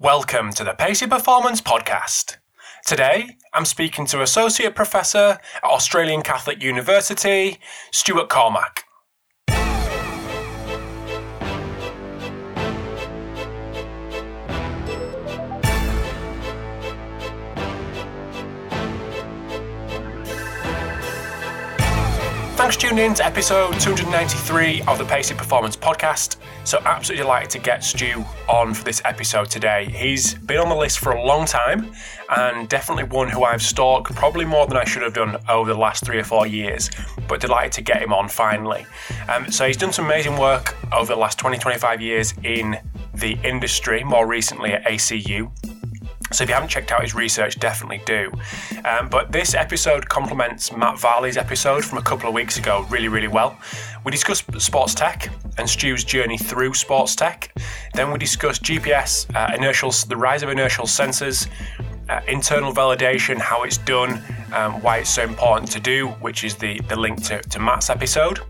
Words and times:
Welcome 0.00 0.52
to 0.52 0.62
the 0.62 0.74
Pacey 0.74 1.08
Performance 1.08 1.60
Podcast. 1.60 2.36
Today, 2.86 3.36
I'm 3.52 3.64
speaking 3.64 4.06
to 4.06 4.22
Associate 4.22 4.72
Professor 4.72 5.40
at 5.56 5.64
Australian 5.64 6.22
Catholic 6.22 6.62
University, 6.62 7.58
Stuart 7.90 8.28
Cormack. 8.28 8.84
Thanks 22.68 22.84
for 22.84 22.90
tuning 22.90 23.06
in 23.06 23.14
to 23.14 23.24
episode 23.24 23.80
293 23.80 24.82
of 24.82 24.98
the 24.98 25.04
Pacey 25.06 25.34
Performance 25.34 25.74
Podcast. 25.74 26.36
So, 26.64 26.78
absolutely 26.84 27.22
delighted 27.22 27.48
to 27.52 27.58
get 27.60 27.82
Stu 27.82 28.22
on 28.46 28.74
for 28.74 28.84
this 28.84 29.00
episode 29.06 29.48
today. 29.48 29.86
He's 29.86 30.34
been 30.34 30.58
on 30.58 30.68
the 30.68 30.74
list 30.74 30.98
for 30.98 31.12
a 31.12 31.24
long 31.24 31.46
time 31.46 31.90
and 32.36 32.68
definitely 32.68 33.04
one 33.04 33.30
who 33.30 33.42
I've 33.42 33.62
stalked 33.62 34.14
probably 34.14 34.44
more 34.44 34.66
than 34.66 34.76
I 34.76 34.84
should 34.84 35.00
have 35.00 35.14
done 35.14 35.38
over 35.48 35.72
the 35.72 35.80
last 35.80 36.04
three 36.04 36.18
or 36.18 36.24
four 36.24 36.46
years, 36.46 36.90
but 37.26 37.40
delighted 37.40 37.72
to 37.72 37.80
get 37.80 38.02
him 38.02 38.12
on 38.12 38.28
finally. 38.28 38.84
Um, 39.30 39.50
so, 39.50 39.66
he's 39.66 39.78
done 39.78 39.94
some 39.94 40.04
amazing 40.04 40.36
work 40.36 40.76
over 40.92 41.14
the 41.14 41.18
last 41.18 41.38
20 41.38 41.56
25 41.56 42.02
years 42.02 42.34
in 42.42 42.76
the 43.14 43.38
industry, 43.44 44.04
more 44.04 44.26
recently 44.26 44.74
at 44.74 44.84
ACU. 44.84 45.77
So 46.32 46.44
if 46.44 46.50
you 46.50 46.54
haven't 46.54 46.68
checked 46.68 46.92
out 46.92 47.02
his 47.02 47.14
research, 47.14 47.58
definitely 47.58 48.02
do. 48.04 48.32
Um, 48.84 49.08
but 49.08 49.32
this 49.32 49.54
episode 49.54 50.08
complements 50.08 50.72
Matt 50.76 50.96
Varley's 50.96 51.36
episode 51.36 51.84
from 51.84 51.98
a 51.98 52.02
couple 52.02 52.28
of 52.28 52.34
weeks 52.34 52.58
ago 52.58 52.86
really, 52.90 53.08
really 53.08 53.28
well. 53.28 53.58
We 54.04 54.12
discussed 54.12 54.44
sports 54.60 54.94
tech 54.94 55.30
and 55.58 55.68
Stu's 55.68 56.04
journey 56.04 56.38
through 56.38 56.74
sports 56.74 57.14
tech. 57.14 57.52
Then 57.94 58.12
we 58.12 58.18
discussed 58.18 58.62
GPS, 58.62 59.26
uh, 59.34 59.54
inertial, 59.54 59.90
the 60.06 60.16
rise 60.16 60.42
of 60.42 60.48
inertial 60.48 60.84
sensors, 60.84 61.48
uh, 62.08 62.20
internal 62.26 62.72
validation, 62.72 63.38
how 63.38 63.64
it's 63.64 63.78
done, 63.78 64.22
um, 64.52 64.80
why 64.82 64.98
it's 64.98 65.10
so 65.10 65.22
important 65.22 65.70
to 65.72 65.80
do, 65.80 66.08
which 66.20 66.44
is 66.44 66.54
the, 66.54 66.80
the 66.88 66.96
link 66.96 67.22
to, 67.24 67.40
to 67.40 67.58
Matt's 67.58 67.90
episode. 67.90 68.40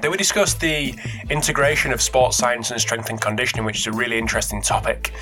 Then 0.00 0.12
we 0.12 0.16
discussed 0.16 0.60
the 0.60 0.94
integration 1.28 1.92
of 1.92 2.00
sports 2.00 2.36
science 2.36 2.70
and 2.70 2.80
strength 2.80 3.10
and 3.10 3.20
conditioning, 3.20 3.64
which 3.64 3.78
is 3.78 3.86
a 3.86 3.92
really 3.92 4.16
interesting 4.16 4.62
topic. 4.62 5.12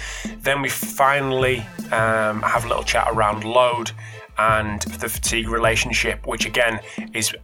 Then 0.41 0.61
we 0.61 0.69
finally 0.69 1.61
um, 1.93 2.43
have 2.43 2.65
a 2.65 2.69
little 2.69 2.85
chat 2.85 3.09
around 3.11 3.45
load 3.45 3.93
and 4.39 4.83
the 4.83 5.09
fatigue 5.09 5.49
relationship, 5.49 6.27
which 6.27 6.45
again 6.45 6.81
is 7.15 7.35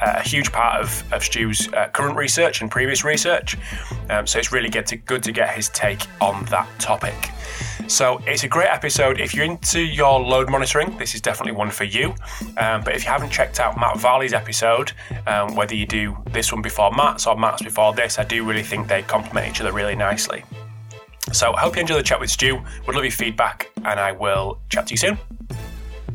a, 0.00 0.22
huge 0.22 0.50
part 0.50 0.80
of, 0.80 1.12
of 1.12 1.22
Stu's 1.22 1.68
uh, 1.74 1.88
current 1.88 2.16
research 2.16 2.62
and 2.62 2.70
previous 2.70 3.04
research. 3.04 3.58
Um, 4.08 4.26
so 4.26 4.38
it's 4.38 4.50
really 4.50 4.70
good 4.70 4.86
to, 4.86 4.96
good 4.96 5.22
to 5.24 5.32
get 5.32 5.54
his 5.54 5.68
take 5.68 6.06
on 6.22 6.46
that 6.46 6.66
topic. 6.78 7.30
So 7.86 8.20
it's 8.26 8.44
a 8.44 8.48
great 8.48 8.68
episode. 8.68 9.20
If 9.20 9.34
you're 9.34 9.44
into 9.44 9.80
your 9.80 10.20
load 10.20 10.50
monitoring, 10.50 10.96
this 10.98 11.14
is 11.14 11.20
definitely 11.20 11.52
one 11.52 11.70
for 11.70 11.84
you. 11.84 12.14
Um, 12.56 12.82
but 12.82 12.94
if 12.94 13.04
you 13.04 13.10
haven't 13.10 13.30
checked 13.30 13.60
out 13.60 13.78
Matt 13.78 13.96
Varley's 13.96 14.32
episode, 14.32 14.92
um, 15.26 15.54
whether 15.54 15.74
you 15.74 15.86
do 15.86 16.16
this 16.30 16.52
one 16.52 16.62
before 16.62 16.90
Matt's 16.92 17.26
or 17.26 17.36
Matt's 17.36 17.62
before 17.62 17.92
this, 17.94 18.18
I 18.18 18.24
do 18.24 18.44
really 18.44 18.62
think 18.62 18.88
they 18.88 19.02
complement 19.02 19.48
each 19.48 19.60
other 19.60 19.72
really 19.72 19.96
nicely. 19.96 20.44
So 21.32 21.52
I 21.54 21.60
hope 21.60 21.76
you 21.76 21.82
enjoy 21.82 21.96
the 21.96 22.02
chat 22.02 22.20
with 22.20 22.30
Stu. 22.30 22.58
Would 22.86 22.94
love 22.94 23.04
your 23.04 23.12
feedback, 23.12 23.70
and 23.84 24.00
I 24.00 24.12
will 24.12 24.58
chat 24.70 24.86
to 24.88 24.92
you 24.92 24.96
soon. 24.96 25.18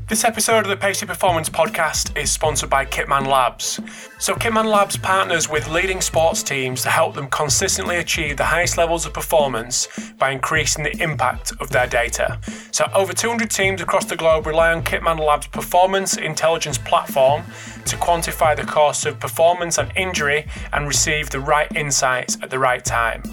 This 0.06 0.26
episode 0.26 0.60
of 0.60 0.68
the 0.68 0.76
Pacey 0.76 1.06
Performance 1.06 1.50
Podcast 1.50 2.18
is 2.22 2.30
sponsored 2.30 2.70
by 2.70 2.86
Kitman 2.86 3.26
Labs. 3.26 3.80
So, 4.20 4.36
Kitman 4.36 4.66
Labs 4.66 4.98
partners 4.98 5.50
with 5.50 5.70
leading 5.70 6.02
sports 6.02 6.44
teams 6.44 6.82
to 6.84 6.90
help 6.90 7.16
them 7.16 7.30
consistently 7.30 7.96
achieve 7.96 8.36
the 8.36 8.44
highest 8.44 8.78
levels 8.78 9.06
of 9.06 9.14
performance 9.14 9.88
by 10.20 10.32
increasing 10.32 10.84
the 10.84 11.02
impact 11.02 11.54
of 11.62 11.70
their 11.70 11.88
data. 11.88 12.38
So, 12.72 12.86
over 12.94 13.14
200 13.14 13.50
teams 13.50 13.82
across 13.82 14.04
the 14.04 14.18
globe 14.18 14.46
rely 14.46 14.74
on 14.74 14.84
Kitman 14.84 15.20
Labs' 15.26 15.48
performance 15.48 16.18
intelligence 16.18 16.78
platform 16.78 17.44
to 17.86 17.96
quantify 17.96 18.58
the 18.58 18.64
costs 18.64 19.06
of 19.06 19.22
performance 19.22 19.78
and 19.78 19.90
injury 19.96 20.48
and 20.74 20.86
receive 20.86 21.30
the 21.30 21.40
right 21.40 21.74
insights 21.76 22.38
at 22.42 22.50
the 22.50 22.60
right 22.60 22.84
time. 22.84 23.24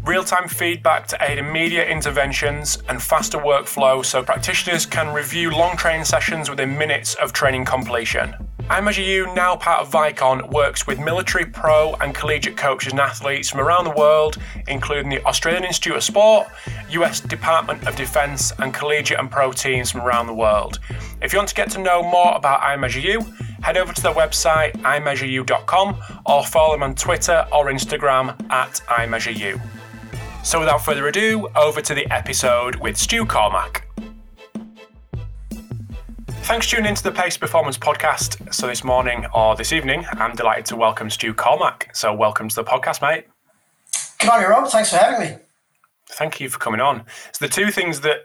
real 0.04 0.24
time 0.24 0.48
feedback 0.48 1.06
to 1.10 1.18
aid 1.22 1.38
immediate 1.38 1.88
interventions, 1.88 2.82
and 2.90 3.04
faster 3.04 3.38
workflow 3.38 4.04
so 4.04 4.24
practitioners 4.24 4.88
can 4.88 5.14
review 5.14 5.52
long 5.52 5.78
training 5.78 6.06
sessions 6.06 6.50
within 6.50 6.76
minutes 6.76 7.14
of 7.22 7.34
training 7.34 7.66
completion. 7.66 8.34
iMeasureU, 8.70 9.36
now 9.36 9.56
part 9.56 9.82
of 9.82 9.92
Vicon, 9.92 10.52
works 10.52 10.88
with 10.88 11.00
military, 11.00 11.46
pro, 11.46 11.94
and 11.96 12.14
collegiate 12.16 12.58
coaches 12.58 12.94
and 12.94 13.00
athletes 13.00 13.50
from 13.50 13.60
around 13.60 13.84
the 13.84 13.92
world, 13.92 14.38
including 14.68 15.10
the 15.10 15.24
Australian 15.26 15.64
Institute 15.64 15.96
of 15.96 16.04
Sport, 16.04 16.48
US 16.90 17.20
Department 17.20 17.88
of 17.88 17.96
Defense, 17.96 18.52
and 18.60 18.74
collegiate 18.74 19.20
and 19.20 19.30
pro 19.30 19.52
teams 19.52 19.92
from 19.92 20.02
around 20.02 20.28
the 20.28 20.34
world. 20.34 20.80
If 21.22 21.34
you 21.34 21.40
want 21.40 21.50
to 21.50 21.56
get 21.56 21.70
to 21.72 21.80
know 21.80 22.02
more 22.02 22.36
about 22.36 22.62
iMeasureU, 22.62 23.64
head 23.64 23.78
over 23.78 23.94
to 23.94 24.02
their 24.02 24.14
website, 24.14 24.74
imeasureu.com, 24.78 25.98
or 26.26 26.46
follow 26.46 26.74
them 26.74 26.84
on 26.84 26.96
Twitter 26.96 27.46
or 27.52 27.66
Instagram 27.66 28.36
at 28.52 28.82
imeasureu. 28.88 29.62
So 30.44 30.60
without 30.60 30.84
further 30.84 31.08
ado, 31.08 31.48
over 31.56 31.82
to 31.82 31.94
the 31.94 32.12
episode 32.12 32.76
with 32.78 32.98
Stu 32.98 33.26
Cormack. 33.26 33.91
Thanks 36.52 36.68
for 36.68 36.76
tuning 36.76 36.90
into 36.90 37.04
the 37.04 37.14
Pacey 37.14 37.40
Performance 37.40 37.78
Podcast. 37.78 38.54
So 38.54 38.68
this 38.68 38.84
morning 38.84 39.26
or 39.34 39.56
this 39.56 39.72
evening, 39.72 40.06
I'm 40.12 40.36
delighted 40.36 40.66
to 40.66 40.76
welcome 40.76 41.10
Stu 41.10 41.34
Cormack. 41.34 41.96
So 41.96 42.14
welcome 42.14 42.50
to 42.50 42.56
the 42.56 42.64
podcast, 42.66 43.02
mate. 43.02 43.24
Good 44.20 44.28
morning, 44.28 44.50
Rob. 44.50 44.68
Thanks 44.68 44.90
for 44.90 44.98
having 44.98 45.30
me. 45.30 45.38
Thank 46.10 46.42
you 46.42 46.50
for 46.50 46.60
coming 46.60 46.82
on. 46.82 47.06
So 47.32 47.46
the 47.46 47.50
two 47.50 47.72
things 47.72 48.02
that 48.02 48.18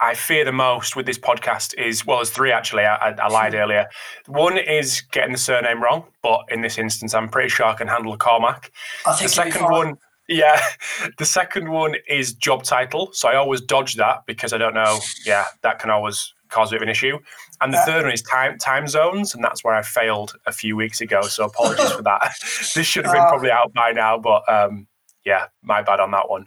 I 0.00 0.14
fear 0.14 0.46
the 0.46 0.52
most 0.52 0.96
with 0.96 1.04
this 1.04 1.18
podcast 1.18 1.74
is 1.78 2.06
well, 2.06 2.16
there's 2.16 2.30
three 2.30 2.52
actually. 2.52 2.84
I, 2.84 3.10
I, 3.10 3.28
lied 3.28 3.54
earlier. 3.54 3.86
One 4.28 4.56
is 4.56 5.02
getting 5.12 5.32
the 5.32 5.38
surname 5.38 5.82
wrong, 5.82 6.04
but 6.22 6.44
in 6.50 6.62
this 6.62 6.78
instance, 6.78 7.12
I'm 7.12 7.28
pretty 7.28 7.50
sure 7.50 7.66
I 7.66 7.74
can 7.74 7.86
handle 7.86 8.16
Cormack. 8.16 8.72
I 9.04 9.12
think 9.12 9.28
the 9.28 9.34
second 9.34 9.64
one, 9.64 9.98
yeah, 10.26 10.58
the 11.18 11.26
second 11.26 11.68
one 11.68 11.96
is 12.08 12.32
job 12.32 12.62
title. 12.62 13.10
So 13.12 13.28
I 13.28 13.36
always 13.36 13.60
dodge 13.60 13.96
that 13.96 14.24
because 14.26 14.54
I 14.54 14.56
don't 14.56 14.74
know. 14.74 15.00
Yeah, 15.26 15.44
that 15.60 15.80
can 15.80 15.90
always 15.90 16.32
cause 16.48 16.70
a 16.70 16.74
bit 16.74 16.78
of 16.78 16.82
an 16.82 16.88
issue. 16.88 17.18
And 17.60 17.72
the 17.72 17.78
uh, 17.78 17.86
third 17.86 18.04
one 18.04 18.12
is 18.12 18.22
time 18.22 18.58
time 18.58 18.86
zones, 18.86 19.34
and 19.34 19.42
that's 19.42 19.64
where 19.64 19.74
I 19.74 19.82
failed 19.82 20.34
a 20.46 20.52
few 20.52 20.76
weeks 20.76 21.00
ago. 21.00 21.22
So 21.22 21.44
apologies 21.44 21.92
for 21.92 22.02
that. 22.02 22.34
this 22.74 22.86
should 22.86 23.04
have 23.04 23.14
been 23.14 23.22
uh, 23.22 23.28
probably 23.28 23.50
out 23.50 23.72
by 23.72 23.92
now, 23.92 24.18
but 24.18 24.48
um, 24.48 24.86
yeah, 25.24 25.46
my 25.62 25.82
bad 25.82 26.00
on 26.00 26.10
that 26.12 26.28
one. 26.28 26.42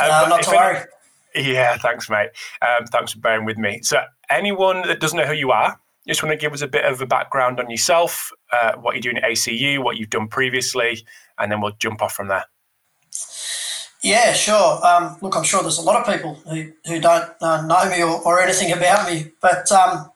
Um, 0.00 0.10
uh, 0.10 0.26
not 0.28 0.42
to 0.44 0.50
worry. 0.50 0.84
Yeah, 1.34 1.76
thanks, 1.76 2.08
mate. 2.08 2.30
Um, 2.62 2.86
thanks 2.86 3.12
for 3.12 3.18
bearing 3.18 3.44
with 3.44 3.58
me. 3.58 3.80
So, 3.82 4.02
anyone 4.30 4.82
that 4.88 5.00
doesn't 5.00 5.18
know 5.18 5.26
who 5.26 5.34
you 5.34 5.50
are, 5.50 5.78
just 6.08 6.22
want 6.22 6.32
to 6.32 6.36
give 6.36 6.52
us 6.52 6.62
a 6.62 6.68
bit 6.68 6.84
of 6.84 7.00
a 7.02 7.06
background 7.06 7.60
on 7.60 7.68
yourself, 7.68 8.30
uh, 8.52 8.72
what 8.76 8.94
you're 8.94 9.02
doing 9.02 9.18
at 9.18 9.24
ACU, 9.24 9.82
what 9.82 9.98
you've 9.98 10.10
done 10.10 10.28
previously, 10.28 11.04
and 11.38 11.52
then 11.52 11.60
we'll 11.60 11.72
jump 11.78 12.00
off 12.00 12.14
from 12.14 12.28
there. 12.28 12.44
Yeah, 14.06 14.34
sure. 14.34 14.86
Um, 14.86 15.16
look, 15.20 15.36
I'm 15.36 15.42
sure 15.42 15.62
there's 15.62 15.78
a 15.78 15.82
lot 15.82 16.00
of 16.00 16.14
people 16.14 16.34
who, 16.48 16.70
who 16.86 17.00
don't 17.00 17.28
uh, 17.40 17.66
know 17.66 17.90
me 17.90 18.04
or, 18.04 18.22
or, 18.22 18.40
anything 18.40 18.70
about 18.70 19.10
me, 19.10 19.32
but 19.40 19.72
um, 19.72 20.08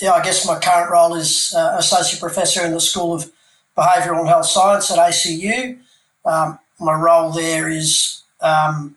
yeah, 0.00 0.12
I 0.12 0.22
guess 0.22 0.46
my 0.46 0.60
current 0.60 0.92
role 0.92 1.16
is 1.16 1.52
uh, 1.52 1.74
associate 1.76 2.20
professor 2.20 2.64
in 2.64 2.70
the 2.70 2.80
School 2.80 3.12
of 3.12 3.32
Behavioural 3.76 4.20
and 4.20 4.28
Health 4.28 4.46
Science 4.46 4.92
at 4.92 4.98
ACU. 4.98 5.76
Um, 6.24 6.60
my 6.78 6.94
role 6.94 7.32
there 7.32 7.68
is 7.68 8.22
um, 8.40 8.94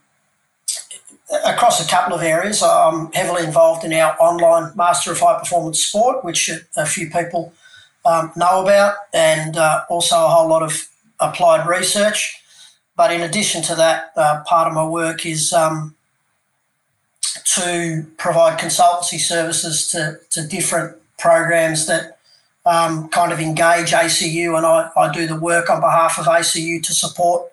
across 1.44 1.84
a 1.84 1.90
couple 1.90 2.16
of 2.16 2.22
areas. 2.22 2.62
I'm 2.62 3.12
heavily 3.14 3.46
involved 3.46 3.84
in 3.84 3.94
our 3.94 4.16
online 4.22 4.74
Master 4.76 5.12
of 5.12 5.20
High 5.22 5.40
Performance 5.40 5.84
Sport, 5.84 6.24
which 6.24 6.52
a 6.78 6.86
few 6.86 7.10
people 7.10 7.52
um, 8.06 8.32
know 8.36 8.62
about, 8.62 8.94
and 9.12 9.58
uh, 9.58 9.86
also 9.90 10.18
a 10.18 10.28
whole 10.28 10.48
lot 10.48 10.62
of 10.62 10.88
applied 11.20 11.68
research. 11.68 12.44
But 12.96 13.12
in 13.12 13.22
addition 13.22 13.62
to 13.64 13.76
that, 13.76 14.12
uh, 14.16 14.44
part 14.46 14.68
of 14.68 14.74
my 14.74 14.86
work 14.86 15.26
is 15.26 15.52
um, 15.52 15.96
to 17.56 18.06
provide 18.18 18.60
consultancy 18.60 19.20
services 19.20 19.90
to, 19.92 20.20
to 20.32 20.48
different 20.48 20.98
programs 21.18 21.88
that 21.88 22.18
um, 22.66 23.10
kind 23.10 23.32
of 23.32 23.40
engage 23.40 23.92
ACU, 23.92 24.58
and 24.58 24.66
I, 24.66 24.90
I 24.98 25.12
do 25.12 25.28
the 25.28 25.36
work 25.36 25.70
on 25.70 25.82
behalf 25.82 26.18
of 26.18 26.26
ACU 26.26 26.82
to 26.82 26.94
support 26.94 27.52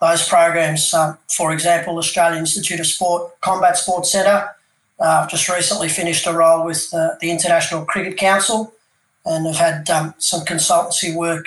those 0.00 0.28
programs. 0.28 0.92
Um, 0.92 1.16
for 1.28 1.52
example, 1.52 1.96
Australian 1.96 2.40
Institute 2.40 2.80
of 2.80 2.86
Sport 2.86 3.40
Combat 3.40 3.78
Sports 3.78 4.12
Centre. 4.12 4.50
Uh, 5.00 5.22
I've 5.22 5.30
just 5.30 5.48
recently 5.48 5.88
finished 5.88 6.26
a 6.26 6.32
role 6.32 6.66
with 6.66 6.92
uh, 6.92 7.10
the 7.20 7.30
International 7.30 7.84
Cricket 7.84 8.18
Council 8.18 8.72
and 9.24 9.48
I've 9.48 9.56
had 9.56 9.88
um, 9.90 10.14
some 10.18 10.44
consultancy 10.44 11.14
work 11.14 11.46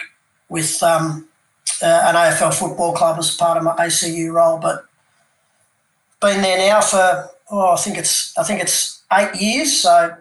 with 0.49 0.81
um, 0.81 1.27
uh, 1.81 2.03
an 2.05 2.15
AFL 2.15 2.53
football 2.53 2.93
club 2.93 3.17
as 3.19 3.35
part 3.35 3.57
of 3.57 3.63
my 3.63 3.75
ACU 3.75 4.31
role. 4.31 4.57
But 4.57 4.85
been 6.21 6.41
there 6.41 6.57
now 6.57 6.81
for 6.81 7.29
oh, 7.51 7.73
I 7.73 7.77
think 7.77 7.97
it's 7.97 8.37
I 8.37 8.43
think 8.43 8.61
it's 8.61 9.01
eight 9.13 9.35
years, 9.39 9.81
so 9.81 10.15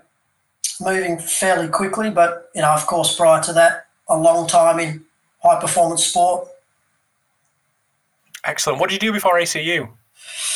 moving 0.80 1.18
fairly 1.18 1.68
quickly. 1.68 2.10
But 2.10 2.50
you 2.54 2.62
know, 2.62 2.72
of 2.72 2.86
course, 2.86 3.16
prior 3.16 3.42
to 3.44 3.52
that, 3.54 3.86
a 4.08 4.16
long 4.16 4.46
time 4.46 4.78
in 4.78 5.04
high 5.42 5.60
performance 5.60 6.04
sport. 6.04 6.48
Excellent. 8.44 8.78
What 8.78 8.90
did 8.90 9.02
you 9.02 9.10
do 9.10 9.12
before 9.12 9.38
ACU? 9.38 9.88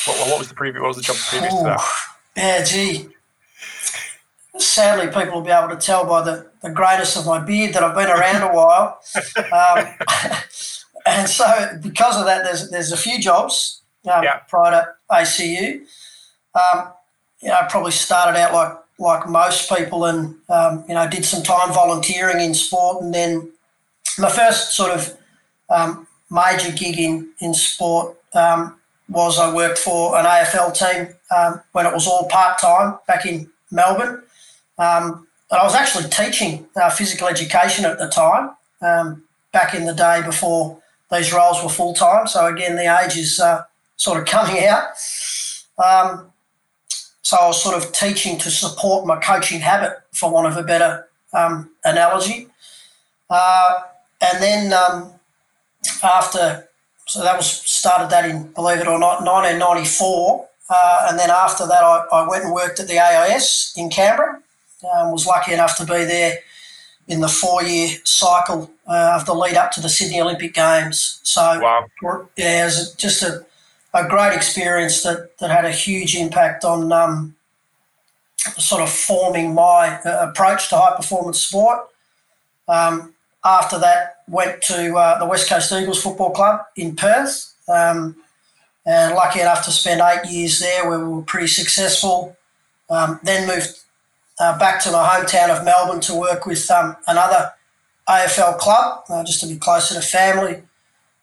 What, 0.06 0.28
what 0.28 0.38
was 0.38 0.48
the 0.48 0.54
previous? 0.54 0.80
What 0.80 0.88
was 0.88 0.96
the 0.96 1.02
job 1.02 1.16
previous 1.16 1.54
Ooh, 1.54 1.58
to 1.58 1.64
that? 1.64 1.80
Yeah, 2.36 2.64
gee. 2.64 3.08
Sadly, 4.58 5.06
people 5.06 5.34
will 5.34 5.46
be 5.46 5.50
able 5.50 5.68
to 5.68 5.76
tell 5.76 6.04
by 6.04 6.22
the, 6.22 6.50
the 6.62 6.70
greatness 6.70 7.16
of 7.16 7.26
my 7.26 7.38
beard 7.38 7.74
that 7.74 7.82
I've 7.82 7.94
been 7.94 8.08
around 8.08 8.42
a 8.42 8.54
while. 8.54 9.00
Um, 9.52 9.86
and 11.08 11.28
so, 11.28 11.78
because 11.82 12.18
of 12.18 12.26
that, 12.26 12.44
there's 12.44 12.70
there's 12.70 12.92
a 12.92 12.96
few 12.96 13.20
jobs 13.20 13.82
um, 14.10 14.22
yeah. 14.22 14.38
prior 14.48 14.70
to 14.70 14.88
ACU. 15.10 15.80
Um, 16.54 16.92
you 17.40 17.48
know, 17.48 17.54
I 17.54 17.66
probably 17.68 17.92
started 17.92 18.38
out 18.38 18.52
like 18.52 18.76
like 18.98 19.28
most 19.28 19.68
people, 19.68 20.04
and 20.04 20.34
um, 20.48 20.84
you 20.88 20.94
know, 20.94 21.08
did 21.08 21.24
some 21.24 21.42
time 21.42 21.72
volunteering 21.72 22.40
in 22.40 22.54
sport, 22.54 23.02
and 23.02 23.14
then 23.14 23.50
my 24.18 24.30
first 24.30 24.74
sort 24.74 24.90
of 24.90 25.16
um, 25.70 26.06
major 26.30 26.72
gig 26.72 26.98
in 26.98 27.30
in 27.40 27.54
sport 27.54 28.16
um, 28.34 28.76
was 29.08 29.38
I 29.38 29.54
worked 29.54 29.78
for 29.78 30.16
an 30.18 30.26
AFL 30.26 30.76
team 30.76 31.14
um, 31.34 31.60
when 31.72 31.86
it 31.86 31.94
was 31.94 32.06
all 32.06 32.28
part 32.28 32.58
time 32.58 32.98
back 33.06 33.24
in 33.24 33.50
Melbourne. 33.70 34.22
Um, 34.78 35.26
and 35.50 35.60
I 35.60 35.64
was 35.64 35.74
actually 35.74 36.08
teaching 36.10 36.66
uh, 36.76 36.90
physical 36.90 37.26
education 37.28 37.84
at 37.86 37.98
the 37.98 38.08
time, 38.08 38.50
um, 38.82 39.24
back 39.52 39.74
in 39.74 39.86
the 39.86 39.94
day 39.94 40.22
before 40.24 40.80
these 41.10 41.32
roles 41.32 41.62
were 41.62 41.68
full 41.68 41.94
time. 41.94 42.26
So 42.26 42.46
again, 42.46 42.76
the 42.76 43.02
age 43.02 43.16
is 43.16 43.40
uh, 43.40 43.64
sort 43.96 44.18
of 44.18 44.26
coming 44.26 44.64
out. 44.64 44.88
Um, 45.78 46.32
so 47.22 47.36
I 47.36 47.46
was 47.46 47.62
sort 47.62 47.76
of 47.76 47.92
teaching 47.92 48.38
to 48.38 48.50
support 48.50 49.06
my 49.06 49.18
coaching 49.20 49.60
habit, 49.60 49.98
for 50.12 50.30
want 50.30 50.46
of 50.46 50.56
a 50.56 50.62
better 50.62 51.08
um, 51.32 51.70
analogy. 51.84 52.48
Uh, 53.28 53.80
and 54.20 54.42
then 54.42 54.72
um, 54.72 55.12
after, 56.02 56.68
so 57.06 57.22
that 57.22 57.36
was 57.36 57.46
started 57.50 58.10
that 58.10 58.28
in, 58.28 58.50
believe 58.52 58.80
it 58.80 58.88
or 58.88 58.98
not, 58.98 59.22
1994. 59.24 60.48
Uh, 60.70 61.06
and 61.08 61.18
then 61.18 61.30
after 61.30 61.66
that, 61.66 61.82
I, 61.82 62.04
I, 62.12 62.28
went 62.28 62.44
and 62.44 62.52
worked 62.52 62.80
at 62.80 62.88
the 62.88 62.98
AIS 62.98 63.72
in 63.76 63.88
Canberra. 63.88 64.42
Um, 64.82 65.12
was 65.12 65.26
lucky 65.26 65.52
enough 65.52 65.76
to 65.78 65.84
be 65.84 66.04
there 66.04 66.38
in 67.08 67.20
the 67.20 67.28
four-year 67.28 67.96
cycle 68.04 68.70
uh, 68.88 69.18
of 69.20 69.26
the 69.26 69.34
lead 69.34 69.54
up 69.54 69.70
to 69.72 69.80
the 69.80 69.88
Sydney 69.88 70.20
Olympic 70.20 70.54
Games. 70.54 71.20
So, 71.22 71.60
wow. 71.60 71.86
yeah, 72.36 72.62
it 72.62 72.64
was 72.64 72.94
just 72.94 73.22
a 73.22 73.46
a 73.94 74.06
great 74.08 74.34
experience 74.34 75.02
that, 75.02 75.38
that 75.38 75.50
had 75.50 75.64
a 75.64 75.70
huge 75.70 76.14
impact 76.14 76.64
on 76.64 76.92
um, 76.92 77.34
sort 78.36 78.82
of 78.82 78.90
forming 78.90 79.54
my 79.54 79.98
uh, 80.04 80.28
approach 80.28 80.68
to 80.68 80.76
high 80.76 80.96
performance 80.96 81.40
sport. 81.40 81.88
Um, 82.66 83.14
after 83.44 83.78
that, 83.78 84.22
went 84.28 84.60
to 84.62 84.94
uh, 84.94 85.18
the 85.18 85.26
West 85.26 85.48
Coast 85.48 85.72
Eagles 85.72 86.02
Football 86.02 86.30
Club 86.30 86.60
in 86.76 86.96
Perth, 86.96 87.54
um, 87.68 88.16
and 88.84 89.14
lucky 89.14 89.40
enough 89.40 89.64
to 89.64 89.70
spend 89.70 90.00
eight 90.00 90.30
years 90.30 90.58
there, 90.58 90.88
where 90.88 90.98
we 90.98 91.08
were 91.08 91.22
pretty 91.22 91.46
successful. 91.46 92.36
Um, 92.90 93.20
then 93.22 93.46
moved 93.46 93.78
uh, 94.40 94.58
back 94.58 94.82
to 94.82 94.90
my 94.90 95.06
hometown 95.06 95.56
of 95.56 95.64
Melbourne 95.64 96.00
to 96.00 96.14
work 96.14 96.46
with 96.46 96.70
um, 96.70 96.96
another 97.06 97.52
AFL 98.08 98.58
club, 98.58 99.04
uh, 99.08 99.22
just 99.24 99.40
to 99.40 99.46
be 99.46 99.56
closer 99.56 99.94
to 99.94 100.00
family, 100.00 100.62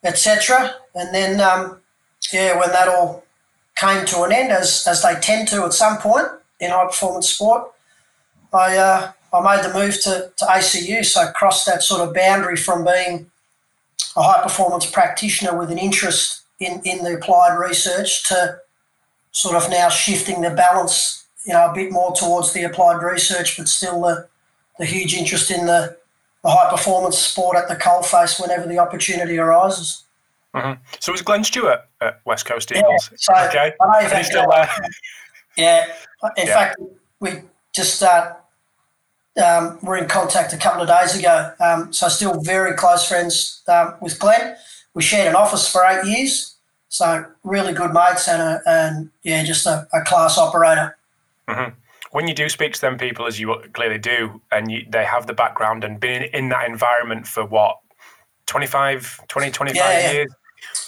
etc. 0.03 0.75
And 0.93 1.13
then 1.13 1.41
um, 1.41 1.79
yeah, 2.31 2.59
when 2.59 2.69
that 2.69 2.87
all 2.87 3.23
came 3.75 4.05
to 4.05 4.23
an 4.23 4.31
end, 4.31 4.51
as, 4.51 4.85
as 4.87 5.03
they 5.03 5.15
tend 5.15 5.47
to 5.49 5.63
at 5.63 5.73
some 5.73 5.97
point 5.97 6.27
in 6.59 6.71
high 6.71 6.85
performance 6.85 7.29
sport, 7.29 7.71
I, 8.53 8.77
uh, 8.77 9.11
I 9.33 9.55
made 9.55 9.65
the 9.65 9.73
move 9.73 10.01
to, 10.03 10.31
to 10.37 10.45
ACU. 10.45 11.03
So 11.03 11.21
I 11.21 11.31
crossed 11.31 11.65
that 11.65 11.83
sort 11.83 12.01
of 12.01 12.13
boundary 12.13 12.55
from 12.55 12.85
being 12.85 13.29
a 14.15 14.23
high 14.23 14.43
performance 14.43 14.85
practitioner 14.85 15.57
with 15.57 15.71
an 15.71 15.77
interest 15.77 16.43
in, 16.59 16.81
in 16.85 17.03
the 17.03 17.15
applied 17.15 17.57
research 17.57 18.27
to 18.29 18.59
sort 19.31 19.55
of 19.55 19.69
now 19.69 19.89
shifting 19.89 20.41
the 20.41 20.51
balance, 20.51 21.25
you 21.45 21.51
know, 21.51 21.69
a 21.69 21.73
bit 21.73 21.91
more 21.91 22.15
towards 22.15 22.53
the 22.53 22.63
applied 22.63 23.03
research, 23.03 23.57
but 23.57 23.67
still 23.67 24.01
the, 24.01 24.27
the 24.79 24.85
huge 24.85 25.13
interest 25.13 25.51
in 25.51 25.65
the, 25.65 25.97
the 26.45 26.51
high 26.51 26.69
performance 26.69 27.17
sport 27.17 27.57
at 27.57 27.67
the 27.67 27.75
coalface 27.75 28.39
whenever 28.39 28.67
the 28.67 28.77
opportunity 28.77 29.39
arises. 29.39 30.03
Mm-hmm. 30.53 30.79
So 30.99 31.11
was 31.11 31.23
Glenn 31.23 31.43
Stewart 31.43 31.79
at 32.01 32.21
West 32.23 32.45
Coast 32.45 32.71
Eagles? 32.71 33.09
Yeah, 33.11 33.17
so 33.17 33.47
okay. 33.47 34.17
He 34.17 34.23
still 34.23 34.47
there? 34.49 34.69
Yeah. 35.57 35.85
In 36.35 36.47
yeah. 36.47 36.53
fact, 36.53 36.81
we 37.21 37.29
just 37.73 38.03
uh, 38.03 38.33
um, 39.41 39.79
were 39.81 39.95
in 39.95 40.09
contact 40.09 40.51
a 40.51 40.57
couple 40.57 40.81
of 40.81 40.89
days 40.89 41.17
ago. 41.17 41.53
Um, 41.61 41.93
so 41.93 42.09
still 42.09 42.41
very 42.41 42.75
close 42.75 43.07
friends 43.07 43.63
um, 43.69 43.95
with 44.01 44.19
Glenn. 44.19 44.57
We 44.93 45.01
shared 45.01 45.29
an 45.29 45.35
office 45.35 45.65
for 45.65 45.85
eight 45.85 46.05
years. 46.05 46.55
So 46.89 47.25
really 47.45 47.71
good 47.71 47.93
mates 47.93 48.27
and, 48.27 48.41
a, 48.41 48.61
and 48.67 49.11
yeah, 49.23 49.45
just 49.45 49.65
a, 49.65 49.87
a 49.93 50.01
class 50.01 50.37
operator. 50.37 50.97
Mm-hmm. 51.47 51.73
When 52.15 52.29
you 52.29 52.33
do 52.33 52.47
speak 52.47 52.71
to 52.75 52.79
them 52.79 52.97
people, 52.97 53.27
as 53.27 53.41
you 53.41 53.61
clearly 53.73 53.97
do, 53.97 54.41
and 54.49 54.71
you, 54.71 54.85
they 54.87 55.03
have 55.03 55.27
the 55.27 55.33
background 55.33 55.83
and 55.83 55.99
been 55.99 56.23
in, 56.23 56.47
that 56.47 56.65
environment 56.65 57.27
for 57.27 57.45
what, 57.45 57.77
25, 58.45 59.27
20, 59.27 59.51
25 59.51 59.75
yeah, 59.75 59.99
yeah. 59.99 60.11
years, 60.13 60.31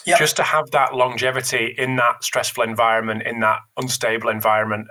Yep. 0.06 0.20
Just 0.20 0.38
to 0.38 0.44
have 0.44 0.72
that 0.72 0.96
longevity 0.96 1.76
in 1.78 1.98
that 1.98 2.24
stressful 2.24 2.64
environment, 2.64 3.24
in 3.24 3.42
that 3.42 3.60
unstable 3.76 4.30
environment, 4.30 4.88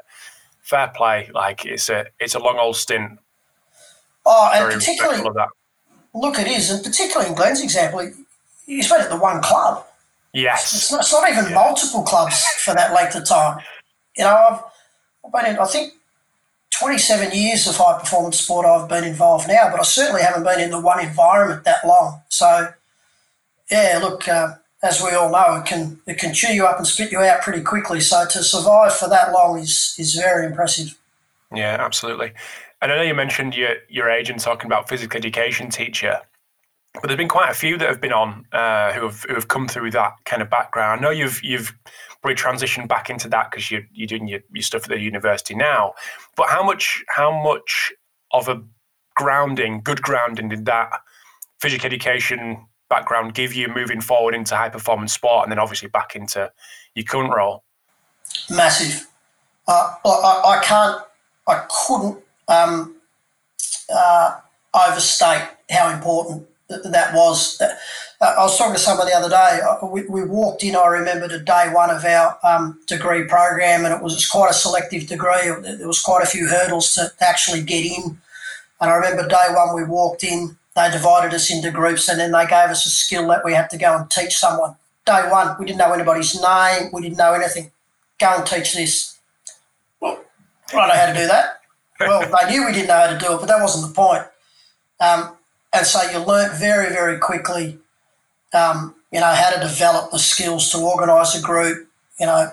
fair 0.60 0.92
play. 0.94 1.30
Like 1.32 1.64
it's 1.64 1.88
a 1.88 2.04
it's 2.20 2.34
a 2.34 2.38
long 2.38 2.58
old 2.58 2.76
stint. 2.76 3.18
Oh, 4.26 4.50
and 4.52 4.66
Very 4.66 4.74
particularly 4.74 5.22
look, 6.14 6.38
it 6.38 6.48
is, 6.48 6.70
and 6.70 6.84
particularly 6.84 7.30
in 7.30 7.34
Glenn's 7.34 7.62
example, 7.62 8.12
he's 8.66 8.90
been 8.90 9.00
at 9.00 9.08
the 9.08 9.16
one 9.16 9.40
club. 9.40 9.86
Yes, 10.34 10.74
it's 10.74 10.92
not, 10.92 11.00
it's 11.00 11.12
not 11.12 11.30
even 11.30 11.46
yeah. 11.46 11.54
multiple 11.54 12.02
clubs 12.02 12.44
for 12.62 12.74
that 12.74 12.92
length 12.92 13.14
of 13.14 13.26
time. 13.26 13.60
You 14.18 14.24
know, 14.24 14.36
I've, 14.36 14.60
I've 15.24 15.32
been 15.32 15.54
in, 15.54 15.58
I 15.58 15.64
think 15.64 15.94
27 16.70 17.32
years 17.32 17.66
of 17.66 17.76
high 17.76 17.98
performance 17.98 18.40
sport 18.40 18.66
I've 18.66 18.88
been 18.88 19.04
involved 19.04 19.48
now, 19.48 19.70
but 19.70 19.80
I 19.80 19.84
certainly 19.84 20.22
haven't 20.22 20.44
been 20.44 20.60
in 20.60 20.70
the 20.70 20.80
one 20.80 21.00
environment 21.00 21.64
that 21.64 21.86
long. 21.86 22.20
So, 22.28 22.68
yeah, 23.70 23.98
look, 24.02 24.28
uh, 24.28 24.54
as 24.82 25.02
we 25.02 25.10
all 25.10 25.30
know, 25.30 25.56
it 25.56 25.66
can 25.66 26.00
it 26.06 26.18
can 26.18 26.34
chew 26.34 26.52
you 26.52 26.66
up 26.66 26.76
and 26.76 26.86
spit 26.86 27.12
you 27.12 27.20
out 27.20 27.42
pretty 27.42 27.62
quickly. 27.62 28.00
So 28.00 28.26
to 28.26 28.42
survive 28.42 28.94
for 28.94 29.08
that 29.08 29.32
long 29.32 29.58
is 29.58 29.94
is 29.98 30.14
very 30.14 30.46
impressive. 30.46 30.98
Yeah, 31.54 31.76
absolutely. 31.80 32.32
And 32.82 32.92
I 32.92 32.96
know 32.96 33.02
you 33.02 33.14
mentioned 33.14 33.56
your 33.56 33.76
your 33.88 34.10
agent 34.10 34.40
talking 34.40 34.66
about 34.66 34.88
physical 34.88 35.16
education 35.16 35.70
teacher, 35.70 36.20
but 36.94 37.04
there's 37.04 37.16
been 37.16 37.28
quite 37.28 37.50
a 37.50 37.54
few 37.54 37.78
that 37.78 37.88
have 37.88 38.00
been 38.00 38.12
on 38.12 38.44
uh, 38.52 38.92
who 38.92 39.04
have 39.06 39.24
who 39.24 39.34
have 39.34 39.48
come 39.48 39.66
through 39.66 39.90
that 39.92 40.12
kind 40.24 40.42
of 40.42 40.50
background. 40.50 41.00
I 41.00 41.02
know 41.02 41.10
you've 41.10 41.42
you've 41.42 41.74
probably 42.22 42.36
transitioned 42.36 42.88
back 42.88 43.10
into 43.10 43.28
that 43.28 43.50
because 43.50 43.70
you're 43.70 43.86
you're 43.92 44.06
doing 44.06 44.26
your, 44.26 44.40
your 44.52 44.62
stuff 44.62 44.84
at 44.84 44.88
the 44.88 44.98
university 44.98 45.54
now. 45.54 45.94
But 46.36 46.48
how 46.48 46.62
much 46.62 47.04
how 47.08 47.42
much 47.42 47.92
of 48.32 48.48
a 48.48 48.62
grounding, 49.14 49.80
good 49.82 50.02
grounding, 50.02 50.48
did 50.48 50.66
that 50.66 50.90
physical 51.60 51.86
education 51.86 52.66
background 52.88 53.34
give 53.34 53.54
you 53.54 53.68
moving 53.68 54.00
forward 54.00 54.34
into 54.34 54.54
high 54.54 54.68
performance 54.68 55.12
sport 55.12 55.44
and 55.44 55.50
then 55.50 55.58
obviously 55.58 55.88
back 55.88 56.14
into 56.14 56.50
your 56.94 57.04
current 57.04 57.34
role? 57.34 57.64
Massive. 58.50 59.06
Uh, 59.66 59.94
I, 60.04 60.58
I, 60.58 60.60
can't, 60.62 61.02
I 61.48 61.66
couldn't 61.68 62.18
um, 62.46 62.96
uh, 63.92 64.40
overstate 64.74 65.48
how 65.70 65.90
important 65.90 66.46
that 66.68 67.14
was. 67.14 67.60
I 68.20 68.42
was 68.42 68.56
talking 68.56 68.74
to 68.74 68.80
someone 68.80 69.06
the 69.06 69.12
other 69.12 69.28
day. 69.28 69.60
Uh, 69.60 69.86
we, 69.86 70.06
we 70.06 70.24
walked 70.24 70.64
in, 70.64 70.74
I 70.74 70.86
remember, 70.86 71.28
to 71.28 71.38
day 71.38 71.70
one 71.70 71.90
of 71.90 72.02
our 72.04 72.38
um, 72.42 72.80
degree 72.86 73.24
program, 73.24 73.84
and 73.84 73.94
it 73.94 74.02
was 74.02 74.26
quite 74.26 74.50
a 74.50 74.54
selective 74.54 75.06
degree. 75.06 75.50
There 75.60 75.86
was 75.86 76.00
quite 76.00 76.22
a 76.22 76.26
few 76.26 76.48
hurdles 76.48 76.94
to 76.94 77.12
actually 77.20 77.62
get 77.62 77.84
in. 77.84 78.18
And 78.80 78.90
I 78.90 78.94
remember 78.94 79.28
day 79.28 79.46
one 79.50 79.74
we 79.74 79.84
walked 79.84 80.24
in, 80.24 80.56
they 80.74 80.90
divided 80.90 81.34
us 81.34 81.50
into 81.50 81.70
groups, 81.70 82.08
and 82.08 82.18
then 82.18 82.32
they 82.32 82.44
gave 82.44 82.70
us 82.70 82.86
a 82.86 82.90
skill 82.90 83.28
that 83.28 83.44
we 83.44 83.52
had 83.52 83.68
to 83.70 83.78
go 83.78 83.96
and 83.96 84.10
teach 84.10 84.36
someone. 84.36 84.76
Day 85.04 85.28
one, 85.30 85.56
we 85.58 85.66
didn't 85.66 85.78
know 85.78 85.92
anybody's 85.92 86.40
name, 86.40 86.90
we 86.92 87.02
didn't 87.02 87.18
know 87.18 87.34
anything. 87.34 87.70
Go 88.18 88.34
and 88.36 88.46
teach 88.46 88.74
this. 88.74 89.18
Well, 90.00 90.20
I 90.70 90.76
don't 90.76 90.88
know 90.88 90.94
how 90.94 91.06
to 91.06 91.14
do 91.14 91.26
that. 91.26 91.60
Well, 92.00 92.20
they 92.46 92.50
knew 92.50 92.66
we 92.66 92.72
didn't 92.72 92.88
know 92.88 92.98
how 92.98 93.12
to 93.12 93.18
do 93.18 93.34
it, 93.34 93.40
but 93.40 93.46
that 93.46 93.60
wasn't 93.60 93.88
the 93.88 93.94
point. 93.94 94.24
Um, 95.00 95.35
and 95.72 95.86
so 95.86 96.02
you 96.10 96.18
learnt 96.18 96.54
very, 96.54 96.88
very 96.90 97.18
quickly, 97.18 97.78
um, 98.54 98.94
you 99.12 99.20
know, 99.20 99.26
how 99.26 99.50
to 99.50 99.60
develop 99.60 100.10
the 100.10 100.18
skills 100.18 100.70
to 100.70 100.78
organise 100.78 101.34
a 101.34 101.42
group, 101.42 101.88
you 102.18 102.26
know, 102.26 102.50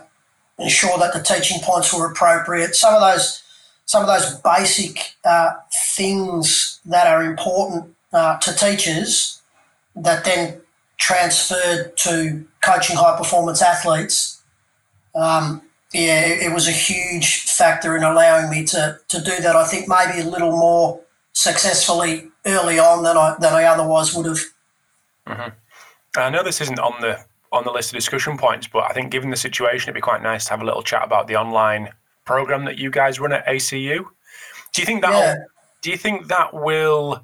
ensure 0.59 0.97
that 0.99 1.13
the 1.13 1.21
teaching 1.21 1.59
points 1.61 1.93
were 1.93 2.11
appropriate. 2.11 2.75
Some 2.75 2.93
of 2.93 3.01
those, 3.01 3.43
some 3.85 4.03
of 4.03 4.07
those 4.07 4.35
basic 4.41 5.15
uh, 5.25 5.51
things 5.95 6.79
that 6.85 7.07
are 7.07 7.23
important 7.23 7.95
uh, 8.11 8.37
to 8.39 8.55
teachers 8.55 9.41
that 9.95 10.25
then 10.25 10.61
transferred 10.97 11.95
to 11.97 12.45
coaching 12.63 12.95
high 12.95 13.17
performance 13.17 13.61
athletes. 13.61 14.41
Um, 15.15 15.61
yeah, 15.93 16.25
it, 16.25 16.43
it 16.43 16.53
was 16.53 16.67
a 16.67 16.71
huge 16.71 17.43
factor 17.43 17.95
in 17.95 18.03
allowing 18.03 18.49
me 18.49 18.63
to, 18.65 18.99
to 19.09 19.21
do 19.21 19.39
that. 19.41 19.55
I 19.55 19.65
think 19.65 19.87
maybe 19.87 20.19
a 20.19 20.29
little 20.29 20.51
more 20.51 21.02
successfully 21.33 22.29
early 22.45 22.79
on 22.79 23.03
than 23.03 23.17
I 23.17 23.35
than 23.39 23.53
I 23.53 23.65
otherwise 23.65 24.15
would 24.15 24.25
have. 24.27 24.39
Mm-hmm. 25.27 25.49
I 26.17 26.29
know 26.29 26.43
this 26.43 26.61
isn't 26.61 26.79
on 26.79 27.01
the 27.01 27.19
on 27.51 27.63
the 27.63 27.71
list 27.71 27.91
of 27.91 27.95
discussion 27.95 28.37
points, 28.37 28.67
but 28.67 28.89
I 28.89 28.93
think 28.93 29.11
given 29.11 29.29
the 29.29 29.37
situation, 29.37 29.89
it'd 29.89 29.95
be 29.95 30.01
quite 30.01 30.23
nice 30.23 30.45
to 30.45 30.51
have 30.51 30.61
a 30.61 30.65
little 30.65 30.81
chat 30.81 31.03
about 31.03 31.27
the 31.27 31.35
online 31.35 31.89
program 32.25 32.65
that 32.65 32.77
you 32.77 32.89
guys 32.89 33.19
run 33.19 33.31
at 33.31 33.45
ACU. 33.45 34.05
Do 34.73 34.81
you 34.81 34.85
think 34.85 35.01
that? 35.01 35.11
Yeah. 35.11 35.35
Do 35.81 35.91
you 35.91 35.97
think 35.97 36.27
that 36.27 36.53
will? 36.53 37.23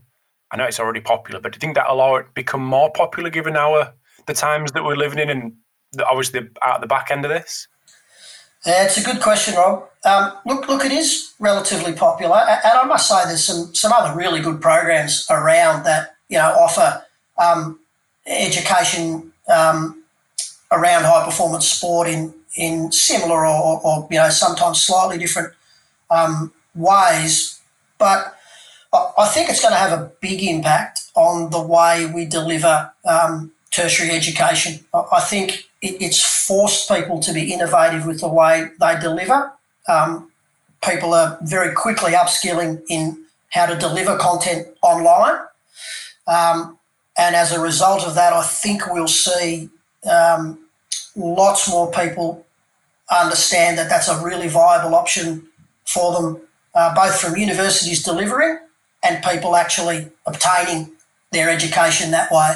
I 0.51 0.57
know 0.57 0.65
it's 0.65 0.79
already 0.79 1.01
popular, 1.01 1.39
but 1.39 1.51
do 1.51 1.57
you 1.57 1.59
think 1.59 1.75
that 1.75 1.89
allow 1.89 2.15
it 2.15 2.33
become 2.33 2.63
more 2.63 2.91
popular 2.91 3.29
given 3.29 3.55
our 3.55 3.93
the 4.25 4.33
times 4.33 4.71
that 4.73 4.83
we're 4.83 4.95
living 4.95 5.19
in 5.19 5.29
and 5.29 5.53
the, 5.93 6.05
obviously 6.07 6.49
at 6.61 6.81
the 6.81 6.87
back 6.87 7.11
end 7.11 7.25
of 7.25 7.29
this? 7.29 7.67
Yeah, 8.65 8.83
it's 8.85 8.97
a 8.97 9.03
good 9.03 9.21
question, 9.21 9.55
Rob. 9.55 9.87
Um, 10.03 10.33
look, 10.45 10.67
look, 10.67 10.85
it 10.85 10.91
is 10.91 11.33
relatively 11.39 11.93
popular, 11.93 12.37
and 12.37 12.77
I 12.77 12.85
must 12.85 13.07
say 13.07 13.23
there's 13.25 13.43
some 13.43 13.73
some 13.73 13.91
other 13.93 14.17
really 14.17 14.41
good 14.41 14.61
programs 14.61 15.25
around 15.29 15.83
that 15.83 16.15
you 16.29 16.37
know 16.37 16.51
offer 16.51 17.03
um, 17.37 17.79
education 18.25 19.31
um, 19.47 20.03
around 20.71 21.03
high 21.03 21.25
performance 21.25 21.67
sport 21.67 22.07
in 22.07 22.33
in 22.55 22.91
similar 22.91 23.45
or, 23.45 23.81
or 23.81 24.07
you 24.11 24.17
know 24.17 24.29
sometimes 24.29 24.81
slightly 24.81 25.17
different 25.17 25.53
um, 26.09 26.51
ways, 26.75 27.61
but 27.97 28.35
I 28.93 29.27
think 29.27 29.49
it's 29.49 29.61
going 29.61 29.73
to 29.73 29.79
have 29.79 29.97
a 29.97 30.11
big 30.19 30.41
impact 30.43 31.01
on 31.15 31.51
the 31.51 31.61
way 31.61 32.11
we 32.11 32.25
deliver 32.25 32.91
um, 33.05 33.51
tertiary 33.71 34.11
education. 34.11 34.83
I 34.93 35.19
think 35.19 35.68
it's 35.81 36.45
forced 36.48 36.89
people 36.89 37.19
to 37.21 37.33
be 37.33 37.53
innovative 37.53 38.05
with 38.05 38.19
the 38.21 38.27
way 38.27 38.69
they 38.79 39.00
deliver. 39.00 39.53
Um, 39.88 40.31
people 40.83 41.13
are 41.13 41.38
very 41.41 41.74
quickly 41.74 42.12
upskilling 42.12 42.81
in 42.89 43.24
how 43.50 43.65
to 43.65 43.77
deliver 43.77 44.17
content 44.17 44.67
online. 44.81 45.39
Um, 46.27 46.77
and 47.17 47.36
as 47.36 47.51
a 47.51 47.59
result 47.59 48.05
of 48.05 48.15
that, 48.15 48.33
I 48.33 48.43
think 48.43 48.88
we'll 48.88 49.07
see 49.07 49.69
um, 50.09 50.59
lots 51.15 51.69
more 51.69 51.91
people 51.91 52.45
understand 53.12 53.77
that 53.77 53.89
that's 53.89 54.07
a 54.07 54.24
really 54.24 54.48
viable 54.48 54.95
option 54.95 55.48
for 55.86 56.13
them, 56.13 56.41
uh, 56.75 56.93
both 56.93 57.19
from 57.19 57.36
universities 57.36 58.03
delivering 58.03 58.59
and 59.03 59.24
people 59.24 59.55
actually 59.55 60.07
obtaining 60.25 60.91
their 61.31 61.50
education 61.50 62.12
that 62.12 62.31
way. 62.31 62.55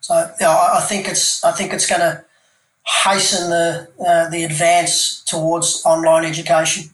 So 0.00 0.30
you 0.40 0.46
know, 0.46 0.70
I 0.74 0.80
think 0.80 1.08
it's 1.08 1.42
I 1.44 1.52
think 1.52 1.72
it's 1.72 1.88
going 1.88 2.00
to 2.00 2.24
hasten 2.88 3.50
the 3.50 3.88
uh, 4.06 4.28
the 4.30 4.44
advance 4.44 5.22
towards 5.24 5.82
online 5.84 6.24
education. 6.24 6.90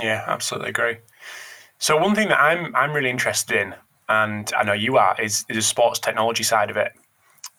Yeah, 0.00 0.24
absolutely 0.26 0.70
agree. 0.70 0.96
So 1.78 1.96
one 1.96 2.14
thing 2.14 2.28
that 2.28 2.40
I'm 2.40 2.74
I'm 2.76 2.92
really 2.92 3.10
interested 3.10 3.60
in, 3.60 3.74
and 4.08 4.52
I 4.56 4.62
know 4.62 4.72
you 4.72 4.98
are, 4.98 5.20
is, 5.20 5.44
is 5.48 5.56
the 5.56 5.62
sports 5.62 5.98
technology 5.98 6.42
side 6.42 6.70
of 6.70 6.76
it. 6.76 6.92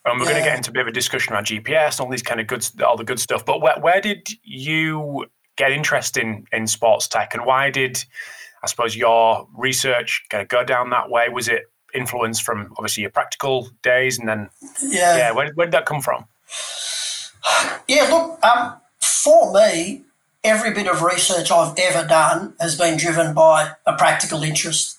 And 0.06 0.20
we're 0.20 0.26
yeah. 0.26 0.32
going 0.32 0.44
to 0.44 0.50
get 0.50 0.58
into 0.58 0.70
a 0.70 0.74
bit 0.74 0.82
of 0.82 0.88
a 0.88 0.92
discussion 0.92 1.34
around 1.34 1.46
GPS 1.46 1.98
and 1.98 2.02
all 2.02 2.12
these 2.12 2.22
kind 2.22 2.42
of 2.42 2.48
good, 2.48 2.66
all 2.82 2.98
the 2.98 3.06
good 3.06 3.22
stuff. 3.22 3.46
But 3.46 3.62
where, 3.62 3.80
where 3.80 4.02
did 4.02 4.28
you 4.44 5.28
get 5.56 5.72
interested 5.72 6.24
in, 6.24 6.46
in 6.52 6.68
sports 6.68 7.08
tech, 7.08 7.34
and 7.34 7.46
why 7.46 7.70
did 7.70 8.04
I 8.64 8.68
suppose 8.68 8.96
your 8.96 9.48
research 9.56 10.24
kind 10.30 10.42
of 10.42 10.48
go 10.50 10.64
down 10.64 10.90
that 10.90 11.10
way? 11.10 11.30
Was 11.30 11.48
it 11.48 11.64
influence 11.94 12.40
from 12.40 12.74
obviously 12.78 13.02
your 13.02 13.12
practical 13.12 13.70
days, 13.82 14.20
and 14.20 14.28
then 14.28 14.50
yeah, 14.82 15.18
yeah 15.18 15.32
where, 15.32 15.52
where 15.54 15.68
did 15.68 15.74
that 15.74 15.86
come 15.86 16.02
from? 16.02 16.26
Yeah, 17.88 18.08
look, 18.10 18.44
um, 18.46 18.76
for 19.02 19.54
me, 19.54 20.04
every 20.44 20.74
bit 20.74 20.88
of 20.88 21.02
research 21.02 21.52
I've 21.52 21.78
ever 21.78 22.08
done 22.08 22.54
has 22.60 22.78
been 22.78 22.98
driven 22.98 23.34
by 23.34 23.72
a 23.86 23.94
practical 23.98 24.42
interest. 24.44 24.98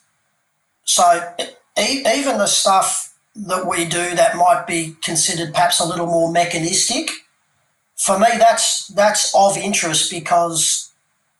So 0.85 1.35
even 1.79 2.39
the 2.39 2.47
stuff 2.47 3.15
that 3.35 3.67
we 3.67 3.85
do 3.85 4.15
that 4.15 4.37
might 4.37 4.67
be 4.67 4.97
considered 5.03 5.53
perhaps 5.53 5.81
a 5.81 5.87
little 5.87 6.07
more 6.07 6.31
mechanistic, 6.31 7.11
for 7.97 8.19
me 8.19 8.29
that's 8.39 8.89
that's 8.89 9.35
of 9.35 9.57
interest 9.57 10.11
because 10.11 10.93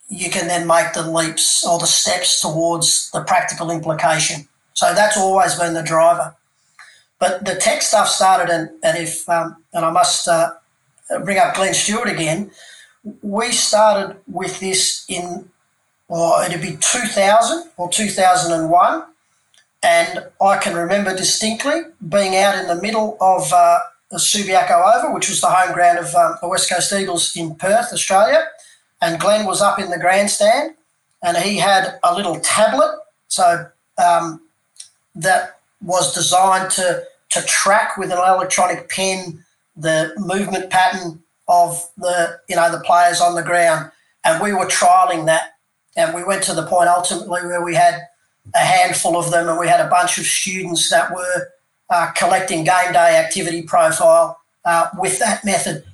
you 0.09 0.31
can 0.31 0.49
then 0.49 0.67
make 0.67 0.93
the 0.93 1.09
leaps 1.09 1.67
or 1.67 1.79
the 1.79 1.87
steps 1.87 2.41
towards 2.41 3.11
the 3.11 3.23
practical 3.23 3.71
implication. 3.71 4.49
So 4.75 4.95
that's 4.95 5.17
always 5.17 5.55
been 5.57 5.75
the 5.75 5.83
driver. 5.83 6.35
But 7.19 7.45
the 7.45 7.55
tech 7.55 7.81
stuff 7.83 8.09
started, 8.09 8.53
and, 8.53 8.71
and 8.83 8.99
if 8.99 9.29
um, 9.29 9.57
and 9.73 9.85
I 9.85 9.91
must 9.91 10.27
uh, 10.29 10.53
bring 11.25 11.39
up 11.39 11.55
Glenn 11.55 11.75
Stewart 11.75 12.09
again. 12.09 12.51
We 13.23 13.53
started 13.53 14.17
with 14.27 14.61
this 14.61 15.05
in, 15.09 15.51
well, 16.09 16.43
it'd 16.43 16.63
be 16.63 16.77
2000 16.81 17.71
or 17.77 17.91
2001. 17.91 19.05
And 19.83 20.25
I 20.41 20.57
can 20.57 20.75
remember 20.75 21.15
distinctly 21.15 21.83
being 22.09 22.37
out 22.37 22.57
in 22.57 22.69
the 22.69 22.81
middle 22.81 23.19
of 23.21 23.53
uh, 23.53 23.81
the 24.11 24.17
Subiaco 24.17 24.97
Oval, 24.97 25.13
which 25.13 25.29
was 25.29 25.43
the 25.43 25.51
home 25.51 25.75
ground 25.75 25.99
of 25.99 26.15
um, 26.15 26.37
the 26.41 26.49
West 26.49 26.71
Coast 26.71 26.93
Eagles 26.93 27.37
in 27.37 27.55
Perth, 27.55 27.93
Australia. 27.93 28.47
And 29.03 29.21
Glenn 29.21 29.45
was 29.45 29.61
up 29.61 29.79
in 29.79 29.91
the 29.91 29.99
grandstand 29.99 30.75
and 31.23 31.37
he 31.37 31.59
had 31.59 31.99
a 32.03 32.15
little 32.15 32.41
tablet. 32.41 32.99
So 33.29 33.67
um, 33.99 34.41
that 35.15 35.59
was 35.83 36.15
designed 36.15 36.71
to, 36.73 37.05
to 37.33 37.43
track 37.43 37.99
with 37.99 38.11
an 38.11 38.19
electronic 38.19 38.89
pen 38.89 39.44
the 39.77 40.13
movement 40.17 40.71
pattern 40.71 41.23
of 41.49 41.91
the 41.97 42.39
you 42.49 42.57
know 42.57 42.71
the 42.71 42.81
players 42.81 43.21
on 43.21 43.35
the 43.35 43.43
ground, 43.43 43.91
and 44.25 44.43
we 44.43 44.53
were 44.53 44.67
trialing 44.67 45.27
that, 45.27 45.55
and 45.97 46.15
we 46.15 46.25
went 46.25 46.43
to 46.45 46.55
the 46.55 46.67
point 46.67 46.89
ultimately 46.89 47.43
where 47.43 47.63
we 47.63 47.75
had 47.75 48.01
a 48.55 48.59
handful 48.59 49.17
of 49.17 49.31
them, 49.31 49.49
and 49.49 49.59
we 49.59 49.69
had 49.69 49.81
a 49.81 49.89
bunch 49.89 50.19
of 50.19 50.25
students 50.25 50.91
that 50.91 51.13
were 51.13 51.49
uh, 51.91 52.11
collecting 52.13 52.65
game 52.65 52.93
day 52.93 53.17
activity 53.17 53.63
profile 53.63 54.39
uh, 54.65 54.89
with 54.99 55.19
that 55.19 55.45
method. 55.45 55.85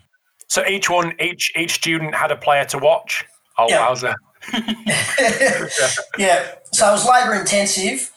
So 0.48 0.66
each 0.66 0.90
one, 0.90 1.14
each 1.20 1.52
each 1.56 1.72
student 1.72 2.14
had 2.14 2.30
a 2.30 2.36
player 2.36 2.64
to 2.66 2.78
watch. 2.78 3.24
Oh, 3.58 3.66
yeah. 3.68 3.86
wowza! 3.86 4.14
yeah, 6.18 6.54
so 6.72 6.88
it 6.88 6.92
was 6.92 7.06
labour 7.06 7.34
intensive, 7.34 8.10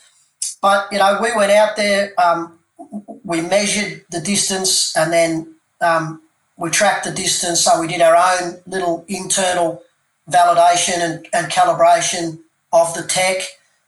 but 0.62 0.88
you 0.92 0.98
know 0.98 1.20
we 1.22 1.36
went 1.36 1.52
out 1.52 1.76
there. 1.76 2.14
Um, 2.20 2.60
we 3.24 3.42
measured 3.42 4.06
the 4.12 4.22
distance 4.22 4.96
and 4.96 5.12
then 5.12 5.56
um, 5.82 6.22
we 6.58 6.70
tracked 6.70 7.06
the 7.06 7.12
distance. 7.12 7.62
So 7.62 7.80
we 7.80 7.88
did 7.88 8.02
our 8.02 8.16
own 8.16 8.58
little 8.66 9.06
internal 9.08 9.82
validation 10.30 11.00
and, 11.00 11.28
and 11.34 11.52
calibration 11.52 12.40
of 12.72 12.94
the 12.94 13.04
tech 13.04 13.42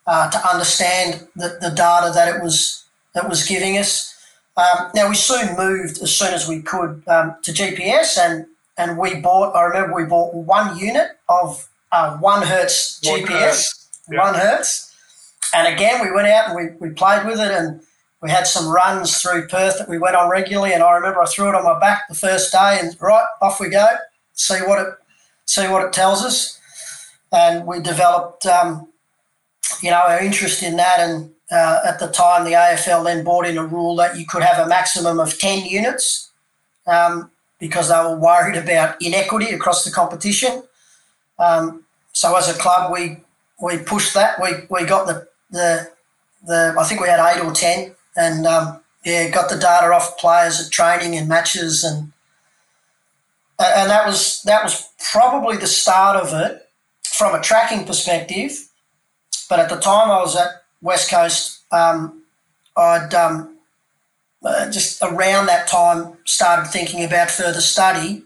uh, 0.07 0.29
to 0.29 0.49
understand 0.49 1.27
the, 1.35 1.57
the 1.61 1.69
data 1.69 2.11
that 2.13 2.35
it 2.35 2.41
was 2.41 2.83
that 3.13 3.29
was 3.29 3.45
giving 3.47 3.77
us. 3.77 4.13
Um, 4.57 4.89
now 4.93 5.09
we 5.09 5.15
soon 5.15 5.55
moved 5.57 6.01
as 6.01 6.15
soon 6.15 6.33
as 6.33 6.47
we 6.47 6.61
could 6.61 7.03
um, 7.07 7.35
to 7.43 7.51
GPS 7.51 8.17
and 8.17 8.45
and 8.77 8.97
we 8.97 9.15
bought. 9.15 9.55
I 9.55 9.63
remember 9.63 9.95
we 9.95 10.05
bought 10.05 10.33
one 10.33 10.77
unit 10.77 11.17
of 11.29 11.67
uh, 11.91 12.17
one 12.17 12.41
hertz 12.41 12.99
GPS, 13.01 13.21
one 13.21 13.31
hertz. 13.31 13.89
Yeah. 14.11 14.19
one 14.19 14.35
hertz, 14.35 14.95
and 15.53 15.73
again 15.73 16.01
we 16.01 16.11
went 16.11 16.27
out 16.27 16.49
and 16.49 16.55
we, 16.55 16.87
we 16.87 16.93
played 16.93 17.25
with 17.25 17.39
it 17.39 17.51
and 17.51 17.81
we 18.25 18.31
had 18.31 18.47
some 18.47 18.67
runs 18.67 19.21
through 19.21 19.47
Perth 19.47 19.77
that 19.77 19.87
we 19.87 19.99
went 19.99 20.15
on 20.15 20.31
regularly, 20.31 20.73
and 20.73 20.81
I 20.81 20.93
remember 20.93 21.21
I 21.21 21.27
threw 21.27 21.47
it 21.47 21.53
on 21.53 21.63
my 21.63 21.79
back 21.79 22.07
the 22.09 22.15
first 22.15 22.51
day, 22.51 22.79
and 22.81 22.99
right 22.99 23.23
off 23.39 23.59
we 23.59 23.69
go, 23.69 23.85
see 24.33 24.57
what 24.65 24.79
it 24.79 24.95
see 25.45 25.67
what 25.67 25.85
it 25.85 25.93
tells 25.93 26.25
us, 26.25 26.59
and 27.31 27.67
we 27.67 27.79
developed, 27.79 28.47
um, 28.47 28.87
you 29.83 29.91
know, 29.91 29.97
our 30.07 30.19
interest 30.19 30.63
in 30.63 30.75
that, 30.77 30.99
and 30.99 31.31
uh, 31.51 31.81
at 31.85 31.99
the 31.99 32.07
time, 32.07 32.45
the 32.45 32.53
AFL 32.53 33.03
then 33.03 33.23
brought 33.23 33.45
in 33.45 33.59
a 33.59 33.63
rule 33.63 33.95
that 33.97 34.17
you 34.17 34.25
could 34.25 34.41
have 34.41 34.65
a 34.65 34.67
maximum 34.67 35.19
of 35.19 35.37
10 35.37 35.67
units 35.67 36.31
um, 36.87 37.29
because 37.59 37.89
they 37.89 37.95
were 37.95 38.17
worried 38.17 38.57
about 38.57 38.99
inequity 39.03 39.53
across 39.53 39.85
the 39.85 39.91
competition. 39.91 40.63
Um, 41.37 41.83
so 42.11 42.35
as 42.35 42.49
a 42.49 42.57
club, 42.57 42.91
we 42.91 43.17
we 43.61 43.77
pushed 43.77 44.15
that. 44.15 44.41
We 44.41 44.65
we 44.71 44.83
got 44.87 45.05
the 45.05 45.27
the 45.51 45.91
the 46.43 46.75
I 46.75 46.83
think 46.85 47.01
we 47.01 47.07
had 47.07 47.19
eight 47.19 47.43
or 47.43 47.51
ten, 47.51 47.94
and 48.15 48.45
um, 48.45 48.79
yeah, 49.03 49.29
got 49.29 49.49
the 49.49 49.57
data 49.57 49.87
off 49.93 50.17
players 50.17 50.65
at 50.65 50.71
training 50.71 51.15
and 51.15 51.27
matches, 51.27 51.83
and 51.83 52.11
and 53.59 53.89
that 53.89 54.05
was 54.05 54.41
that 54.43 54.63
was 54.63 54.89
probably 55.11 55.57
the 55.57 55.67
start 55.67 56.15
of 56.17 56.33
it 56.33 56.67
from 57.05 57.35
a 57.35 57.41
tracking 57.41 57.85
perspective. 57.85 58.67
But 59.47 59.59
at 59.59 59.69
the 59.69 59.77
time 59.77 60.09
I 60.09 60.19
was 60.19 60.35
at 60.35 60.63
West 60.81 61.11
Coast, 61.11 61.61
um, 61.71 62.23
I'd 62.75 63.13
um, 63.13 63.57
uh, 64.43 64.71
just 64.71 65.01
around 65.01 65.45
that 65.47 65.67
time 65.67 66.17
started 66.25 66.69
thinking 66.69 67.03
about 67.03 67.29
further 67.29 67.61
study, 67.61 68.23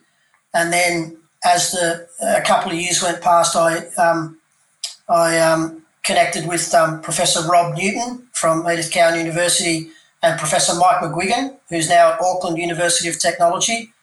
and 0.53 0.71
then 0.71 1.17
as 1.43 1.71
the 1.71 2.07
a 2.21 2.41
couple 2.41 2.71
of 2.71 2.77
years 2.77 3.01
went 3.01 3.21
past, 3.21 3.55
I 3.55 3.85
um, 3.97 4.39
I 5.09 5.39
um, 5.39 5.83
connected 6.09 6.47
with 6.47 6.73
um, 6.73 6.99
Professor 7.01 7.47
Rob 7.47 7.77
Newton 7.77 8.27
from 8.33 8.67
Edith 8.67 8.91
Cowan 8.91 9.15
University 9.15 9.91
and 10.23 10.39
Professor 10.39 10.73
Mike 10.73 11.01
McGuigan, 11.03 11.55
who's 11.69 11.87
now 11.87 12.13
at 12.13 12.19
Auckland 12.19 12.57
University 12.57 13.07
of 13.07 13.19
Technology. 13.19 13.93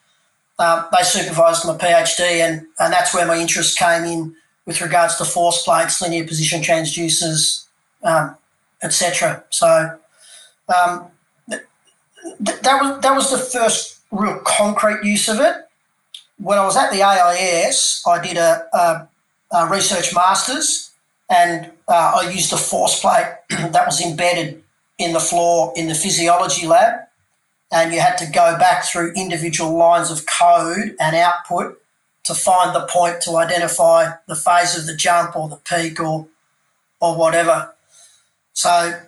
Um, 0.57 0.85
they 0.95 1.03
supervised 1.03 1.67
my 1.67 1.73
PhD, 1.73 2.21
and, 2.21 2.65
and 2.79 2.93
that's 2.93 3.13
where 3.13 3.27
my 3.27 3.37
interest 3.37 3.77
came 3.77 4.05
in 4.05 4.33
with 4.65 4.79
regards 4.79 5.17
to 5.17 5.25
force 5.25 5.63
plates, 5.63 6.01
linear 6.01 6.25
position 6.25 6.61
transducers, 6.61 7.65
um, 8.03 8.37
etc. 8.81 9.43
So 9.49 9.99
um, 10.73 11.07
th- 11.49 11.61
that 12.39 12.81
was 12.81 13.01
that 13.01 13.15
was 13.15 13.31
the 13.31 13.37
first 13.37 13.99
real 14.11 14.39
concrete 14.45 15.03
use 15.03 15.27
of 15.27 15.41
it. 15.41 15.55
When 16.39 16.57
I 16.57 16.63
was 16.63 16.77
at 16.77 16.89
the 16.89 17.03
AIS, 17.03 18.01
I 18.07 18.21
did 18.21 18.37
a, 18.37 18.65
a, 18.73 19.07
a 19.51 19.69
research 19.69 20.15
masters, 20.15 20.86
and 21.29 21.71
uh, 21.87 22.21
I 22.21 22.29
used 22.29 22.53
a 22.53 22.57
force 22.57 22.99
plate 22.99 23.33
that 23.49 23.85
was 23.85 24.01
embedded 24.01 24.63
in 24.97 25.13
the 25.13 25.19
floor 25.19 25.73
in 25.75 25.87
the 25.87 25.95
physiology 25.95 26.67
lab, 26.67 27.01
and 27.71 27.93
you 27.93 27.99
had 27.99 28.17
to 28.17 28.25
go 28.25 28.57
back 28.57 28.85
through 28.85 29.13
individual 29.13 29.77
lines 29.77 30.09
of 30.09 30.25
code 30.25 30.95
and 30.99 31.15
output 31.15 31.81
to 32.23 32.33
find 32.33 32.75
the 32.75 32.85
point 32.87 33.21
to 33.21 33.37
identify 33.37 34.11
the 34.27 34.35
phase 34.35 34.77
of 34.77 34.85
the 34.85 34.95
jump 34.95 35.35
or 35.35 35.49
the 35.49 35.57
peak 35.57 35.99
or 35.99 36.27
or 36.99 37.15
whatever. 37.15 37.73
So 38.53 38.99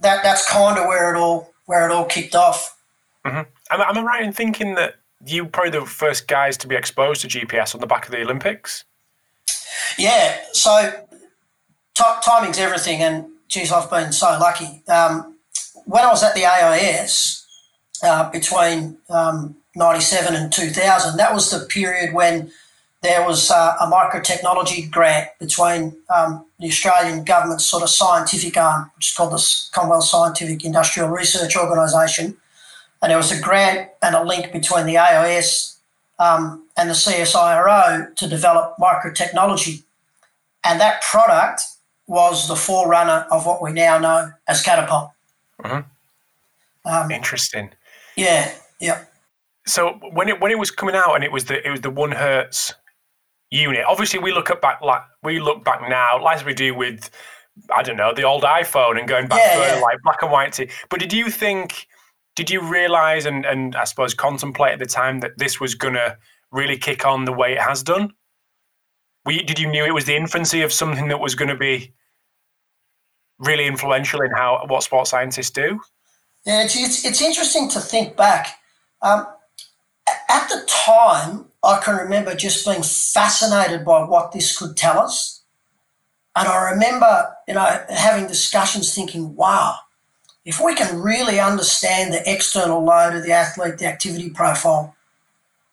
that 0.00 0.22
that's 0.22 0.48
kind 0.50 0.78
of 0.78 0.86
where 0.86 1.14
it 1.14 1.18
all 1.18 1.52
where 1.66 1.88
it 1.88 1.92
all 1.92 2.04
kicked 2.04 2.34
off. 2.34 2.76
Mm-hmm. 3.24 3.40
Am, 3.70 3.96
I 3.96 4.02
right 4.02 4.22
in 4.22 4.32
thinking 4.32 4.74
that 4.74 4.96
you 5.24 5.44
were 5.44 5.50
probably 5.50 5.78
the 5.78 5.86
first 5.86 6.28
guys 6.28 6.56
to 6.58 6.68
be 6.68 6.76
exposed 6.76 7.22
to 7.22 7.28
GPS 7.28 7.74
on 7.74 7.80
the 7.80 7.86
back 7.86 8.06
of 8.06 8.12
the 8.12 8.20
Olympics? 8.20 8.84
Yeah. 9.98 10.38
So 10.52 11.05
t- 11.96 12.04
timing's 12.22 12.58
everything, 12.58 13.02
and 13.02 13.26
geez, 13.48 13.72
I've 13.72 13.90
been 13.90 14.12
so 14.12 14.26
lucky. 14.40 14.82
Um, 14.88 15.36
when 15.84 16.04
I 16.04 16.08
was 16.08 16.22
at 16.22 16.34
the 16.34 16.44
AIS 16.44 17.46
uh, 18.02 18.30
between 18.30 18.98
um, 19.08 19.56
97 19.74 20.34
and 20.34 20.52
2000, 20.52 21.16
that 21.16 21.32
was 21.32 21.50
the 21.50 21.66
period 21.66 22.12
when 22.12 22.50
there 23.02 23.24
was 23.24 23.50
uh, 23.50 23.76
a 23.80 23.86
microtechnology 23.86 24.90
grant 24.90 25.28
between 25.38 25.96
um, 26.14 26.44
the 26.58 26.66
Australian 26.66 27.24
government's 27.24 27.64
sort 27.64 27.82
of 27.82 27.90
scientific 27.90 28.56
arm, 28.56 28.90
which 28.96 29.08
is 29.08 29.14
called 29.14 29.32
the 29.32 29.56
Commonwealth 29.72 30.04
Scientific 30.04 30.64
Industrial 30.64 31.08
Research 31.08 31.56
Organisation. 31.56 32.36
And 33.02 33.10
there 33.10 33.18
was 33.18 33.30
a 33.30 33.40
grant 33.40 33.90
and 34.02 34.16
a 34.16 34.24
link 34.24 34.52
between 34.52 34.86
the 34.86 34.98
AIS 34.98 35.78
um, 36.18 36.66
and 36.76 36.88
the 36.88 36.94
CSIRO 36.94 38.16
to 38.16 38.28
develop 38.28 38.76
microtechnology. 38.78 39.84
And 40.64 40.80
that 40.80 41.02
product 41.02 41.62
was 42.06 42.48
the 42.48 42.56
forerunner 42.56 43.26
of 43.30 43.46
what 43.46 43.62
we 43.62 43.72
now 43.72 43.98
know 43.98 44.30
as 44.46 44.62
Catapult. 44.62 45.10
Mm-hmm. 45.62 46.88
Um, 46.88 47.10
Interesting. 47.10 47.70
Yeah, 48.16 48.52
yeah. 48.80 49.04
So 49.66 49.94
when 50.12 50.28
it 50.28 50.40
when 50.40 50.52
it 50.52 50.58
was 50.58 50.70
coming 50.70 50.94
out 50.94 51.14
and 51.14 51.24
it 51.24 51.32
was 51.32 51.46
the 51.46 51.66
it 51.66 51.70
was 51.70 51.80
the 51.80 51.90
one 51.90 52.12
hertz 52.12 52.72
unit. 53.50 53.84
Obviously, 53.86 54.18
we 54.18 54.32
look 54.32 54.50
at 54.50 54.60
back 54.60 54.80
like 54.82 55.02
we 55.22 55.40
look 55.40 55.64
back 55.64 55.82
now, 55.88 56.22
like 56.22 56.44
we 56.44 56.54
do 56.54 56.74
with 56.74 57.10
I 57.74 57.82
don't 57.82 57.96
know 57.96 58.12
the 58.14 58.22
old 58.22 58.42
iPhone 58.42 58.98
and 58.98 59.08
going 59.08 59.26
back 59.28 59.40
yeah, 59.42 59.54
further, 59.54 59.76
yeah. 59.76 59.80
like 59.80 59.98
black 60.02 60.22
and 60.22 60.30
white. 60.30 60.52
T- 60.52 60.70
but 60.88 61.00
did 61.00 61.12
you 61.12 61.30
think? 61.30 61.86
Did 62.34 62.50
you 62.50 62.60
realize 62.60 63.24
and 63.26 63.44
and 63.46 63.74
I 63.74 63.84
suppose 63.84 64.14
contemplate 64.14 64.72
at 64.72 64.78
the 64.78 64.86
time 64.86 65.20
that 65.20 65.38
this 65.38 65.58
was 65.60 65.74
gonna 65.74 66.16
really 66.52 66.76
kick 66.76 67.06
on 67.06 67.24
the 67.24 67.32
way 67.32 67.52
it 67.52 67.60
has 67.60 67.82
done? 67.82 68.12
Did 69.26 69.58
you 69.58 69.68
knew 69.68 69.84
it 69.84 69.94
was 69.94 70.04
the 70.04 70.16
infancy 70.16 70.62
of 70.62 70.72
something 70.72 71.08
that 71.08 71.20
was 71.20 71.34
going 71.34 71.48
to 71.48 71.56
be 71.56 71.92
really 73.38 73.66
influential 73.66 74.22
in 74.22 74.30
how 74.30 74.64
what 74.68 74.82
sports 74.82 75.10
scientists 75.10 75.50
do? 75.50 75.80
Yeah, 76.44 76.62
it's 76.62 76.76
it's, 76.76 77.04
it's 77.04 77.20
interesting 77.20 77.68
to 77.70 77.80
think 77.80 78.16
back. 78.16 78.58
Um, 79.02 79.26
at 80.28 80.48
the 80.48 80.64
time, 80.68 81.46
I 81.62 81.80
can 81.82 81.96
remember 81.96 82.34
just 82.34 82.64
being 82.64 82.82
fascinated 82.82 83.84
by 83.84 84.04
what 84.04 84.32
this 84.32 84.56
could 84.56 84.76
tell 84.76 84.98
us. 84.98 85.42
And 86.36 86.46
I 86.46 86.70
remember, 86.70 87.34
you 87.48 87.54
know, 87.54 87.84
having 87.88 88.26
discussions 88.26 88.94
thinking, 88.94 89.34
wow, 89.34 89.76
if 90.44 90.60
we 90.60 90.74
can 90.74 91.00
really 91.00 91.40
understand 91.40 92.12
the 92.12 92.22
external 92.30 92.84
load 92.84 93.16
of 93.16 93.24
the 93.24 93.32
athlete, 93.32 93.78
the 93.78 93.86
activity 93.86 94.30
profile, 94.30 94.94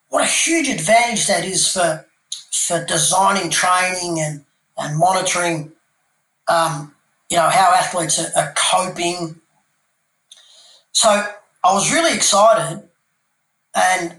what 0.09 0.23
a 0.23 0.27
huge 0.27 0.69
advantage 0.69 1.27
that 1.27 1.45
is 1.45 1.67
for, 1.67 2.05
for 2.53 2.85
designing 2.85 3.49
training 3.49 4.19
and, 4.19 4.45
and 4.77 4.97
monitoring, 4.97 5.71
um, 6.47 6.93
you 7.29 7.37
know, 7.37 7.49
how 7.49 7.73
athletes 7.73 8.19
are, 8.19 8.31
are 8.39 8.53
coping. 8.55 9.35
So 10.91 11.09
I 11.09 11.73
was 11.73 11.91
really 11.91 12.15
excited 12.15 12.83
and 13.75 14.15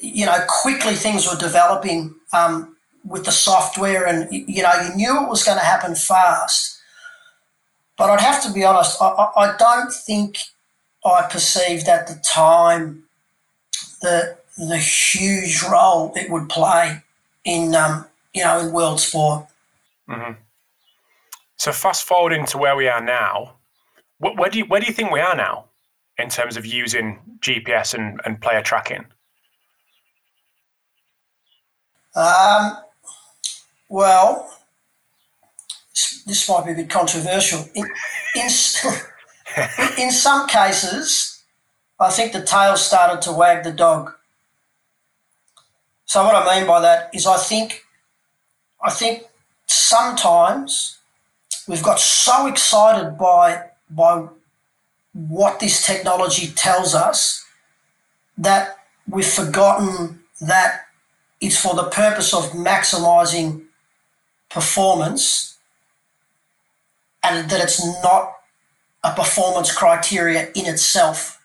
you 0.00 0.26
know, 0.26 0.38
quickly 0.48 0.94
things 0.94 1.26
were 1.26 1.38
developing 1.38 2.14
um, 2.32 2.76
with 3.04 3.24
the 3.24 3.32
software, 3.32 4.06
and 4.06 4.28
you 4.30 4.62
know, 4.62 4.72
you 4.82 4.94
knew 4.94 5.22
it 5.24 5.28
was 5.28 5.42
going 5.42 5.58
to 5.58 5.64
happen 5.64 5.94
fast. 5.94 6.78
But 7.96 8.10
I'd 8.10 8.20
have 8.20 8.42
to 8.44 8.52
be 8.52 8.64
honest, 8.64 9.00
I, 9.00 9.30
I 9.36 9.56
don't 9.58 9.92
think 9.92 10.38
I 11.04 11.26
perceived 11.28 11.88
at 11.88 12.06
the 12.06 12.14
time 12.22 13.04
the 14.00 14.36
the 14.56 14.78
huge 14.78 15.62
role 15.62 16.12
it 16.14 16.30
would 16.30 16.48
play 16.48 17.02
in 17.44 17.74
um, 17.74 18.06
you 18.34 18.44
know 18.44 18.60
in 18.60 18.72
world 18.72 19.00
sport. 19.00 19.46
Mm-hmm. 20.08 20.32
So 21.56 21.72
fast 21.72 22.04
forwarding 22.04 22.46
to 22.46 22.58
where 22.58 22.74
we 22.74 22.88
are 22.88 23.02
now, 23.02 23.56
where 24.18 24.50
do 24.50 24.58
you, 24.58 24.64
where 24.64 24.80
do 24.80 24.86
you 24.86 24.92
think 24.92 25.10
we 25.10 25.20
are 25.20 25.36
now 25.36 25.66
in 26.18 26.28
terms 26.28 26.56
of 26.56 26.64
using 26.64 27.18
GPS 27.40 27.94
and, 27.94 28.20
and 28.24 28.40
player 28.40 28.62
tracking? 28.62 29.04
Um, 32.14 32.78
well, 33.88 34.50
this 36.26 36.48
might 36.48 36.66
be 36.66 36.72
a 36.72 36.74
bit 36.76 36.90
controversial. 36.90 37.68
In, 37.74 37.84
in, 38.34 38.48
in 39.98 40.10
some 40.10 40.46
cases, 40.48 41.42
I 41.98 42.10
think 42.10 42.32
the 42.32 42.42
tail 42.42 42.76
started 42.76 43.22
to 43.22 43.32
wag 43.32 43.64
the 43.64 43.72
dog. 43.72 44.12
So 46.10 46.24
what 46.24 46.34
I 46.34 46.58
mean 46.58 46.66
by 46.66 46.80
that 46.80 47.08
is 47.14 47.24
I 47.24 47.36
think 47.36 47.84
I 48.82 48.90
think 48.90 49.22
sometimes 49.66 50.98
we've 51.68 51.84
got 51.84 52.00
so 52.00 52.48
excited 52.48 53.16
by 53.16 53.66
by 53.88 54.26
what 55.12 55.60
this 55.60 55.86
technology 55.86 56.48
tells 56.48 56.96
us 56.96 57.46
that 58.36 58.76
we've 59.08 59.24
forgotten 59.24 60.18
that 60.40 60.86
it's 61.40 61.62
for 61.62 61.76
the 61.76 61.84
purpose 61.84 62.34
of 62.34 62.42
maximizing 62.70 63.66
performance 64.48 65.58
and 67.22 67.48
that 67.48 67.60
it's 67.60 67.78
not 68.02 68.32
a 69.04 69.14
performance 69.14 69.70
criteria 69.72 70.50
in 70.56 70.66
itself. 70.66 71.40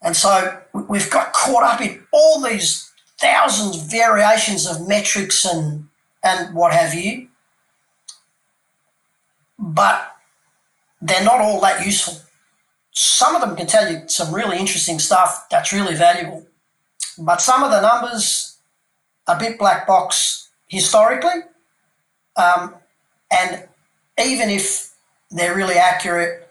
And 0.00 0.16
so 0.16 0.58
we've 0.88 1.10
got 1.10 1.34
caught 1.34 1.64
up 1.64 1.82
in 1.82 2.02
all 2.10 2.40
these 2.40 2.92
thousands 3.20 3.76
of 3.76 3.90
variations 3.90 4.66
of 4.66 4.86
metrics 4.86 5.44
and, 5.44 5.88
and 6.22 6.54
what 6.54 6.72
have 6.72 6.94
you, 6.94 7.28
but 9.58 10.16
they're 11.00 11.24
not 11.24 11.40
all 11.40 11.60
that 11.60 11.84
useful. 11.84 12.14
Some 12.92 13.34
of 13.34 13.40
them 13.40 13.56
can 13.56 13.66
tell 13.66 13.90
you 13.90 14.02
some 14.08 14.34
really 14.34 14.58
interesting 14.58 14.98
stuff 14.98 15.46
that's 15.50 15.72
really 15.72 15.94
valuable 15.94 16.46
but 17.18 17.40
some 17.40 17.62
of 17.62 17.70
the 17.70 17.80
numbers 17.80 18.56
are 19.26 19.36
a 19.36 19.38
bit 19.38 19.58
black 19.58 19.86
box 19.86 20.48
historically. 20.68 21.42
Um, 22.36 22.74
and 23.30 23.64
even 24.18 24.50
if 24.50 24.92
they're 25.30 25.54
really 25.54 25.76
accurate 25.76 26.48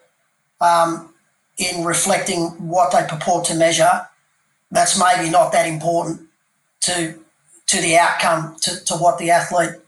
um, 0.62 1.14
in 1.58 1.84
reflecting 1.84 2.48
what 2.68 2.92
they 2.92 3.06
purport 3.08 3.46
to 3.46 3.56
measure. 3.56 4.08
That's 4.72 5.00
maybe 5.00 5.30
not 5.30 5.52
that 5.52 5.68
important 5.68 6.23
to 6.84 7.20
to 7.66 7.82
the 7.82 7.98
outcome, 7.98 8.56
to, 8.62 8.84
to 8.86 8.94
what 8.96 9.18
the 9.18 9.32
athlete 9.32 9.80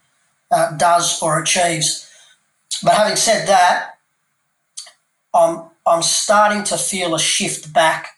uh, 0.52 0.76
does 0.78 1.22
or 1.22 1.40
achieves. 1.40 2.10
But 2.84 2.96
having 2.96 3.16
said 3.16 3.48
that, 3.48 3.98
I'm 5.34 5.64
I'm 5.86 6.02
starting 6.02 6.64
to 6.66 6.78
feel 6.78 7.14
a 7.14 7.20
shift 7.20 7.72
back. 7.74 8.18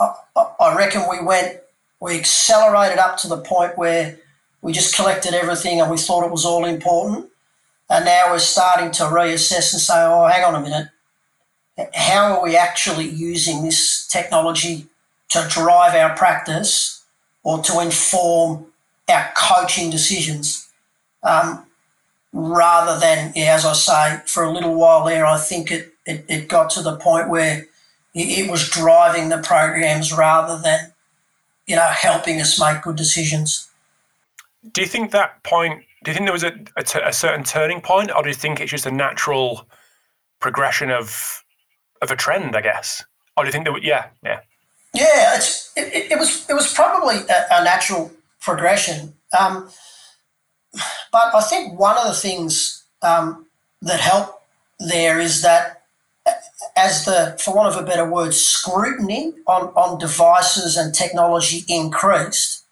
I, 0.00 0.14
I 0.58 0.76
reckon 0.76 1.02
we 1.10 1.22
went, 1.22 1.58
we 2.00 2.18
accelerated 2.18 2.98
up 2.98 3.18
to 3.18 3.28
the 3.28 3.36
point 3.36 3.76
where 3.76 4.18
we 4.62 4.72
just 4.72 4.96
collected 4.96 5.34
everything 5.34 5.80
and 5.80 5.90
we 5.90 5.98
thought 5.98 6.24
it 6.24 6.30
was 6.30 6.46
all 6.46 6.64
important. 6.64 7.28
And 7.90 8.06
now 8.06 8.30
we're 8.30 8.38
starting 8.38 8.90
to 8.92 9.02
reassess 9.02 9.72
and 9.74 9.82
say, 9.82 9.94
oh, 9.96 10.26
hang 10.26 10.44
on 10.44 10.54
a 10.54 10.60
minute. 10.60 10.88
How 11.94 12.36
are 12.36 12.42
we 12.42 12.56
actually 12.56 13.08
using 13.08 13.62
this 13.62 14.06
technology 14.06 14.86
to 15.30 15.46
drive 15.50 15.94
our 15.94 16.16
practice 16.16 17.01
or 17.42 17.62
to 17.62 17.80
inform 17.80 18.66
our 19.08 19.30
coaching 19.36 19.90
decisions? 19.90 20.68
Um, 21.22 21.66
rather 22.32 22.98
than, 22.98 23.32
yeah, 23.36 23.54
as 23.54 23.64
I 23.64 23.72
say, 23.74 24.22
for 24.26 24.42
a 24.42 24.52
little 24.52 24.74
while 24.74 25.04
there, 25.04 25.26
I 25.26 25.38
think 25.38 25.70
it, 25.70 25.92
it, 26.06 26.24
it 26.28 26.48
got 26.48 26.70
to 26.70 26.82
the 26.82 26.96
point 26.96 27.28
where 27.28 27.66
it, 28.14 28.38
it 28.38 28.50
was 28.50 28.68
driving 28.68 29.28
the 29.28 29.38
programs 29.38 30.12
rather 30.12 30.60
than, 30.60 30.92
you 31.66 31.76
know, 31.76 31.88
helping 31.90 32.40
us 32.40 32.58
make 32.60 32.82
good 32.82 32.96
decisions. 32.96 33.70
Do 34.72 34.80
you 34.80 34.86
think 34.86 35.10
that 35.10 35.42
point? 35.42 35.84
Do 36.04 36.10
you 36.10 36.14
think 36.14 36.26
there 36.26 36.32
was 36.32 36.44
a, 36.44 36.52
a, 36.76 36.82
t- 36.82 37.00
a 37.04 37.12
certain 37.12 37.44
turning 37.44 37.80
point, 37.80 38.10
or 38.14 38.22
do 38.22 38.28
you 38.28 38.34
think 38.34 38.60
it's 38.60 38.70
just 38.70 38.86
a 38.86 38.90
natural 38.90 39.66
progression 40.40 40.90
of 40.90 41.44
of 42.00 42.10
a 42.10 42.16
trend? 42.16 42.56
I 42.56 42.60
guess, 42.60 43.04
or 43.36 43.44
do 43.44 43.48
you 43.48 43.52
think 43.52 43.66
that? 43.66 43.82
Yeah, 43.82 44.06
yeah, 44.24 44.40
yeah. 44.94 45.38
It, 45.76 46.12
it 46.12 46.18
was 46.18 46.48
it 46.48 46.54
was 46.54 46.72
probably 46.72 47.16
a, 47.16 47.46
a 47.50 47.64
natural 47.64 48.10
progression, 48.40 49.14
um, 49.38 49.68
but 51.12 51.34
I 51.34 51.40
think 51.42 51.78
one 51.78 51.96
of 51.96 52.06
the 52.06 52.14
things 52.14 52.84
um, 53.02 53.46
that 53.80 54.00
helped 54.00 54.42
there 54.78 55.20
is 55.20 55.42
that 55.42 55.82
as 56.76 57.04
the, 57.04 57.38
for 57.42 57.54
want 57.54 57.74
of 57.74 57.82
a 57.82 57.86
better 57.86 58.08
word, 58.08 58.32
scrutiny 58.34 59.32
on, 59.46 59.64
on 59.74 59.98
devices 59.98 60.76
and 60.76 60.94
technology 60.94 61.64
increased, 61.68 62.64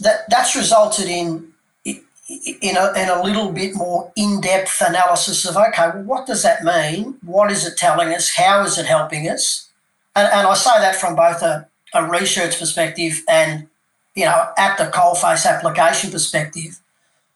that 0.00 0.20
that's 0.28 0.56
resulted 0.56 1.06
in 1.06 1.48
in 1.84 2.76
a, 2.76 2.92
in 2.96 3.08
a 3.08 3.22
little 3.22 3.50
bit 3.50 3.74
more 3.74 4.12
in-depth 4.16 4.80
analysis 4.86 5.44
of 5.44 5.56
okay 5.56 5.90
well, 5.94 6.04
what 6.04 6.26
does 6.26 6.42
that 6.42 6.62
mean? 6.62 7.18
What 7.24 7.50
is 7.50 7.66
it 7.66 7.76
telling 7.76 8.14
us? 8.14 8.36
How 8.36 8.62
is 8.62 8.78
it 8.78 8.86
helping 8.86 9.28
us 9.28 9.68
and, 10.16 10.28
and 10.32 10.46
i 10.46 10.54
say 10.54 10.78
that 10.78 10.96
from 10.96 11.14
both 11.16 11.42
a, 11.42 11.66
a 11.94 12.08
research 12.08 12.58
perspective 12.58 13.22
and 13.28 13.66
you 14.14 14.24
know 14.24 14.48
at 14.56 14.76
the 14.78 14.84
coalface 14.84 15.46
application 15.46 16.10
perspective 16.10 16.80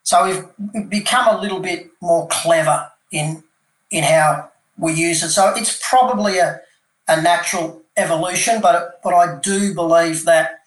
so 0.03 0.25
we've 0.25 0.89
become 0.91 1.27
a 1.35 1.41
little 1.41 1.61
bit 1.61 1.91
more 2.01 2.27
clever 2.29 2.91
in 3.13 3.43
in 3.91 4.05
how 4.05 4.51
we 4.79 4.93
use 4.93 5.23
it 5.23 5.31
so 5.31 5.53
it's 5.57 5.81
probably 5.89 6.39
a, 6.39 6.61
a 7.09 7.21
natural 7.21 7.83
evolution 7.97 8.61
but 8.61 9.01
but 9.03 9.15
i 9.15 9.39
do 9.41 9.75
believe 9.75 10.25
that 10.25 10.61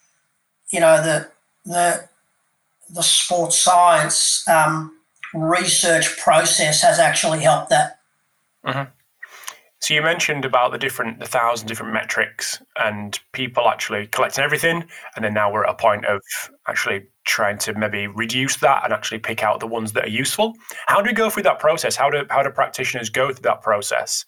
you 0.70 0.80
know 0.80 1.02
the 1.02 1.28
the 1.64 2.08
the 2.90 3.02
sports 3.02 3.58
science 3.58 4.46
um, 4.48 4.92
research 5.34 6.16
process 6.18 6.82
has 6.82 6.98
actually 6.98 7.40
helped 7.40 7.70
that. 7.70 7.98
Mm-hmm. 8.64 8.90
So 9.80 9.94
you 9.94 10.02
mentioned 10.02 10.44
about 10.44 10.72
the 10.72 10.78
different, 10.78 11.20
the 11.20 11.26
thousand 11.26 11.68
different 11.68 11.92
metrics, 11.92 12.60
and 12.76 13.18
people 13.32 13.68
actually 13.68 14.08
collecting 14.08 14.42
everything, 14.42 14.84
and 15.14 15.24
then 15.24 15.34
now 15.34 15.52
we're 15.52 15.64
at 15.64 15.70
a 15.70 15.74
point 15.74 16.04
of 16.04 16.20
actually 16.66 17.06
trying 17.26 17.58
to 17.58 17.74
maybe 17.74 18.08
reduce 18.08 18.56
that 18.56 18.82
and 18.84 18.92
actually 18.92 19.20
pick 19.20 19.42
out 19.42 19.60
the 19.60 19.68
ones 19.68 19.92
that 19.92 20.04
are 20.04 20.08
useful. 20.10 20.54
How 20.86 21.00
do 21.00 21.08
we 21.08 21.14
go 21.14 21.30
through 21.30 21.44
that 21.44 21.60
process? 21.60 21.94
How 21.94 22.10
do 22.10 22.24
how 22.28 22.42
do 22.42 22.50
practitioners 22.50 23.08
go 23.08 23.32
through 23.32 23.42
that 23.42 23.62
process 23.62 24.24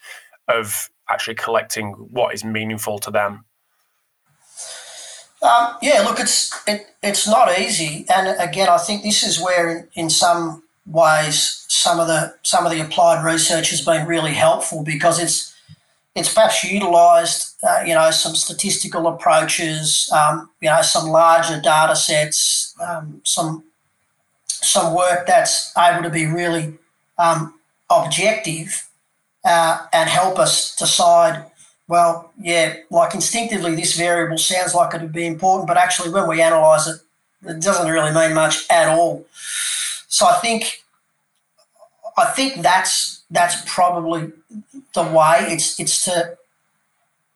of 0.47 0.89
actually 1.09 1.35
collecting 1.35 1.93
what 1.95 2.33
is 2.33 2.45
meaningful 2.45 3.01
to 3.01 3.11
them? 3.11 3.45
Um, 5.43 5.77
yeah, 5.83 6.03
look, 6.03 6.21
it's 6.21 6.63
it, 6.69 6.87
it's 7.03 7.27
not 7.27 7.59
easy, 7.59 8.07
and 8.15 8.41
again, 8.41 8.69
I 8.69 8.79
think 8.79 9.03
this 9.03 9.25
is 9.25 9.41
where, 9.41 9.71
in, 9.71 9.89
in 9.95 10.11
some 10.11 10.63
ways, 10.91 11.65
some 11.69 12.01
of 12.01 12.07
the 12.07 12.35
some 12.43 12.67
of 12.67 12.73
the 12.73 12.81
applied 12.81 13.25
research 13.25 13.71
has 13.71 13.81
been 13.81 14.07
really 14.07 14.35
helpful 14.35 14.83
because 14.83 15.19
it's 15.19 15.55
it's 16.17 16.33
perhaps 16.33 16.65
utilised, 16.65 17.57
uh, 17.63 17.83
you 17.87 17.95
know, 17.95 18.11
some 18.11 18.35
statistical 18.35 19.07
approaches, 19.07 20.11
um, 20.13 20.51
you 20.61 20.69
know, 20.69 20.83
some 20.83 21.09
larger 21.09 21.61
data 21.61 21.95
sets, 21.95 22.75
um, 22.81 23.21
some 23.25 23.65
some 24.47 24.95
work 24.95 25.27
that's 25.27 25.73
able 25.79 26.03
to 26.03 26.11
be 26.11 26.27
really 26.27 26.75
um, 27.19 27.55
objective 27.89 28.89
uh, 29.45 29.87
and 29.93 30.11
help 30.11 30.39
us 30.39 30.77
decide 30.77 31.47
well, 31.91 32.33
yeah, 32.41 32.77
like 32.89 33.15
instinctively, 33.15 33.75
this 33.75 33.97
variable 33.97 34.39
sounds 34.39 34.77
like 34.77 34.95
it 34.95 35.03
would 35.03 35.13
be 35.13 35.27
important, 35.27 35.67
but 35.67 35.77
actually, 35.77 36.11
when 36.11 36.29
we 36.29 36.41
analyse 36.41 36.87
it, 36.87 37.01
it 37.45 37.61
doesn't 37.61 37.91
really 37.91 38.13
mean 38.15 38.33
much 38.33 38.65
at 38.71 38.87
all. 38.87 39.27
So 40.07 40.25
I 40.27 40.35
think, 40.35 40.80
I 42.21 42.27
think 42.27 42.63
that's 42.63 43.23
that's 43.31 43.63
probably 43.67 44.33
the 44.95 45.03
way. 45.03 45.47
It's 45.49 45.81
it's 45.81 46.05
to 46.05 46.37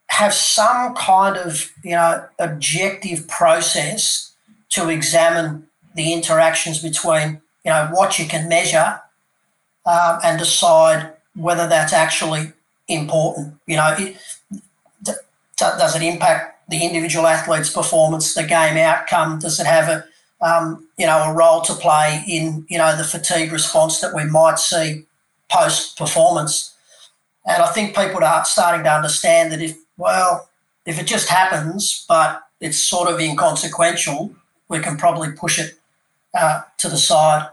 have 0.09 0.35
some 0.35 0.95
kind 0.95 1.37
of 1.37 1.71
you 1.83 1.93
know 1.93 2.27
objective 2.39 3.27
process 3.29 4.33
to 4.71 4.89
examine 4.89 5.67
the 5.95 6.13
interactions 6.13 6.83
between 6.83 7.41
you 7.65 7.71
know 7.71 7.89
what 7.93 8.19
you 8.19 8.27
can 8.27 8.49
measure 8.49 9.01
um, 9.87 10.19
and 10.23 10.39
decide 10.39 11.13
whether 11.35 11.67
that's 11.67 11.93
actually 11.93 12.53
important. 12.89 13.55
You 13.67 13.77
know, 13.77 13.97
it, 13.99 14.17
does 15.57 15.97
it 15.97 16.03
impact 16.03 16.69
the 16.69 16.85
individual 16.85 17.27
athlete's 17.27 17.71
performance, 17.71 18.35
the 18.35 18.43
game 18.43 18.77
outcome? 18.77 19.39
Does 19.39 19.61
it 19.61 19.67
have 19.67 19.89
a 19.89 20.05
um, 20.45 20.84
you 20.99 21.07
know 21.07 21.25
a 21.25 21.33
role 21.33 21.61
to 21.63 21.75
play 21.75 22.25
in 22.27 22.67
you 22.69 22.79
know 22.79 22.97
the 22.97 23.05
fatigue 23.05 23.53
response 23.53 24.01
that 24.01 24.15
we 24.15 24.25
might 24.25 24.59
see 24.59 25.07
post 25.51 25.97
performance? 25.99 26.75
And 27.47 27.63
I 27.63 27.67
think 27.73 27.95
people 27.95 28.25
are 28.25 28.45
starting 28.45 28.85
to 28.85 28.93
understand 28.93 29.53
that 29.53 29.61
if 29.61 29.77
well 29.97 30.49
if 30.87 31.01
it 31.01 31.07
just 31.07 31.29
happens, 31.29 32.05
but 32.09 32.43
it's 32.61 32.79
sort 32.79 33.11
of 33.11 33.19
inconsequential, 33.21 34.35
we 34.69 34.81
can 34.81 34.97
probably 34.97 35.33
push 35.33 35.59
it 35.59 35.79
uh, 36.35 36.63
to 36.79 36.89
the 36.89 36.97
side 36.97 37.49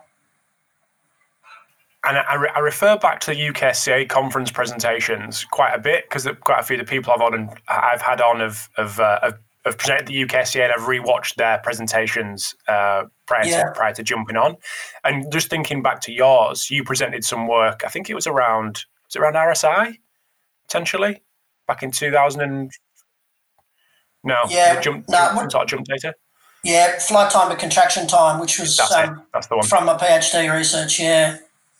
and 2.04 2.17
I, 2.17 2.47
I, 2.56 2.60
refer 2.60 2.97
back 2.97 3.19
to 3.21 3.32
the 3.32 3.38
UKSCA 3.38 4.10
conference 4.10 4.51
presentations 4.51 5.45
quite 5.45 5.73
a 5.73 5.80
bit 5.80 6.06
because 6.06 6.27
quite 6.41 6.60
a 6.60 6.63
few 6.63 6.80
of 6.80 6.86
the 6.86 6.89
people 6.89 7.13
I've 7.13 7.21
on 7.21 7.34
and 7.34 7.49
I've 7.67 8.01
had 8.01 8.21
on 8.21 8.39
have 8.39 8.69
have, 8.75 8.99
uh, 8.99 9.19
have, 9.21 9.39
have 9.65 9.78
presented 9.78 10.08
the 10.08 10.26
UKSCA 10.26 10.63
and 10.63 10.74
I've 10.74 10.88
rewatched 10.88 11.36
their 11.36 11.60
presentations 11.60 12.56
uh, 12.67 13.04
prior 13.28 13.45
yeah. 13.45 13.65
to 13.65 13.71
prior 13.71 13.93
to 13.93 14.04
jumping 14.04 14.38
on, 14.38 14.58
and 15.04 15.32
just 15.32 15.50
thinking 15.50 15.82
back 15.82 16.02
to 16.02 16.12
yours, 16.12 16.69
you 16.69 16.84
presented 16.84 17.24
some 17.24 17.47
work. 17.47 17.84
I 17.86 17.89
think 17.89 18.10
it 18.10 18.15
was 18.15 18.28
around 18.28 18.86
was 19.06 19.15
it 19.15 19.19
around 19.19 19.34
RSI 19.34 19.97
potentially 20.67 21.21
back 21.67 21.84
in 21.84 21.91
two 21.91 22.12
thousand 22.12 22.41
and 22.41 22.71
no 24.24 24.38
yeah 24.50 24.80
jump, 24.82 25.08
no, 25.10 25.47
jump, 25.47 25.86
data. 25.86 26.15
Yeah, 26.63 27.00
flight 27.00 27.32
time 27.32 27.50
to 27.50 27.56
contraction 27.56 28.08
time, 28.08 28.39
which 28.39 28.60
was 28.60 28.78
That's, 28.78 28.93
um, 28.93 29.24
That's 29.34 29.47
the 29.47 29.58
one. 29.58 29.65
from 29.65 29.86
my 29.86 29.97
PhD 29.97 30.56
research. 30.56 31.00
Yeah. 31.00 31.38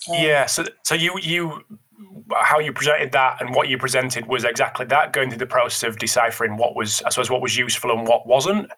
Yeah. 0.08 0.48
So 0.48 0.66
so 0.84 0.96
you 0.96 1.18
you 1.22 1.64
how 2.40 2.60
you 2.60 2.72
presented 2.72 3.12
that 3.12 3.42
and 3.42 3.56
what 3.56 3.68
you 3.68 3.78
presented 3.78 4.28
was 4.28 4.44
exactly 4.44 4.86
that 4.86 5.14
going 5.14 5.30
through 5.30 5.38
the 5.38 5.46
process 5.46 5.88
of 5.88 5.98
deciphering 5.98 6.58
what 6.58 6.76
was 6.76 7.02
i 7.06 7.10
suppose 7.10 7.30
what 7.30 7.42
was 7.42 7.58
useful 7.58 7.92
and 7.92 8.08
what 8.08 8.28
wasn't 8.28 8.70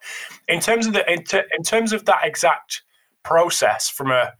in 0.48 0.60
terms 0.60 0.86
of 0.86 0.92
the 0.92 1.10
in, 1.10 1.22
ter, 1.24 1.44
in 1.56 1.62
terms 1.62 1.92
of 1.92 2.04
that 2.04 2.20
exact 2.24 2.82
process 3.22 3.88
from 3.88 4.10
a, 4.10 4.32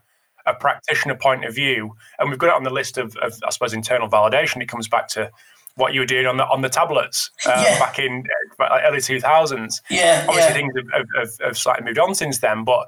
a 0.46 0.54
practitioner 0.54 1.14
point 1.14 1.44
of 1.44 1.54
view 1.54 1.94
and 2.18 2.30
we've 2.30 2.38
got 2.38 2.48
it 2.48 2.54
on 2.54 2.62
the 2.62 2.70
list 2.70 2.98
of, 2.98 3.16
of 3.18 3.32
i 3.46 3.50
suppose 3.50 3.72
internal 3.72 4.08
validation 4.08 4.62
it 4.62 4.68
comes 4.68 4.88
back 4.88 5.08
to 5.08 5.30
what 5.76 5.92
you 5.92 6.00
were 6.00 6.06
doing 6.06 6.26
on 6.26 6.36
the 6.36 6.46
on 6.46 6.62
the 6.62 6.68
tablets 6.68 7.30
um, 7.46 7.62
yeah. 7.62 7.78
back 7.78 7.98
in 7.98 8.22
uh, 8.60 8.80
early 8.86 8.98
2000s 8.98 9.80
yeah 9.90 10.24
obviously 10.28 10.48
yeah. 10.48 10.52
things 10.52 10.72
have, 10.92 11.06
have, 11.16 11.28
have, 11.44 11.58
slightly 11.58 11.84
moved 11.84 11.98
on 11.98 12.14
since 12.14 12.38
then 12.38 12.64
but 12.64 12.86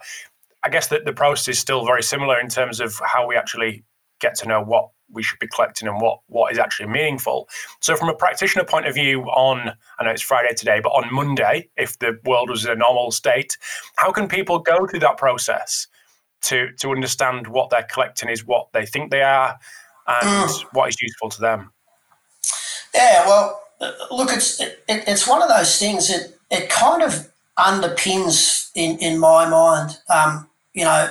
I 0.66 0.68
guess 0.68 0.88
that 0.88 1.04
the 1.04 1.12
process 1.12 1.46
is 1.46 1.58
still 1.60 1.86
very 1.86 2.02
similar 2.02 2.40
in 2.40 2.48
terms 2.48 2.80
of 2.80 3.00
how 3.04 3.26
we 3.26 3.36
actually 3.36 3.84
get 4.20 4.34
to 4.36 4.48
know 4.48 4.60
what 4.60 4.88
we 5.12 5.22
should 5.22 5.38
be 5.38 5.46
collecting 5.46 5.88
and 5.88 6.00
what 6.00 6.20
what 6.28 6.52
is 6.52 6.58
actually 6.58 6.88
meaningful. 6.88 7.48
So 7.80 7.96
from 7.96 8.08
a 8.08 8.14
practitioner 8.14 8.64
point 8.64 8.86
of 8.86 8.94
view 8.94 9.22
on 9.24 9.72
I 9.98 10.04
know 10.04 10.10
it's 10.10 10.22
Friday 10.22 10.54
today, 10.54 10.80
but 10.80 10.90
on 10.90 11.12
Monday, 11.12 11.68
if 11.76 11.98
the 11.98 12.18
world 12.24 12.50
was 12.50 12.64
in 12.64 12.70
a 12.70 12.76
normal 12.76 13.10
state, 13.10 13.56
how 13.96 14.12
can 14.12 14.28
people 14.28 14.58
go 14.58 14.86
through 14.86 15.00
that 15.00 15.16
process 15.16 15.86
to 16.42 16.72
to 16.80 16.90
understand 16.90 17.46
what 17.48 17.70
they're 17.70 17.86
collecting 17.90 18.28
is 18.28 18.44
what 18.44 18.68
they 18.72 18.86
think 18.86 19.10
they 19.10 19.22
are, 19.22 19.58
and 20.06 20.50
mm. 20.50 20.64
what 20.72 20.88
is 20.88 21.00
useful 21.00 21.28
to 21.30 21.40
them? 21.40 21.72
Yeah, 22.94 23.26
well, 23.26 23.62
look, 24.10 24.30
it's 24.32 24.60
it, 24.60 24.82
it's 24.88 25.26
one 25.26 25.42
of 25.42 25.48
those 25.48 25.78
things 25.78 26.08
that 26.08 26.34
it 26.50 26.68
kind 26.68 27.02
of 27.02 27.30
underpins 27.58 28.70
in 28.74 28.98
in 28.98 29.18
my 29.18 29.48
mind. 29.48 29.98
Um, 30.08 30.48
you 30.74 30.84
know, 30.84 31.08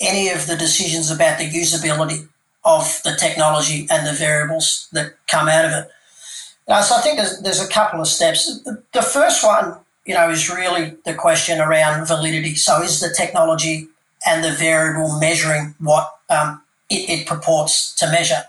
any 0.00 0.30
of 0.30 0.46
the 0.46 0.56
decisions 0.56 1.10
about 1.10 1.38
the 1.38 1.48
usability 1.48 2.29
of 2.64 3.00
the 3.04 3.16
technology 3.18 3.86
and 3.90 4.06
the 4.06 4.12
variables 4.12 4.88
that 4.92 5.14
come 5.30 5.48
out 5.48 5.64
of 5.64 5.72
it. 5.72 5.90
Uh, 6.68 6.82
so 6.82 6.94
I 6.96 7.00
think 7.00 7.18
there's, 7.18 7.40
there's 7.40 7.60
a 7.60 7.68
couple 7.68 8.00
of 8.00 8.06
steps. 8.06 8.62
The, 8.62 8.82
the 8.92 9.02
first 9.02 9.44
one, 9.44 9.76
you 10.06 10.14
know, 10.14 10.30
is 10.30 10.48
really 10.50 10.96
the 11.04 11.14
question 11.14 11.60
around 11.60 12.06
validity. 12.06 12.54
So 12.54 12.82
is 12.82 13.00
the 13.00 13.12
technology 13.16 13.88
and 14.26 14.44
the 14.44 14.52
variable 14.52 15.18
measuring 15.18 15.74
what 15.80 16.10
um, 16.28 16.62
it, 16.88 17.08
it 17.08 17.26
purports 17.26 17.94
to 17.96 18.10
measure? 18.10 18.42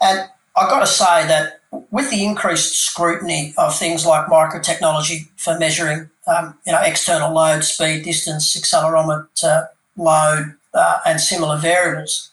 And 0.00 0.28
I've 0.56 0.68
got 0.68 0.80
to 0.80 0.86
say 0.86 1.26
that 1.26 1.60
with 1.90 2.10
the 2.10 2.24
increased 2.24 2.74
scrutiny 2.74 3.54
of 3.56 3.76
things 3.76 4.04
like 4.04 4.26
microtechnology 4.26 5.28
for 5.36 5.58
measuring, 5.58 6.10
um, 6.26 6.58
you 6.66 6.72
know, 6.72 6.80
external 6.82 7.32
load, 7.32 7.64
speed, 7.64 8.04
distance, 8.04 8.56
accelerometer, 8.56 9.68
load, 9.96 10.54
uh, 10.74 10.98
and 11.06 11.20
similar 11.20 11.56
variables, 11.56 12.30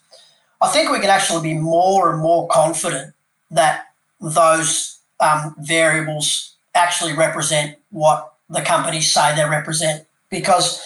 I 0.62 0.70
think 0.70 0.92
we 0.92 1.00
can 1.00 1.10
actually 1.10 1.44
be 1.44 1.58
more 1.58 2.12
and 2.12 2.22
more 2.22 2.48
confident 2.48 3.14
that 3.52 3.88
those 4.20 5.00
um, 5.20 5.56
variables 5.60 6.56
actually 6.74 7.14
represent 7.14 7.78
what 7.92 8.34
the 8.50 8.62
companies 8.62 9.12
say 9.12 9.36
they 9.36 9.48
represent. 9.48 10.06
Because, 10.30 10.82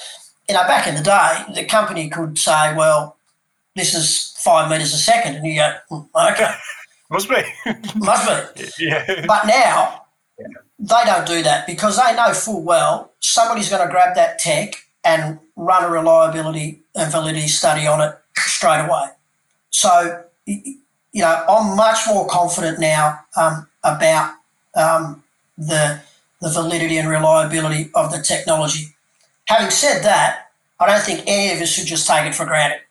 you 0.47 0.55
know, 0.55 0.63
back 0.63 0.87
in 0.87 0.95
the 0.95 1.01
day, 1.01 1.43
the 1.53 1.65
company 1.65 2.09
could 2.09 2.37
say, 2.37 2.75
well, 2.75 3.17
this 3.75 3.93
is 3.93 4.33
five 4.37 4.69
metres 4.69 4.93
a 4.93 4.97
second. 4.97 5.35
And 5.35 5.47
you 5.47 5.55
go, 5.55 5.73
hmm, 5.89 6.31
okay. 6.31 6.53
Must 7.09 7.29
be. 7.29 7.43
Must 7.95 8.55
be. 8.55 8.69
Yeah. 8.79 9.25
But 9.27 9.45
now, 9.45 10.05
yeah. 10.39 10.47
they 10.79 11.03
don't 11.05 11.27
do 11.27 11.43
that 11.43 11.67
because 11.67 11.97
they 11.97 12.15
know 12.15 12.33
full 12.33 12.61
well 12.61 13.11
somebody's 13.19 13.69
going 13.69 13.85
to 13.85 13.91
grab 13.91 14.15
that 14.15 14.39
tech 14.39 14.75
and 15.03 15.39
run 15.55 15.83
a 15.83 15.89
reliability 15.89 16.81
and 16.95 17.11
validity 17.11 17.47
study 17.47 17.87
on 17.87 18.01
it 18.01 18.15
straight 18.37 18.85
away. 18.85 19.09
So, 19.71 20.23
you 20.45 20.75
know, 21.15 21.45
I'm 21.49 21.75
much 21.75 21.99
more 22.07 22.27
confident 22.27 22.79
now 22.79 23.19
um, 23.35 23.67
about 23.83 24.35
um, 24.75 25.23
the, 25.57 26.01
the 26.41 26.49
validity 26.49 26.97
and 26.97 27.09
reliability 27.09 27.89
of 27.95 28.11
the 28.11 28.21
technology. 28.21 28.95
Having 29.45 29.71
said 29.71 30.03
that, 30.03 30.51
I 30.79 30.87
don't 30.87 31.01
think 31.01 31.23
any 31.27 31.55
of 31.55 31.61
us 31.61 31.69
should 31.69 31.87
just 31.87 32.07
take 32.07 32.25
it 32.25 32.35
for 32.35 32.45
granted. 32.45 32.81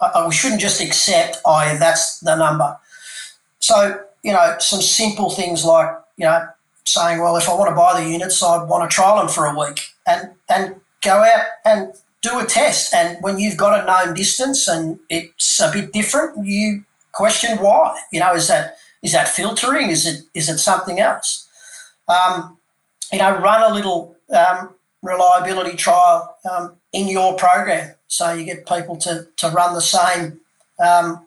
Uh, 0.00 0.24
we 0.28 0.34
shouldn't 0.34 0.60
just 0.60 0.80
accept, 0.80 1.38
oh, 1.44 1.76
that's 1.78 2.20
the 2.20 2.34
number. 2.36 2.76
So, 3.60 4.02
you 4.22 4.32
know, 4.32 4.56
some 4.58 4.80
simple 4.80 5.30
things 5.30 5.64
like, 5.64 5.88
you 6.16 6.24
know, 6.24 6.48
saying, 6.84 7.20
well, 7.20 7.36
if 7.36 7.48
I 7.48 7.54
want 7.54 7.70
to 7.70 7.76
buy 7.76 8.00
the 8.00 8.08
units, 8.08 8.42
I 8.42 8.62
want 8.64 8.88
to 8.88 8.94
trial 8.94 9.18
them 9.18 9.28
for 9.28 9.46
a 9.46 9.58
week 9.58 9.80
and, 10.06 10.30
and 10.48 10.76
go 11.02 11.12
out 11.12 11.46
and 11.64 11.92
do 12.22 12.38
a 12.38 12.44
test. 12.44 12.94
And 12.94 13.18
when 13.22 13.38
you've 13.38 13.56
got 13.56 13.82
a 13.82 13.86
known 13.86 14.14
distance 14.14 14.68
and 14.68 14.98
it's 15.08 15.60
a 15.60 15.70
bit 15.72 15.92
different, 15.92 16.44
you 16.44 16.84
question 17.12 17.58
why. 17.58 17.98
You 18.12 18.20
know, 18.20 18.34
is 18.34 18.48
that 18.48 18.76
is 19.02 19.12
that 19.12 19.28
filtering? 19.28 19.90
Is 19.90 20.06
it 20.06 20.22
is 20.34 20.48
it 20.48 20.58
something 20.58 21.00
else? 21.00 21.48
Um, 22.08 22.58
you 23.12 23.18
know, 23.18 23.38
run 23.38 23.70
a 23.70 23.74
little 23.74 24.16
um, 24.34 24.74
reliability 25.02 25.76
trial 25.76 26.36
um, 26.50 26.76
in 26.92 27.08
your 27.08 27.36
program, 27.36 27.94
so 28.08 28.32
you 28.32 28.44
get 28.44 28.66
people 28.66 28.96
to 28.98 29.26
to 29.38 29.48
run 29.48 29.74
the 29.74 29.80
same 29.80 30.40
um, 30.84 31.26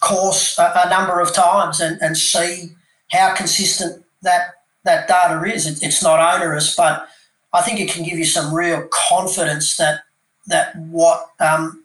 course 0.00 0.58
a, 0.58 0.82
a, 0.84 0.90
number 0.90 1.20
of 1.20 1.32
times 1.32 1.80
and, 1.80 2.00
and 2.02 2.16
see 2.16 2.70
how 3.10 3.34
consistent 3.34 4.04
that 4.22 4.54
that 4.84 5.08
data 5.08 5.42
is. 5.44 5.66
It, 5.66 5.86
it's 5.86 6.02
not 6.02 6.20
onerous, 6.20 6.74
but 6.74 7.08
I 7.52 7.62
think 7.62 7.80
it 7.80 7.90
can 7.90 8.04
give 8.04 8.18
you 8.18 8.24
some 8.24 8.54
real 8.54 8.88
confidence 8.90 9.76
that 9.76 10.02
that 10.46 10.76
what 10.76 11.30
um, 11.40 11.82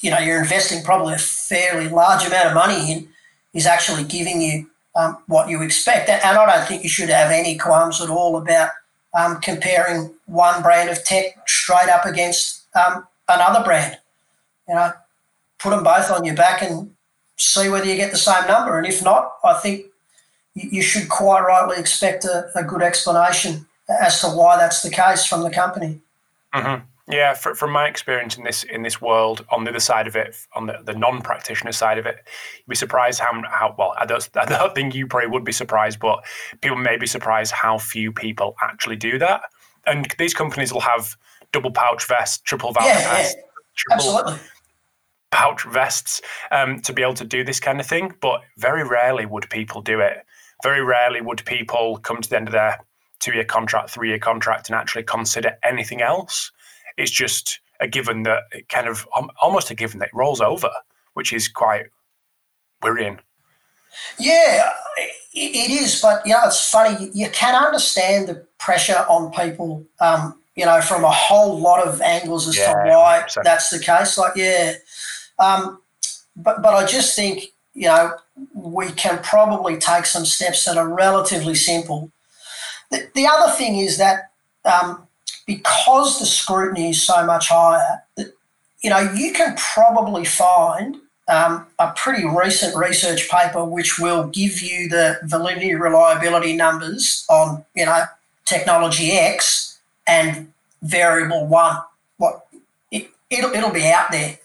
you 0.00 0.10
know 0.10 0.18
you're 0.18 0.40
investing 0.40 0.82
probably 0.82 1.14
a 1.14 1.18
fairly 1.18 1.88
large 1.88 2.26
amount 2.26 2.48
of 2.48 2.54
money 2.54 2.92
in 2.92 3.08
is 3.52 3.66
actually 3.66 4.04
giving 4.04 4.40
you 4.40 4.66
um, 4.96 5.18
what 5.26 5.48
you 5.48 5.62
expect. 5.62 6.08
And 6.08 6.22
I 6.22 6.46
don't 6.46 6.68
think 6.68 6.82
you 6.82 6.88
should 6.88 7.08
have 7.08 7.30
any 7.30 7.56
qualms 7.56 8.00
at 8.00 8.10
all 8.10 8.36
about 8.36 8.70
um, 9.14 9.40
comparing 9.40 10.12
one 10.26 10.62
brand 10.62 10.90
of 10.90 11.04
tech 11.04 11.48
straight 11.48 11.88
up 11.88 12.04
against 12.04 12.62
um, 12.74 13.06
another 13.28 13.64
brand. 13.64 13.98
You 14.68 14.74
know, 14.74 14.92
put 15.58 15.70
them 15.70 15.84
both 15.84 16.10
on 16.10 16.24
your 16.24 16.34
back 16.34 16.62
and 16.62 16.94
see 17.36 17.68
whether 17.68 17.86
you 17.86 17.96
get 17.96 18.10
the 18.10 18.18
same 18.18 18.46
number. 18.46 18.78
And 18.78 18.86
if 18.86 19.02
not, 19.02 19.34
I 19.44 19.54
think 19.54 19.86
you 20.54 20.82
should 20.82 21.08
quite 21.08 21.40
rightly 21.40 21.76
expect 21.78 22.24
a, 22.24 22.50
a 22.54 22.62
good 22.62 22.82
explanation 22.82 23.66
as 23.88 24.20
to 24.20 24.28
why 24.28 24.56
that's 24.56 24.82
the 24.82 24.90
case 24.90 25.24
from 25.24 25.42
the 25.42 25.50
company. 25.50 26.00
Mm-hmm. 26.54 26.84
Yeah, 27.06 27.34
for, 27.34 27.54
from 27.54 27.70
my 27.70 27.86
experience 27.86 28.38
in 28.38 28.44
this 28.44 28.64
in 28.64 28.82
this 28.82 28.98
world, 28.98 29.44
on 29.50 29.64
the 29.64 29.70
other 29.70 29.80
side 29.80 30.06
of 30.06 30.16
it, 30.16 30.34
on 30.54 30.66
the, 30.66 30.78
the 30.82 30.94
non-practitioner 30.94 31.72
side 31.72 31.98
of 31.98 32.06
it, 32.06 32.16
you'd 32.56 32.68
be 32.68 32.74
surprised 32.74 33.20
how 33.20 33.42
how 33.46 33.74
well. 33.76 33.94
I 33.98 34.06
don't 34.06 34.26
I 34.36 34.46
don't 34.46 34.74
think 34.74 34.94
you 34.94 35.06
probably 35.06 35.28
would 35.28 35.44
be 35.44 35.52
surprised, 35.52 36.00
but 36.00 36.24
people 36.62 36.78
may 36.78 36.96
be 36.96 37.06
surprised 37.06 37.52
how 37.52 37.76
few 37.76 38.10
people 38.10 38.56
actually 38.62 38.96
do 38.96 39.18
that. 39.18 39.42
And 39.86 40.06
these 40.18 40.32
companies 40.32 40.72
will 40.72 40.80
have 40.80 41.14
double 41.52 41.70
pouch 41.70 42.06
vests, 42.08 42.38
triple 42.38 42.72
valve 42.72 42.86
yeah, 42.86 43.10
vests, 43.10 43.36
yeah. 43.36 43.42
triple 43.76 44.18
Absolutely. 44.18 44.48
pouch 45.30 45.64
vests 45.64 46.22
um, 46.52 46.80
to 46.80 46.94
be 46.94 47.02
able 47.02 47.14
to 47.14 47.24
do 47.26 47.44
this 47.44 47.60
kind 47.60 47.80
of 47.80 47.86
thing. 47.86 48.14
But 48.22 48.40
very 48.56 48.82
rarely 48.82 49.26
would 49.26 49.50
people 49.50 49.82
do 49.82 50.00
it. 50.00 50.24
Very 50.62 50.82
rarely 50.82 51.20
would 51.20 51.44
people 51.44 51.98
come 51.98 52.22
to 52.22 52.30
the 52.30 52.36
end 52.36 52.48
of 52.48 52.52
their 52.52 52.78
two-year 53.20 53.44
contract, 53.44 53.90
three-year 53.90 54.18
contract, 54.18 54.70
and 54.70 54.76
actually 54.76 55.02
consider 55.02 55.58
anything 55.62 56.00
else 56.00 56.50
it's 56.96 57.10
just 57.10 57.60
a 57.80 57.88
given 57.88 58.22
that 58.22 58.44
it 58.52 58.68
kind 58.68 58.88
of 58.88 59.06
almost 59.40 59.70
a 59.70 59.74
given 59.74 59.98
that 59.98 60.08
it 60.08 60.14
rolls 60.14 60.40
over, 60.40 60.70
which 61.14 61.32
is 61.32 61.48
quite 61.48 61.86
worrying. 62.82 63.18
Yeah, 64.18 64.70
it 65.32 65.70
is. 65.70 66.00
But 66.00 66.26
you 66.26 66.32
know, 66.32 66.40
it's 66.44 66.70
funny. 66.70 67.10
You 67.12 67.28
can 67.30 67.54
understand 67.54 68.28
the 68.28 68.46
pressure 68.58 69.04
on 69.08 69.30
people. 69.32 69.84
Um, 70.00 70.38
you 70.56 70.64
know, 70.64 70.80
from 70.80 71.02
a 71.02 71.10
whole 71.10 71.58
lot 71.58 71.84
of 71.84 72.00
angles 72.00 72.46
as 72.46 72.56
yeah, 72.56 72.72
to 72.72 72.90
why 72.90 73.24
100%. 73.26 73.42
that's 73.42 73.70
the 73.70 73.78
case. 73.80 74.16
Like, 74.16 74.36
yeah, 74.36 74.74
um, 75.40 75.80
but 76.36 76.62
but 76.62 76.74
I 76.74 76.86
just 76.86 77.16
think 77.16 77.46
you 77.74 77.88
know 77.88 78.12
we 78.54 78.90
can 78.92 79.20
probably 79.22 79.78
take 79.78 80.06
some 80.06 80.24
steps 80.24 80.64
that 80.64 80.76
are 80.76 80.88
relatively 80.88 81.54
simple. 81.54 82.10
The, 82.90 83.08
the 83.14 83.26
other 83.26 83.52
thing 83.52 83.78
is 83.78 83.98
that 83.98 84.30
um, 84.64 85.06
because 85.46 86.18
the 86.18 86.26
scrutiny 86.26 86.90
is 86.90 87.02
so 87.02 87.24
much 87.26 87.48
higher, 87.48 88.02
you 88.16 88.90
know, 88.90 89.00
you 89.00 89.32
can 89.32 89.56
probably 89.56 90.24
find 90.24 90.96
um, 91.28 91.66
a 91.78 91.92
pretty 91.96 92.26
recent 92.26 92.76
research 92.76 93.30
paper 93.30 93.64
which 93.64 93.98
will 93.98 94.28
give 94.28 94.60
you 94.60 94.88
the 94.88 95.18
validity 95.24 95.74
reliability 95.74 96.54
numbers 96.54 97.24
on, 97.30 97.64
you 97.74 97.86
know, 97.86 98.04
technology 98.44 99.12
X 99.12 99.78
and 100.06 100.52
variable 100.82 101.46
one. 101.46 101.78
What 102.18 102.46
it, 102.90 103.10
it'll, 103.30 103.52
it'll 103.52 103.72
be 103.72 103.86
out 103.86 104.10
there, 104.10 104.38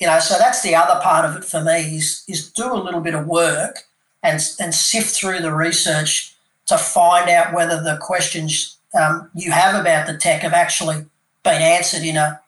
you 0.00 0.06
know. 0.06 0.18
So 0.18 0.36
that's 0.38 0.62
the 0.62 0.74
other 0.74 1.00
part 1.00 1.24
of 1.24 1.36
it 1.36 1.44
for 1.44 1.62
me 1.62 1.96
is 1.96 2.24
is 2.28 2.50
do 2.50 2.72
a 2.72 2.74
little 2.74 3.00
bit 3.00 3.14
of 3.14 3.26
work 3.26 3.84
and 4.22 4.40
and 4.58 4.74
sift 4.74 5.14
through 5.14 5.40
the 5.40 5.54
research 5.54 6.34
to 6.66 6.78
find 6.78 7.30
out 7.30 7.54
whether 7.54 7.80
the 7.80 7.98
questions 8.00 8.73
um, 8.94 9.30
you 9.34 9.50
have 9.50 9.80
about 9.80 10.06
the 10.06 10.16
tech 10.16 10.42
have 10.42 10.52
actually 10.52 11.06
been 11.42 11.62
answered 11.62 12.02
in 12.02 12.16
a 12.16 12.40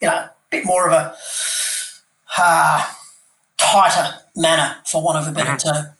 you 0.00 0.08
know 0.08 0.28
bit 0.50 0.64
more 0.64 0.88
of 0.88 0.92
a 0.92 1.14
uh, 2.38 2.84
tighter 3.56 4.14
manner, 4.36 4.76
for 4.86 5.02
want 5.02 5.18
of 5.18 5.32
a 5.32 5.34
better 5.34 5.52
mm-hmm. 5.52 5.84
term. 5.84 5.94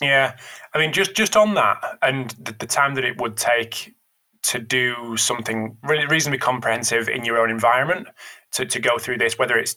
Yeah, 0.00 0.36
I 0.74 0.78
mean, 0.78 0.92
just 0.92 1.14
just 1.14 1.36
on 1.36 1.54
that, 1.54 1.98
and 2.02 2.30
the, 2.38 2.54
the 2.58 2.66
time 2.66 2.94
that 2.96 3.04
it 3.04 3.20
would 3.20 3.36
take 3.36 3.94
to 4.42 4.58
do 4.60 5.16
something 5.16 5.76
really 5.82 6.06
reasonably 6.06 6.38
comprehensive 6.38 7.08
in 7.08 7.24
your 7.24 7.38
own 7.38 7.50
environment 7.50 8.06
to, 8.52 8.64
to 8.64 8.78
go 8.78 8.96
through 8.96 9.18
this, 9.18 9.36
whether 9.36 9.56
it's 9.56 9.74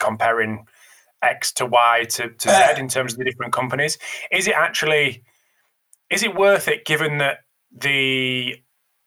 comparing 0.00 0.66
X 1.22 1.50
to 1.52 1.64
Y 1.64 2.04
to, 2.10 2.28
to 2.28 2.48
Z 2.50 2.78
in 2.78 2.88
terms 2.88 3.12
of 3.12 3.18
the 3.18 3.24
different 3.24 3.54
companies, 3.54 3.96
is 4.30 4.48
it 4.48 4.54
actually 4.54 5.22
is 6.10 6.22
it 6.22 6.34
worth 6.34 6.68
it 6.68 6.84
given 6.84 7.18
that 7.18 7.38
the 7.74 8.56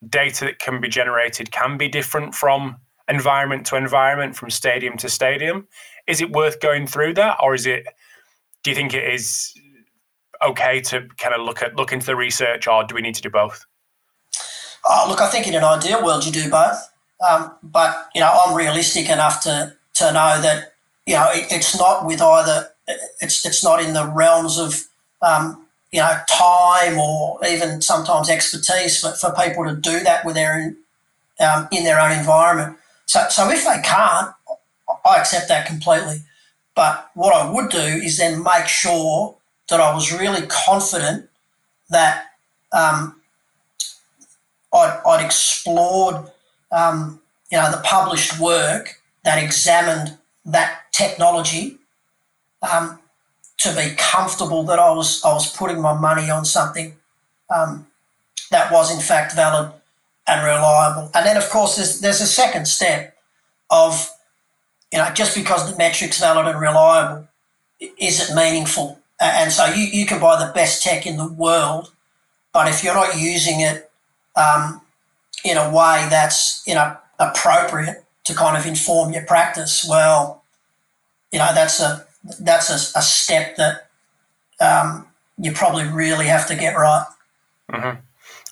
data 0.08 0.44
that 0.44 0.58
can 0.58 0.80
be 0.80 0.88
generated 0.88 1.50
can 1.50 1.76
be 1.76 1.88
different 1.88 2.34
from 2.34 2.76
environment 3.08 3.66
to 3.66 3.76
environment, 3.76 4.36
from 4.36 4.50
stadium 4.50 4.96
to 4.98 5.08
stadium. 5.08 5.66
Is 6.06 6.20
it 6.20 6.32
worth 6.32 6.60
going 6.60 6.86
through 6.86 7.14
that, 7.14 7.38
or 7.42 7.54
is 7.54 7.66
it? 7.66 7.86
Do 8.62 8.70
you 8.70 8.76
think 8.76 8.94
it 8.94 9.12
is 9.12 9.54
okay 10.46 10.80
to 10.80 11.06
kind 11.18 11.34
of 11.34 11.40
look 11.40 11.62
at 11.62 11.76
look 11.76 11.92
into 11.92 12.06
the 12.06 12.16
research, 12.16 12.66
or 12.66 12.84
do 12.84 12.94
we 12.94 13.00
need 13.00 13.14
to 13.14 13.22
do 13.22 13.30
both? 13.30 13.64
Oh, 14.88 15.06
look, 15.08 15.20
I 15.20 15.28
think 15.28 15.46
in 15.46 15.54
an 15.54 15.64
ideal 15.64 16.04
world 16.04 16.24
you 16.24 16.32
do 16.32 16.48
both, 16.48 16.78
um, 17.28 17.52
but 17.62 18.08
you 18.14 18.20
know 18.20 18.42
I'm 18.44 18.54
realistic 18.54 19.08
enough 19.08 19.40
to 19.42 19.74
to 19.94 20.12
know 20.12 20.40
that 20.40 20.74
you 21.06 21.14
know 21.14 21.28
it, 21.30 21.46
it's 21.50 21.78
not 21.78 22.06
with 22.06 22.20
either 22.20 22.70
it's 23.20 23.44
it's 23.44 23.64
not 23.64 23.82
in 23.82 23.94
the 23.94 24.06
realms 24.06 24.58
of 24.58 24.84
um, 25.22 25.65
you 25.96 26.02
know 26.02 26.18
time 26.28 26.98
or 26.98 27.40
even 27.48 27.80
sometimes 27.80 28.28
expertise 28.28 29.00
for, 29.00 29.12
for 29.12 29.32
people 29.32 29.64
to 29.64 29.74
do 29.74 30.00
that 30.00 30.26
with 30.26 30.34
their 30.34 30.74
um, 31.40 31.68
in 31.72 31.84
their 31.84 31.98
own 31.98 32.12
environment. 32.12 32.76
So 33.06 33.26
so 33.30 33.48
if 33.48 33.64
they 33.64 33.80
can't, 33.82 34.30
I 35.06 35.16
accept 35.16 35.48
that 35.48 35.66
completely. 35.66 36.18
But 36.74 37.10
what 37.14 37.34
I 37.34 37.50
would 37.50 37.70
do 37.70 37.78
is 37.78 38.18
then 38.18 38.42
make 38.42 38.66
sure 38.66 39.36
that 39.70 39.80
I 39.80 39.94
was 39.94 40.12
really 40.12 40.46
confident 40.46 41.30
that 41.88 42.26
um, 42.72 43.22
I'd, 44.74 45.00
I'd, 45.06 45.24
explored, 45.24 46.30
um, 46.70 47.22
you 47.50 47.56
know, 47.56 47.70
the 47.70 47.78
published 47.78 48.38
work 48.38 49.00
that 49.24 49.42
examined 49.42 50.18
that 50.44 50.80
technology 50.92 51.78
um, 52.60 52.98
to 53.58 53.74
be 53.74 53.94
comfortable 53.96 54.62
that 54.64 54.78
I 54.78 54.92
was 54.92 55.24
I 55.24 55.32
was 55.32 55.54
putting 55.54 55.80
my 55.80 55.98
money 55.98 56.30
on 56.30 56.44
something 56.44 56.94
um, 57.54 57.86
that 58.50 58.70
was 58.70 58.94
in 58.94 59.00
fact 59.00 59.34
valid 59.34 59.72
and 60.26 60.44
reliable. 60.44 61.10
And 61.14 61.24
then, 61.24 61.36
of 61.36 61.48
course, 61.50 61.76
there's 61.76 62.00
there's 62.00 62.20
a 62.20 62.26
second 62.26 62.66
step 62.66 63.16
of 63.70 64.10
you 64.92 64.98
know 64.98 65.10
just 65.14 65.34
because 65.34 65.70
the 65.70 65.76
metric's 65.76 66.20
valid 66.20 66.46
and 66.46 66.60
reliable, 66.60 67.28
is 67.98 68.28
it 68.28 68.34
meaningful? 68.34 68.98
And 69.18 69.50
so 69.50 69.64
you, 69.66 69.84
you 69.84 70.04
can 70.04 70.20
buy 70.20 70.44
the 70.44 70.52
best 70.52 70.82
tech 70.82 71.06
in 71.06 71.16
the 71.16 71.26
world, 71.26 71.90
but 72.52 72.68
if 72.68 72.84
you're 72.84 72.94
not 72.94 73.18
using 73.18 73.60
it 73.60 73.90
um, 74.36 74.82
in 75.42 75.56
a 75.56 75.70
way 75.70 76.06
that's 76.10 76.62
you 76.66 76.74
know 76.74 76.96
appropriate 77.18 78.04
to 78.24 78.34
kind 78.34 78.56
of 78.56 78.66
inform 78.66 79.12
your 79.12 79.24
practice, 79.24 79.86
well, 79.88 80.42
you 81.32 81.38
know 81.38 81.52
that's 81.54 81.80
a 81.80 82.06
that's 82.40 82.70
a, 82.70 82.98
a 82.98 83.02
step 83.02 83.56
that 83.56 83.88
um, 84.60 85.06
you 85.38 85.52
probably 85.52 85.84
really 85.84 86.26
have 86.26 86.46
to 86.48 86.54
get 86.54 86.74
right. 86.76 87.06
Mm-hmm. 87.70 88.00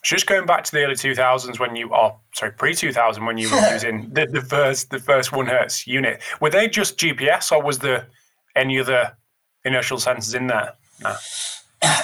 Just 0.03 0.27
going 0.27 0.45
back 0.45 0.65
to 0.65 0.73
the 0.73 0.85
early 0.85 0.95
2000s 0.95 1.59
when 1.59 1.77
you 1.77 1.93
are 1.93 2.15
sorry 2.35 2.53
pre 2.53 2.75
2000 2.75 3.25
when 3.25 3.39
you 3.39 3.51
were 3.51 3.69
using 3.73 4.11
the, 4.13 4.27
the 4.27 4.43
first 4.43 4.91
the 4.91 4.99
first 4.99 5.33
one 5.33 5.47
hertz 5.47 5.87
unit, 5.87 6.23
were 6.41 6.51
they 6.51 6.69
just 6.69 6.99
GPS 6.99 7.51
or 7.51 7.63
was 7.63 7.79
there 7.79 8.09
any 8.55 8.79
other 8.79 9.17
inertial 9.65 9.97
sensors 9.99 10.35
in 10.35 10.47
there? 10.47 10.75
No. 11.03 11.11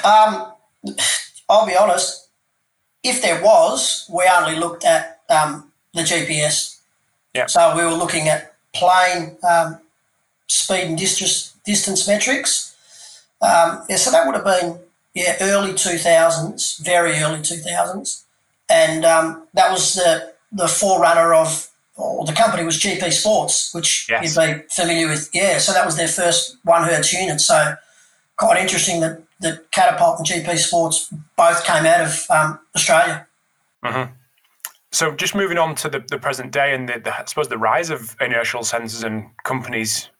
Um, 0.05 0.53
I'll 1.49 1.67
be 1.67 1.77
honest. 1.77 2.29
If 3.03 3.23
there 3.23 3.43
was, 3.43 4.09
we 4.13 4.29
only 4.35 4.59
looked 4.59 4.85
at 4.85 5.21
um, 5.29 5.71
the 5.95 6.03
GPS. 6.03 6.81
Yeah. 7.35 7.47
So 7.47 7.77
we 7.77 7.85
were 7.85 7.93
looking 7.93 8.29
at 8.29 8.55
plain 8.75 9.37
um, 9.49 9.79
speed 10.51 10.85
and 10.85 10.99
distance 10.99 11.55
distance 11.65 12.07
metrics. 12.09 12.77
Um, 13.41 13.85
yeah, 13.89 13.97
so 13.97 14.11
that 14.11 14.27
would 14.27 14.35
have 14.35 14.45
been 14.45 14.79
yeah 15.15 15.37
early 15.41 15.75
two 15.75 15.97
thousands, 15.97 16.79
very 16.79 17.13
early 17.19 17.41
two 17.41 17.57
thousands, 17.57 18.25
and 18.69 19.05
um, 19.05 19.47
that 19.55 19.71
was 19.71 19.95
the 19.95 20.33
the 20.53 20.69
forerunner 20.69 21.33
of 21.35 21.69
or 21.97 22.25
the 22.25 22.33
company 22.33 22.65
was 22.65 22.79
GP 22.79 23.13
Sports, 23.13 23.75
which 23.75 24.09
yes. 24.09 24.37
you'd 24.37 24.59
be 24.59 24.63
familiar 24.71 25.07
with. 25.07 25.31
Yeah, 25.33 25.59
so 25.59 25.73
that 25.73 25.85
was 25.85 25.97
their 25.97 26.09
first 26.09 26.57
one 26.65 26.83
hertz 26.85 27.13
unit. 27.13 27.41
So 27.41 27.75
quite 28.37 28.61
interesting 28.61 29.01
that 29.01 29.23
that 29.41 29.71
Catapult 29.71 30.19
and 30.19 30.27
GP 30.27 30.57
Sports 30.59 31.13
both 31.37 31.65
came 31.65 31.87
out 31.87 32.01
of 32.01 32.27
um, 32.31 32.59
Australia. 32.75 33.27
Mm-hmm. 33.85 34.13
So 34.93 35.13
just 35.13 35.35
moving 35.35 35.57
on 35.57 35.77
to 35.77 35.89
the, 35.89 36.05
the 36.11 36.19
present 36.19 36.51
day 36.53 36.75
and 36.75 36.89
the, 36.89 36.99
the, 36.99 37.17
I 37.17 37.25
suppose 37.25 37.49
the 37.49 37.57
rise 37.57 37.91
of 37.91 38.17
inertial 38.21 38.63
sensors 38.63 39.05
and 39.05 39.31
companies 39.45 40.11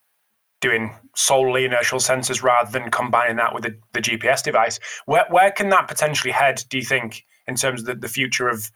doing 0.61 0.95
solely 1.15 1.65
inertial 1.65 1.99
sensors 1.99 2.43
rather 2.43 2.71
than 2.71 2.91
combining 2.91 3.37
that 3.37 3.55
with 3.55 3.65
the, 3.65 3.77
the 3.93 4.01
GPS 4.01 4.43
device. 4.43 4.79
Where, 5.07 5.25
where 5.31 5.51
can 5.51 5.71
that 5.71 5.89
potentially 5.89 6.33
head, 6.33 6.63
do 6.69 6.79
you 6.79 6.85
think, 6.85 7.25
in 7.47 7.57
terms 7.57 7.81
of 7.81 7.87
the, 7.87 7.95
the 7.95 8.09
future 8.09 8.49
of, 8.49 8.71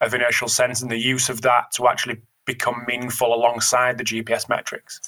of 0.00 0.14
inertial 0.14 0.48
sensing 0.48 0.86
and 0.86 0.92
the 0.92 1.02
use 1.02 1.28
of 1.28 1.42
that 1.42 1.72
to 1.72 1.88
actually 1.88 2.20
become 2.46 2.84
meaningful 2.88 3.34
alongside 3.34 3.98
the 3.98 4.04
GPS 4.04 4.48
metrics? 4.48 5.00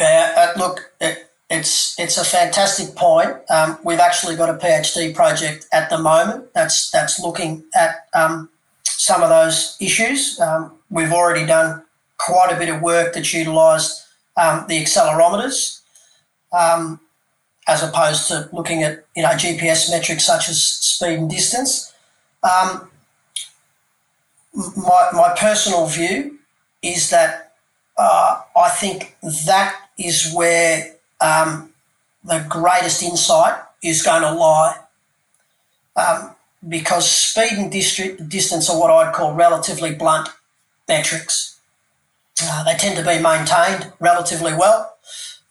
Uh, 0.00 0.52
look, 0.56 0.92
it, 1.00 1.30
it's 1.50 1.98
it's 1.98 2.16
a 2.16 2.24
fantastic 2.24 2.96
point. 2.96 3.36
Um, 3.50 3.78
we've 3.84 3.98
actually 3.98 4.36
got 4.36 4.48
a 4.48 4.54
PhD 4.54 5.14
project 5.14 5.66
at 5.72 5.90
the 5.90 5.98
moment 5.98 6.52
that's 6.54 6.90
that's 6.90 7.20
looking 7.20 7.64
at 7.74 8.06
um, 8.14 8.48
some 8.84 9.22
of 9.22 9.28
those 9.28 9.76
issues. 9.80 10.40
Um, 10.40 10.72
we've 10.88 11.12
already 11.12 11.44
done 11.44 11.82
quite 12.16 12.50
a 12.52 12.58
bit 12.58 12.70
of 12.70 12.80
work 12.80 13.12
that's 13.12 13.34
utilised 13.34 14.06
um, 14.36 14.64
the 14.68 14.82
accelerometers, 14.82 15.80
um, 16.52 17.00
as 17.68 17.82
opposed 17.82 18.28
to 18.28 18.48
looking 18.52 18.82
at 18.82 19.04
you 19.16 19.22
know 19.22 19.30
GPS 19.30 19.90
metrics 19.90 20.24
such 20.24 20.48
as 20.48 20.62
speed 20.62 21.18
and 21.18 21.30
distance. 21.30 21.92
Um, 22.42 22.90
my, 24.54 25.08
my 25.12 25.34
personal 25.38 25.86
view 25.86 26.38
is 26.82 27.10
that 27.10 27.54
uh, 27.96 28.40
I 28.56 28.68
think 28.70 29.16
that 29.46 29.76
is 29.98 30.32
where 30.34 30.96
um, 31.20 31.72
the 32.24 32.44
greatest 32.48 33.02
insight 33.02 33.60
is 33.82 34.02
going 34.02 34.22
to 34.22 34.32
lie. 34.32 34.78
Um, 35.94 36.34
because 36.68 37.10
speed 37.10 37.52
and 37.52 37.70
distance 37.70 38.70
are 38.70 38.78
what 38.78 38.90
I'd 38.90 39.12
call 39.12 39.34
relatively 39.34 39.94
blunt 39.94 40.28
metrics. 40.88 41.51
Uh, 42.40 42.64
they 42.64 42.74
tend 42.74 42.96
to 42.96 43.04
be 43.04 43.22
maintained 43.22 43.92
relatively 44.00 44.54
well. 44.54 44.96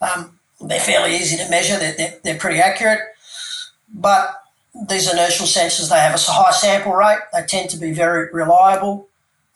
Um, 0.01 0.39
they're 0.59 0.79
fairly 0.79 1.15
easy 1.15 1.37
to 1.37 1.49
measure. 1.49 1.77
They're, 1.77 1.95
they're, 1.95 2.19
they're, 2.23 2.37
pretty 2.37 2.59
accurate. 2.59 2.99
But 3.93 4.41
these 4.89 5.11
inertial 5.11 5.45
sensors, 5.45 5.89
they 5.89 5.99
have 5.99 6.15
a 6.15 6.31
high 6.31 6.51
sample 6.51 6.93
rate. 6.93 7.19
They 7.33 7.43
tend 7.43 7.69
to 7.71 7.77
be 7.77 7.91
very 7.91 8.31
reliable. 8.31 9.07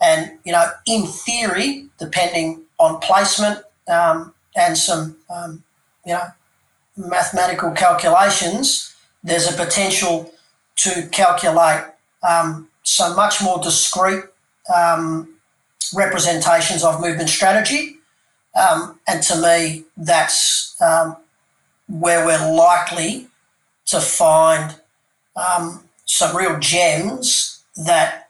And, 0.01 0.37
you 0.43 0.51
know, 0.51 0.69
in 0.85 1.07
theory, 1.07 1.87
depending 1.97 2.63
on 2.79 2.99
placement 2.99 3.61
um, 3.87 4.33
and 4.55 4.77
some, 4.77 5.17
um, 5.29 5.63
you 6.05 6.13
know, 6.13 6.27
mathematical 6.97 7.71
calculations, 7.71 8.95
there's 9.23 9.51
a 9.51 9.55
potential 9.55 10.31
to 10.77 11.07
calculate 11.11 11.83
um, 12.27 12.67
some 12.83 13.15
much 13.15 13.41
more 13.41 13.59
discrete 13.61 14.25
um, 14.73 15.34
representations 15.93 16.83
of 16.83 17.01
movement 17.01 17.29
strategy. 17.29 17.97
Um, 18.55 18.99
and 19.07 19.21
to 19.23 19.41
me, 19.41 19.83
that's 19.97 20.75
um, 20.81 21.17
where 21.87 22.25
we're 22.25 22.53
likely 22.53 23.27
to 23.87 23.99
find 23.99 24.75
um, 25.35 25.83
some 26.05 26.35
real 26.35 26.57
gems 26.59 27.63
that 27.75 28.29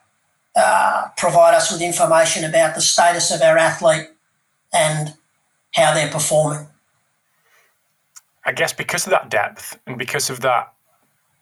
uh, 0.56 1.08
provide 1.18 1.54
us 1.54 1.72
with 1.72 1.82
information 1.82 2.44
about 2.44 2.76
the 2.76 2.82
status 2.82 3.32
of 3.32 3.42
our 3.42 3.58
athlete 3.58 4.08
and 4.74 5.14
how 5.74 5.94
they're 5.94 6.12
performing. 6.12 6.68
I 8.46 8.52
guess 8.52 8.74
because 8.74 9.06
of 9.06 9.12
that 9.12 9.30
depth 9.30 9.78
and 9.86 9.98
because 9.98 10.30
of 10.30 10.42
that, 10.42 10.74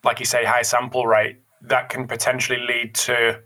like 0.03 0.19
you 0.19 0.25
say, 0.25 0.45
high 0.45 0.61
sample 0.61 1.05
rate, 1.05 1.37
that 1.61 1.89
can 1.89 2.07
potentially 2.07 2.59
lead 2.59 2.93
to 2.93 3.39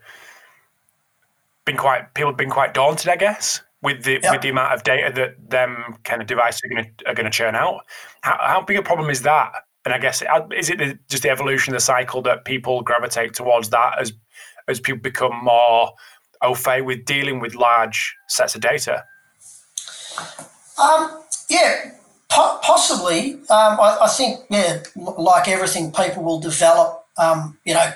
been 1.67 1.77
quite 1.77 2.11
people 2.15 2.31
have 2.31 2.37
been 2.37 2.49
quite 2.49 2.73
daunted, 2.73 3.09
I 3.09 3.17
guess, 3.17 3.61
with 3.83 4.03
the 4.03 4.19
with 4.31 4.41
the 4.41 4.49
amount 4.49 4.73
of 4.73 4.81
data 4.81 5.13
that 5.13 5.49
them 5.51 5.97
kind 6.03 6.19
of 6.19 6.27
devices 6.27 6.61
are 6.63 6.69
going 6.69 6.85
to 6.97 7.07
are 7.07 7.13
going 7.13 7.25
to 7.25 7.29
churn 7.29 7.53
out. 7.53 7.81
How, 8.21 8.37
how 8.39 8.61
big 8.61 8.77
a 8.77 8.81
problem 8.81 9.11
is 9.11 9.21
that? 9.21 9.51
And 9.85 9.93
I 9.93 9.99
guess 9.99 10.23
uh, 10.23 10.47
is 10.55 10.71
it 10.71 10.79
the, 10.79 10.97
just 11.09 11.21
the 11.21 11.29
evolution 11.29 11.73
of 11.73 11.77
the 11.77 11.81
cycle 11.81 12.23
that 12.23 12.45
people 12.45 12.81
gravitate 12.81 13.35
towards 13.35 13.69
that 13.69 13.99
as 13.99 14.13
as 14.67 14.79
people 14.79 14.99
become 15.01 15.43
more 15.43 15.91
au 16.41 16.55
fait 16.55 16.81
with 16.81 17.05
dealing 17.05 17.39
with 17.39 17.53
large 17.53 18.15
sets 18.27 18.55
of 18.55 18.61
data? 18.61 19.03
Um, 20.81 21.23
yeah, 21.49 21.91
po- 22.29 22.59
possibly. 22.63 23.33
Um, 23.49 23.79
I, 23.79 23.97
I, 24.01 24.07
think 24.07 24.41
yeah, 24.49 24.83
like 24.95 25.47
everything, 25.47 25.91
people 25.91 26.23
will 26.23 26.39
develop. 26.39 27.05
Um, 27.17 27.57
you 27.65 27.73
know, 27.73 27.91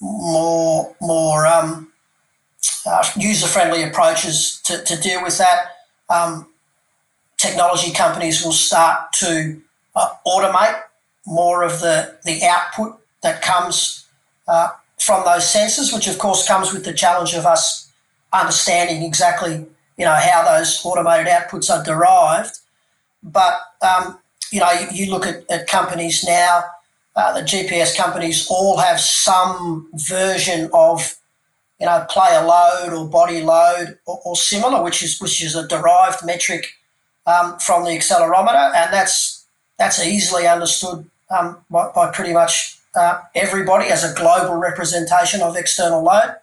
more 0.00 0.96
more 1.00 1.46
um, 1.46 1.87
uh, 2.86 3.04
user-friendly 3.16 3.82
approaches 3.82 4.60
to, 4.64 4.82
to 4.84 4.96
deal 5.00 5.22
with 5.22 5.38
that. 5.38 5.76
Um, 6.08 6.46
technology 7.36 7.92
companies 7.92 8.44
will 8.44 8.52
start 8.52 9.12
to 9.14 9.60
uh, 9.94 10.08
automate 10.26 10.80
more 11.26 11.62
of 11.62 11.80
the, 11.80 12.16
the 12.24 12.42
output 12.44 12.98
that 13.22 13.42
comes 13.42 14.06
uh, 14.46 14.68
from 14.98 15.24
those 15.24 15.44
sensors, 15.44 15.92
which 15.92 16.08
of 16.08 16.18
course 16.18 16.46
comes 16.46 16.72
with 16.72 16.84
the 16.84 16.92
challenge 16.92 17.34
of 17.34 17.46
us 17.46 17.90
understanding 18.32 19.02
exactly 19.02 19.66
you 19.96 20.04
know 20.04 20.14
how 20.14 20.44
those 20.44 20.80
automated 20.84 21.26
outputs 21.26 21.70
are 21.70 21.84
derived. 21.84 22.58
But 23.22 23.60
um, 23.82 24.18
you 24.50 24.60
know, 24.60 24.70
you, 24.92 25.10
look 25.10 25.26
at, 25.26 25.44
at 25.50 25.66
companies 25.66 26.24
now, 26.24 26.62
uh, 27.16 27.32
the 27.32 27.44
GPS 27.44 27.96
companies 27.96 28.46
all 28.48 28.78
have 28.78 29.00
some 29.00 29.88
version 29.94 30.70
of 30.72 31.16
you 31.80 31.86
know, 31.86 32.04
player 32.08 32.44
load 32.44 32.92
or 32.92 33.08
body 33.08 33.42
load 33.42 33.98
or, 34.06 34.20
or 34.24 34.36
similar, 34.36 34.82
which 34.82 35.02
is 35.02 35.20
which 35.20 35.42
is 35.42 35.54
a 35.54 35.66
derived 35.66 36.24
metric 36.24 36.66
um, 37.26 37.58
from 37.58 37.84
the 37.84 37.90
accelerometer, 37.90 38.74
and 38.74 38.92
that's 38.92 39.44
that's 39.78 40.04
easily 40.04 40.46
understood 40.46 41.08
um, 41.30 41.58
by, 41.70 41.90
by, 41.94 42.10
pretty 42.10 42.32
much 42.32 42.78
uh, 42.94 43.20
everybody 43.34 43.86
as 43.86 44.02
a 44.02 44.14
global 44.14 44.56
representation 44.56 45.40
of 45.40 45.56
external 45.56 46.02
load. 46.02 46.36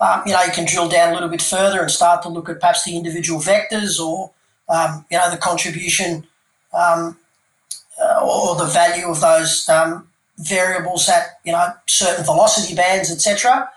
Um, 0.00 0.22
you 0.26 0.32
know, 0.32 0.42
you 0.42 0.52
can 0.52 0.66
drill 0.66 0.88
down 0.88 1.10
a 1.10 1.14
little 1.14 1.28
bit 1.28 1.42
further 1.42 1.80
and 1.80 1.90
start 1.90 2.22
to 2.24 2.28
look 2.28 2.48
at 2.48 2.60
perhaps 2.60 2.84
the 2.84 2.96
individual 2.96 3.40
vectors 3.40 4.00
or, 4.00 4.32
um, 4.68 5.04
you 5.10 5.16
know, 5.16 5.30
the 5.30 5.36
contribution 5.36 6.26
um, 6.72 7.16
uh, 8.02 8.20
or 8.20 8.56
the 8.56 8.64
value 8.66 9.06
of 9.06 9.20
those 9.20 9.68
um, 9.68 10.08
variables 10.38 11.08
at, 11.08 11.38
you 11.44 11.52
know, 11.52 11.72
certain 11.86 12.24
velocity 12.24 12.74
bands, 12.74 13.10
etc. 13.12 13.70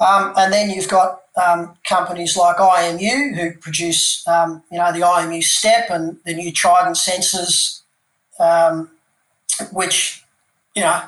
Um, 0.00 0.32
and 0.36 0.52
then 0.52 0.70
you've 0.70 0.88
got 0.88 1.22
um, 1.44 1.76
companies 1.86 2.36
like 2.36 2.56
IMU 2.56 3.34
who 3.34 3.52
produce, 3.58 4.26
um, 4.28 4.62
you 4.70 4.78
know, 4.78 4.92
the 4.92 5.00
IMU 5.00 5.42
step 5.42 5.90
and 5.90 6.18
the 6.24 6.34
new 6.34 6.52
Trident 6.52 6.96
sensors, 6.96 7.80
um, 8.38 8.90
which, 9.72 10.22
you 10.74 10.82
know, 10.82 11.02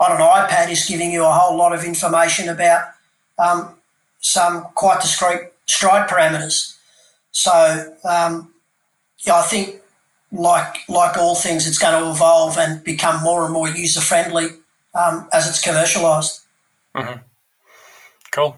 on 0.00 0.12
an 0.12 0.18
iPad 0.18 0.70
is 0.70 0.84
giving 0.84 1.12
you 1.12 1.24
a 1.24 1.32
whole 1.32 1.56
lot 1.56 1.72
of 1.72 1.84
information 1.84 2.48
about 2.48 2.90
um, 3.38 3.74
some 4.20 4.64
quite 4.74 5.00
discrete 5.00 5.52
stride 5.66 6.08
parameters. 6.08 6.76
So, 7.30 7.94
um, 8.04 8.52
yeah, 9.20 9.36
I 9.36 9.42
think 9.42 9.76
like 10.32 10.88
like 10.88 11.16
all 11.16 11.36
things, 11.36 11.68
it's 11.68 11.78
going 11.78 12.02
to 12.02 12.10
evolve 12.10 12.58
and 12.58 12.82
become 12.82 13.22
more 13.22 13.44
and 13.44 13.52
more 13.52 13.68
user 13.68 14.00
friendly 14.00 14.48
as 15.32 15.48
it's 15.48 15.62
commercialized. 15.62 16.40
Mm-hmm. 16.96 17.20
Cool. 18.32 18.56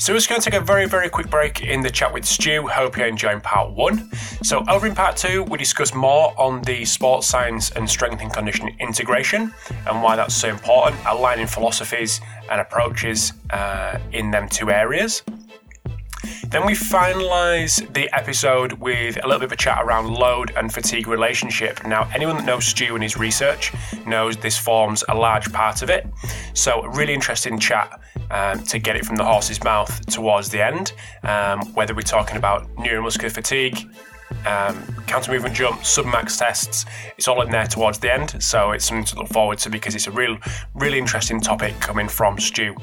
So 0.00 0.12
we're 0.12 0.18
just 0.18 0.28
going 0.28 0.40
to 0.40 0.50
take 0.50 0.58
a 0.58 0.64
very, 0.64 0.86
very 0.86 1.10
quick 1.10 1.28
break 1.28 1.60
in 1.60 1.82
the 1.82 1.90
chat 1.90 2.14
with 2.14 2.24
Stu. 2.24 2.66
Hope 2.68 2.96
you're 2.96 3.06
enjoying 3.06 3.40
part 3.40 3.72
one. 3.72 4.10
So 4.42 4.64
over 4.68 4.86
in 4.86 4.94
part 4.94 5.16
two, 5.16 5.42
we 5.42 5.58
discuss 5.58 5.92
more 5.92 6.32
on 6.40 6.62
the 6.62 6.84
sports 6.84 7.26
science 7.26 7.70
and 7.72 7.90
strength 7.90 8.22
and 8.22 8.32
conditioning 8.32 8.76
integration 8.80 9.52
and 9.86 10.02
why 10.02 10.16
that's 10.16 10.34
so 10.34 10.48
important, 10.48 11.02
aligning 11.04 11.48
philosophies 11.48 12.20
and 12.48 12.60
approaches 12.60 13.34
uh, 13.50 13.98
in 14.12 14.30
them 14.30 14.48
two 14.48 14.70
areas. 14.70 15.22
Then 16.48 16.66
we 16.66 16.72
finalise 16.72 17.92
the 17.92 18.08
episode 18.14 18.72
with 18.74 19.18
a 19.22 19.26
little 19.26 19.40
bit 19.40 19.46
of 19.46 19.52
a 19.52 19.56
chat 19.56 19.82
around 19.82 20.12
load 20.12 20.52
and 20.56 20.72
fatigue 20.72 21.06
relationship. 21.06 21.84
Now, 21.86 22.08
anyone 22.14 22.36
that 22.36 22.44
knows 22.44 22.64
Stu 22.64 22.94
and 22.94 23.02
his 23.02 23.16
research 23.16 23.72
knows 24.06 24.36
this 24.36 24.56
forms 24.56 25.04
a 25.08 25.14
large 25.14 25.52
part 25.52 25.82
of 25.82 25.90
it. 25.90 26.06
So, 26.54 26.84
really 26.86 27.14
interesting 27.14 27.58
chat 27.58 28.00
um, 28.30 28.62
to 28.64 28.78
get 28.78 28.96
it 28.96 29.04
from 29.04 29.16
the 29.16 29.24
horse's 29.24 29.62
mouth 29.62 30.06
towards 30.06 30.48
the 30.50 30.64
end. 30.64 30.92
Um, 31.22 31.72
whether 31.74 31.94
we're 31.94 32.02
talking 32.02 32.36
about 32.36 32.68
neuromuscular 32.76 33.30
fatigue, 33.30 33.88
um, 34.46 34.82
counter 35.06 35.32
movement 35.32 35.54
jump, 35.54 35.80
submax 35.80 36.38
tests. 36.38 36.84
It's 37.16 37.28
all 37.28 37.42
in 37.42 37.50
there 37.50 37.66
towards 37.66 37.98
the 37.98 38.12
end, 38.12 38.42
so 38.42 38.72
it's 38.72 38.84
something 38.84 39.04
to 39.06 39.16
look 39.16 39.28
forward 39.28 39.58
to 39.58 39.70
because 39.70 39.94
it's 39.94 40.06
a 40.06 40.10
real, 40.10 40.38
really 40.74 40.98
interesting 40.98 41.40
topic 41.40 41.78
coming 41.80 42.08
from 42.08 42.38
Stu. 42.38 42.74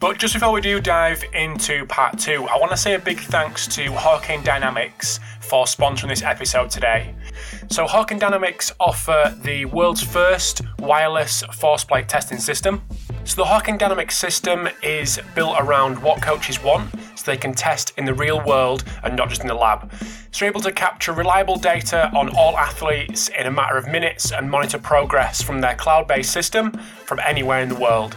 But 0.00 0.18
just 0.18 0.32
before 0.32 0.52
we 0.52 0.60
do 0.60 0.80
dive 0.80 1.24
into 1.34 1.84
part 1.86 2.20
two, 2.20 2.44
I 2.44 2.56
want 2.56 2.70
to 2.70 2.76
say 2.76 2.94
a 2.94 3.00
big 3.00 3.18
thanks 3.18 3.66
to 3.74 3.90
Hawkin 3.90 4.44
Dynamics 4.44 5.18
for 5.40 5.64
sponsoring 5.64 6.10
this 6.10 6.22
episode 6.22 6.70
today. 6.70 7.16
So, 7.68 7.84
Hawkin 7.84 8.20
Dynamics 8.20 8.70
offer 8.78 9.36
the 9.42 9.64
world's 9.64 10.02
first 10.02 10.62
wireless 10.78 11.42
force 11.52 11.82
plate 11.82 12.08
testing 12.08 12.38
system. 12.38 12.80
So, 13.24 13.42
the 13.42 13.44
Hawkin 13.44 13.76
Dynamics 13.76 14.16
system 14.16 14.68
is 14.84 15.18
built 15.34 15.56
around 15.58 16.00
what 16.00 16.22
coaches 16.22 16.62
want 16.62 16.94
so 17.16 17.32
they 17.32 17.36
can 17.36 17.52
test 17.52 17.92
in 17.98 18.04
the 18.04 18.14
real 18.14 18.40
world 18.44 18.84
and 19.02 19.16
not 19.16 19.28
just 19.28 19.40
in 19.40 19.48
the 19.48 19.54
lab. 19.54 19.92
So, 20.30 20.44
you're 20.44 20.52
able 20.52 20.60
to 20.60 20.70
capture 20.70 21.12
reliable 21.12 21.56
data 21.56 22.08
on 22.14 22.28
all 22.36 22.56
athletes 22.56 23.30
in 23.36 23.48
a 23.48 23.50
matter 23.50 23.76
of 23.76 23.88
minutes 23.88 24.30
and 24.30 24.48
monitor 24.48 24.78
progress 24.78 25.42
from 25.42 25.60
their 25.60 25.74
cloud 25.74 26.06
based 26.06 26.32
system 26.32 26.70
from 27.04 27.18
anywhere 27.26 27.62
in 27.62 27.68
the 27.68 27.74
world. 27.74 28.16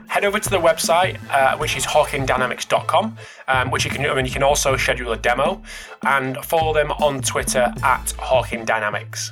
head 0.11 0.25
over 0.25 0.39
to 0.39 0.49
the 0.49 0.59
website, 0.59 1.17
uh, 1.29 1.57
which 1.57 1.77
is 1.77 1.85
hawkindynamics.com, 1.85 3.17
um, 3.47 3.71
which 3.71 3.85
you 3.85 3.89
can, 3.89 4.05
I 4.05 4.13
mean, 4.13 4.25
you 4.25 4.31
can 4.31 4.43
also 4.43 4.75
schedule 4.75 5.13
a 5.13 5.17
demo 5.17 5.61
and 6.05 6.35
follow 6.43 6.73
them 6.73 6.91
on 6.91 7.21
Twitter 7.21 7.73
at 7.81 8.07
Hawkin 8.17 8.65
Dynamics. 8.65 9.31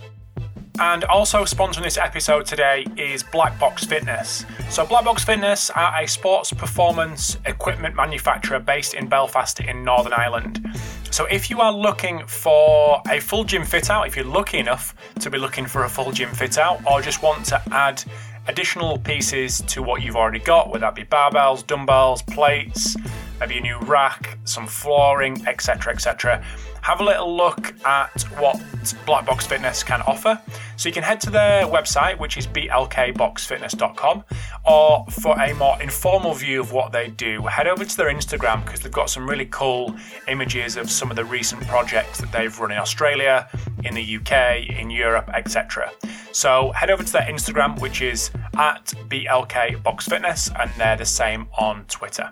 And 0.80 1.04
also 1.04 1.44
sponsoring 1.44 1.84
this 1.84 1.98
episode 1.98 2.46
today 2.46 2.86
is 2.96 3.24
Black 3.24 3.60
Box 3.60 3.84
Fitness. 3.84 4.46
So, 4.70 4.86
Black 4.86 5.04
Box 5.04 5.26
Fitness 5.26 5.70
are 5.72 6.02
a 6.02 6.08
sports 6.08 6.54
performance 6.54 7.38
equipment 7.46 7.94
manufacturer 7.94 8.60
based 8.60 8.94
in 8.94 9.10
Belfast 9.10 9.60
in 9.60 9.84
Northern 9.84 10.14
Ireland. 10.14 10.66
So, 11.12 11.26
if 11.26 11.50
you 11.50 11.60
are 11.60 11.74
looking 11.74 12.26
for 12.26 13.02
a 13.10 13.20
full 13.20 13.44
gym 13.44 13.66
fit 13.66 13.90
out, 13.90 14.08
if 14.08 14.16
you're 14.16 14.24
lucky 14.24 14.60
enough 14.60 14.96
to 15.20 15.30
be 15.30 15.38
looking 15.38 15.66
for 15.66 15.84
a 15.84 15.90
full 15.90 16.14
gym 16.14 16.34
fit 16.34 16.58
out, 16.58 16.80
or 16.90 17.02
just 17.02 17.22
want 17.22 17.44
to 17.48 17.62
add 17.74 18.02
additional 18.50 18.98
pieces 18.98 19.62
to 19.68 19.84
what 19.84 20.02
you've 20.02 20.16
already 20.16 20.40
got, 20.40 20.70
whether 20.70 20.80
that 20.82 20.96
be 20.96 21.04
barbells, 21.04 21.66
dumbbells, 21.66 22.24
plates, 22.24 22.98
maybe 23.40 23.60
a 23.60 23.62
new 23.62 23.78
rack, 23.82 24.40
some 24.44 24.66
flooring, 24.66 25.48
etc., 25.48 25.94
etc. 25.94 26.44
Have 26.82 27.02
a 27.02 27.04
little 27.04 27.36
look 27.36 27.74
at 27.86 28.22
what 28.38 28.62
Black 29.06 29.26
Box 29.26 29.46
Fitness 29.46 29.84
can 29.84 30.02
offer. 30.04 30.42
So 30.78 30.90
you 30.90 30.94
can 30.94 31.04
head 31.04 31.20
to 31.22 31.30
their 31.30 31.66
website, 31.66 32.18
which 32.20 32.38
is 32.38 32.48
blkboxfitness.com, 32.48 34.24
or 34.66 35.06
for 35.12 35.40
a 35.40 35.54
more 35.56 35.82
informal 35.82 36.34
view 36.34 36.62
of 36.62 36.72
what 36.72 36.92
they 36.92 37.10
do, 37.10 37.42
head 37.44 37.68
over 37.68 37.84
to 37.84 37.98
their 37.98 38.12
Instagram 38.12 38.66
because 38.66 38.80
they've 38.80 38.92
got 38.92 39.10
some 39.10 39.30
really 39.30 39.48
cool 39.48 39.96
images 40.28 40.78
of 40.78 40.90
some 40.90 41.10
of 41.10 41.18
the 41.18 41.26
recent 41.26 41.66
projects 41.68 42.20
that 42.20 42.32
they've 42.32 42.58
run 42.60 42.72
in 42.72 42.78
Australia, 42.78 43.50
in 43.84 43.94
the 43.94 44.18
UK, 44.18 44.70
in 44.70 44.90
Europe, 44.90 45.30
etc. 45.34 45.92
So 46.32 46.72
head 46.72 46.90
over 46.90 47.04
to 47.04 47.12
their 47.12 47.24
Instagram, 47.24 47.80
which 47.82 48.02
is 48.02 48.32
at 48.58 48.86
blkboxfitness, 49.10 50.52
and 50.60 50.72
they're 50.78 50.98
the 50.98 51.06
same 51.06 51.48
on 51.58 51.86
Twitter. 51.86 52.32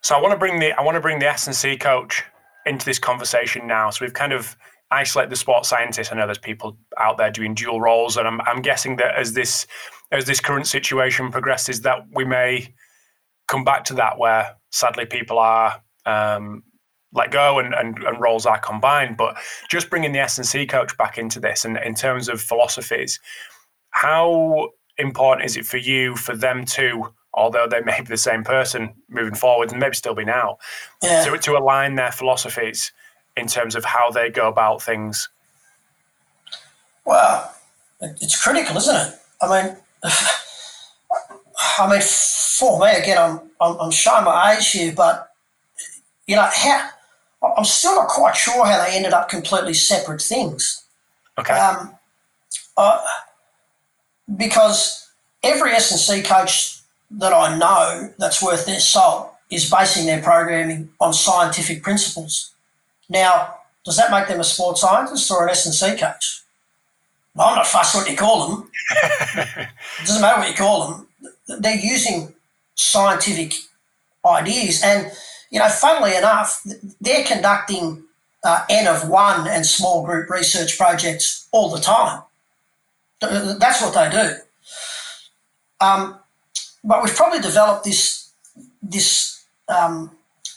So 0.00 0.14
I 0.14 0.20
want 0.20 0.32
to 0.32 0.38
bring 0.38 0.58
the 0.58 0.72
I 0.72 0.82
want 0.82 0.96
to 0.96 1.00
bring 1.00 1.18
the 1.18 1.28
S 1.28 1.46
and 1.46 1.56
C 1.56 1.78
coach 1.78 2.24
into 2.66 2.84
this 2.84 2.98
conversation 2.98 3.66
now. 3.66 3.90
So 3.90 4.04
we've 4.04 4.14
kind 4.14 4.32
of 4.32 4.56
isolated 4.90 5.30
the 5.30 5.36
sports 5.36 5.68
scientists. 5.68 6.12
I 6.12 6.16
know 6.16 6.26
there's 6.26 6.38
people 6.38 6.78
out 6.98 7.18
there 7.18 7.30
doing 7.30 7.54
dual 7.54 7.80
roles, 7.80 8.16
and 8.16 8.26
I'm, 8.26 8.40
I'm 8.42 8.62
guessing 8.62 8.96
that 8.96 9.14
as 9.16 9.32
this 9.32 9.66
as 10.12 10.26
this 10.26 10.40
current 10.40 10.66
situation 10.66 11.30
progresses, 11.30 11.80
that 11.80 12.06
we 12.12 12.24
may 12.24 12.72
come 13.48 13.64
back 13.64 13.84
to 13.84 13.94
that 13.94 14.18
where 14.18 14.54
sadly 14.70 15.06
people 15.06 15.38
are 15.38 15.82
um, 16.06 16.62
let 17.12 17.30
go 17.30 17.58
and, 17.58 17.74
and, 17.74 17.98
and 17.98 18.20
roles 18.20 18.46
are 18.46 18.58
combined. 18.58 19.16
But 19.16 19.36
just 19.70 19.90
bringing 19.90 20.12
the 20.12 20.18
S 20.18 20.38
and 20.38 20.46
C 20.46 20.66
coach 20.66 20.96
back 20.98 21.18
into 21.18 21.40
this, 21.40 21.64
and 21.64 21.76
in 21.78 21.94
terms 21.94 22.28
of 22.28 22.40
philosophies, 22.40 23.18
how 23.90 24.70
important 24.98 25.46
is 25.46 25.56
it 25.56 25.66
for 25.66 25.78
you 25.78 26.16
for 26.16 26.36
them 26.36 26.64
to 26.64 27.12
although 27.34 27.66
they 27.66 27.80
may 27.80 28.00
be 28.00 28.06
the 28.06 28.16
same 28.16 28.44
person 28.44 28.94
moving 29.08 29.34
forward 29.34 29.70
and 29.70 29.80
maybe 29.80 29.94
still 29.94 30.14
be 30.14 30.24
now, 30.24 30.58
yeah. 31.02 31.24
to, 31.24 31.36
to 31.36 31.56
align 31.56 31.96
their 31.96 32.12
philosophies 32.12 32.92
in 33.36 33.46
terms 33.46 33.74
of 33.74 33.84
how 33.84 34.10
they 34.10 34.30
go 34.30 34.48
about 34.48 34.82
things? 34.82 35.28
Well, 37.04 37.54
it's 38.00 38.40
critical, 38.40 38.76
isn't 38.76 38.94
it? 38.94 39.14
I 39.42 39.62
mean, 39.62 39.76
I 41.78 41.90
mean, 41.90 42.00
for 42.00 42.78
me, 42.80 42.92
again, 42.92 43.18
I'm, 43.18 43.40
I'm, 43.60 43.80
I'm 43.80 43.90
showing 43.90 44.24
my 44.24 44.54
age 44.56 44.70
here, 44.70 44.92
but, 44.96 45.30
you 46.26 46.36
know, 46.36 46.48
how, 46.52 46.90
I'm 47.56 47.64
still 47.64 47.96
not 47.96 48.08
quite 48.08 48.36
sure 48.36 48.64
how 48.64 48.84
they 48.84 48.96
ended 48.96 49.12
up 49.12 49.28
completely 49.28 49.74
separate 49.74 50.22
things. 50.22 50.84
Okay. 51.38 51.52
Um, 51.52 51.94
uh, 52.76 53.04
because 54.36 55.10
every 55.42 55.72
S&C 55.72 56.22
coach 56.22 56.80
that 57.18 57.32
I 57.32 57.56
know 57.56 58.12
that's 58.18 58.42
worth 58.42 58.66
their 58.66 58.80
salt 58.80 59.32
is 59.50 59.70
basing 59.70 60.06
their 60.06 60.22
programming 60.22 60.90
on 61.00 61.12
scientific 61.12 61.82
principles. 61.82 62.52
Now, 63.08 63.54
does 63.84 63.96
that 63.96 64.10
make 64.10 64.28
them 64.28 64.40
a 64.40 64.44
sports 64.44 64.80
scientist 64.80 65.30
or 65.30 65.44
an 65.44 65.50
S&C 65.50 65.96
coach? 65.96 66.42
Well, 67.34 67.48
I'm 67.48 67.56
not 67.56 67.66
fussed 67.66 67.94
what 67.94 68.10
you 68.10 68.16
call 68.16 68.48
them. 68.48 68.70
it 69.36 69.68
doesn't 70.06 70.22
matter 70.22 70.40
what 70.40 70.48
you 70.48 70.56
call 70.56 70.88
them. 70.88 71.60
They're 71.60 71.76
using 71.76 72.32
scientific 72.74 73.54
ideas. 74.24 74.82
And, 74.82 75.10
you 75.50 75.58
know, 75.58 75.68
funnily 75.68 76.16
enough, 76.16 76.64
they're 77.00 77.24
conducting 77.24 78.04
uh, 78.44 78.64
N 78.70 78.86
of 78.86 79.08
one 79.08 79.48
and 79.48 79.66
small 79.66 80.04
group 80.04 80.30
research 80.30 80.78
projects 80.78 81.48
all 81.52 81.70
the 81.70 81.80
time. 81.80 82.22
That's 83.20 83.82
what 83.82 83.94
they 83.94 84.10
do. 84.10 84.36
Um, 85.80 86.18
but 86.84 87.02
we've 87.02 87.14
probably 87.14 87.40
developed 87.40 87.84
this 87.84 88.30
this 88.82 89.44
um, 89.68 90.10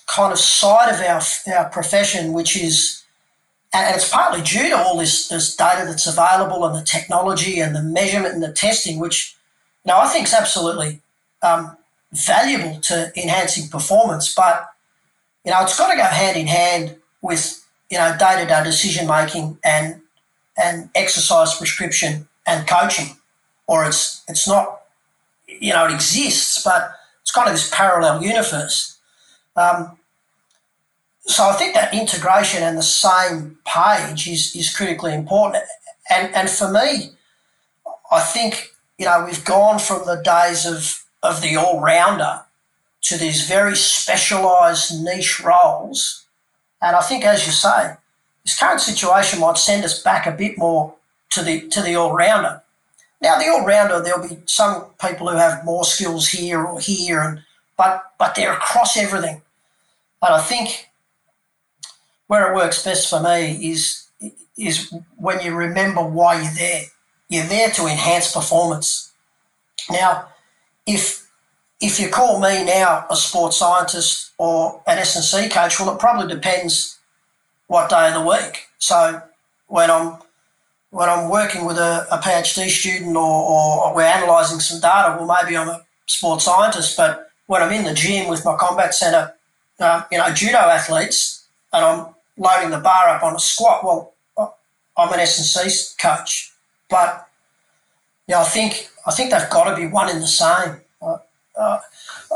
kind 0.08 0.34
of 0.34 0.40
side 0.40 0.94
of 0.94 1.00
our 1.02 1.22
our 1.58 1.70
profession, 1.70 2.34
which 2.34 2.58
is, 2.62 3.04
and 3.74 3.96
it's 3.96 4.10
partly 4.10 4.42
due 4.42 4.70
to 4.70 4.78
all 4.78 4.98
this 4.98 5.30
this 5.30 5.56
data 5.56 5.86
that's 5.86 6.06
available 6.06 6.66
and 6.66 6.76
the 6.76 6.84
technology 6.84 7.60
and 7.60 7.74
the 7.76 7.82
measurement 7.82 8.34
and 8.34 8.44
the 8.44 8.52
testing, 8.52 9.00
which 9.00 9.36
you 9.86 9.92
know 9.92 10.00
I 10.00 10.08
think 10.08 10.28
is 10.28 10.34
absolutely 10.34 11.02
um, 11.42 11.78
valuable 12.12 12.80
to 12.82 13.12
enhancing 13.16 13.70
performance. 13.70 14.36
But 14.36 14.68
you 15.46 15.52
know, 15.52 15.62
it's 15.62 15.78
got 15.78 15.92
to 15.92 15.98
go 15.98 16.04
hand 16.04 16.38
in 16.38 16.48
hand 16.48 16.98
with 17.22 17.66
you 17.90 17.98
know 17.98 18.16
day 18.20 18.42
to 18.42 18.46
day 18.46 18.64
decision 18.66 19.08
making 19.08 19.58
and 19.64 20.02
and 20.58 20.90
exercise 20.94 21.56
prescription 21.56 22.28
and 22.46 22.68
coaching, 22.68 23.16
or 23.68 23.86
it's 23.86 24.24
it's 24.28 24.46
not 24.48 24.77
you 25.48 25.74
know, 25.74 25.86
it 25.86 25.94
exists, 25.94 26.64
but 26.64 26.92
it's 27.22 27.32
kind 27.32 27.48
of 27.48 27.54
this 27.54 27.70
parallel 27.74 28.24
universe. 28.24 28.98
Um, 29.56 29.98
so 31.26 31.50
I 31.50 31.54
think 31.54 31.74
that 31.74 31.94
integration 31.94 32.64
and 32.64 32.78
the 32.78 32.84
same 32.84 33.58
page 33.66 34.28
is, 34.28 34.56
is 34.56 34.76
critically 34.76 35.14
important. 35.14 35.64
And, 36.10 36.34
and 36.34 36.50
for 36.50 36.72
me, 36.72 37.12
I 38.12 38.22
think, 38.22 38.70
you 38.98 39.06
know, 39.06 39.26
we've 39.26 39.44
gone 39.44 39.80
from 39.80 40.06
the 40.06 40.22
days 40.24 40.66
of, 40.66 41.04
of 41.22 41.42
the 41.42 41.58
all 41.58 41.82
rounder 41.82 42.42
to 43.02 43.18
these 43.18 43.48
very 43.48 43.76
specialised 43.76 45.02
niche 45.04 45.42
roles. 45.42 46.26
And 46.82 46.96
I 46.96 47.02
think, 47.02 47.26
as 47.26 47.46
you 47.46 47.52
say, 47.52 47.96
this 48.44 48.58
current 48.58 48.80
situation 48.80 49.40
might 49.40 49.58
send 49.58 49.84
us 49.84 50.02
back 50.02 50.26
a 50.26 50.32
bit 50.32 50.58
more 50.58 50.96
to 51.32 51.42
the 51.42 51.68
to 51.68 51.82
the 51.82 51.96
all 51.96 52.14
rounder. 52.14 52.62
Now, 53.22 53.40
the 53.40 53.48
all 53.48 53.66
rounder, 53.66 54.02
there'll 54.02 54.28
be 54.28 54.38
some 54.46 54.86
people 55.02 55.30
who 55.30 55.38
have 55.38 55.66
more 55.66 55.84
skills 55.84 56.28
here 56.28 56.64
or 56.64 56.80
here, 56.80 57.22
and 57.22 57.42
but 57.78 58.12
but 58.20 58.36
they're 58.36 58.54
across 58.54 58.96
everything. 58.98 59.42
And 60.22 60.34
I 60.36 60.42
think 60.42 60.90
where 62.28 62.52
it 62.52 62.56
works 62.56 62.84
best 62.84 63.10
for 63.10 63.22
me 63.22 63.72
is 63.72 64.08
is 64.58 64.94
when 65.18 65.42
you 65.42 65.56
remember 65.56 66.04
why 66.04 66.42
you're 66.42 66.54
there. 66.54 66.84
You're 67.30 67.46
there 67.46 67.70
to 67.72 67.88
enhance 67.88 68.32
performance. 68.32 69.12
Now, 69.90 70.30
if 70.86 71.28
if 71.80 72.00
you 72.00 72.10
call 72.10 72.40
me 72.40 72.64
now 72.66 73.06
a 73.10 73.16
sports 73.16 73.58
scientist 73.58 74.32
or 74.38 74.82
an 74.88 74.98
S&C 74.98 75.50
coach, 75.50 75.80
well, 75.80 75.94
it 75.94 76.00
probably 76.00 76.34
depends 76.34 76.98
what 77.68 77.90
day 77.90 78.08
of 78.08 78.14
the 78.16 78.22
week. 78.22 78.68
So 78.80 79.22
when 79.68 79.92
I'm 79.92 80.18
when 80.92 81.10
I'm 81.10 81.30
working 81.30 81.66
with 81.66 81.78
a, 81.78 82.08
a 82.12 82.18
PhD 82.18 82.70
student 82.70 83.16
or, 83.16 83.22
or, 83.22 83.96
we're 83.96 84.04
analysing 84.04 84.60
some 84.60 84.80
data, 84.80 85.18
well, 85.20 85.38
maybe 85.42 85.58
I'm 85.58 85.68
a 85.68 85.82
sports 86.06 86.46
scientist, 86.46 86.96
but 86.96 87.30
when 87.48 87.62
I'm 87.62 87.72
in 87.74 87.84
the 87.84 87.94
gym 87.94 88.30
with 88.30 88.46
my 88.46 88.56
combat 88.56 88.94
centre, 88.94 89.34
um, 89.80 90.06
you 90.12 90.18
know, 90.18 90.34
judo 90.34 90.58
athletes, 90.58 91.46
and 91.74 91.84
I'm 91.84 92.08
loading 92.38 92.70
the 92.70 92.80
bar 92.80 93.10
up 93.10 93.24
on 93.24 93.36
a 93.36 93.40
squat, 93.40 93.84
well, 93.84 94.14
I'm 94.98 95.14
an 95.14 95.20
S&C 95.20 95.96
coach. 96.02 96.52
But, 96.90 97.28
yeah, 98.28 98.42
I 98.42 98.46
think 98.46 98.90
I 99.06 99.12
think 99.12 99.32
they've 99.32 99.50
got 99.50 99.70
to 99.70 99.76
be 99.76 99.88
one 99.88 100.10
in 100.10 100.20
the 100.20 100.28
same. 100.28 100.82
Uh, 101.02 101.18
uh, 101.58 101.80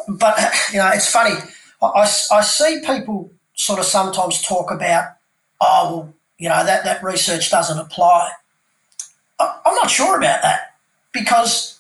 but, 0.08 0.38
you 0.72 0.78
know, 0.78 0.89
it's 0.93 1.10
funny. 1.10 1.36
I, 1.82 2.08
I 2.32 2.41
see 2.41 2.82
people 2.86 3.32
sort 3.56 3.80
of 3.80 3.86
sometimes 3.86 4.41
talk 4.41 4.72
about, 4.72 5.16
oh, 5.60 5.89
well, 5.89 6.14
you 6.42 6.50
know, 6.50 6.66
that, 6.66 6.84
that 6.86 7.04
research 7.04 7.52
doesn't 7.52 7.78
apply. 7.78 8.32
I'm 9.39 9.76
not 9.76 9.92
sure 9.92 10.18
about 10.18 10.42
that 10.42 10.76
because 11.14 11.80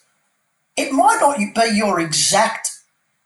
it 0.77 0.93
might 0.93 1.17
not 1.19 1.37
be 1.37 1.75
your 1.75 1.99
exact 1.99 2.69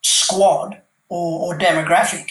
squad 0.01 0.81
or, 1.09 1.53
or 1.53 1.59
demographic, 1.59 2.29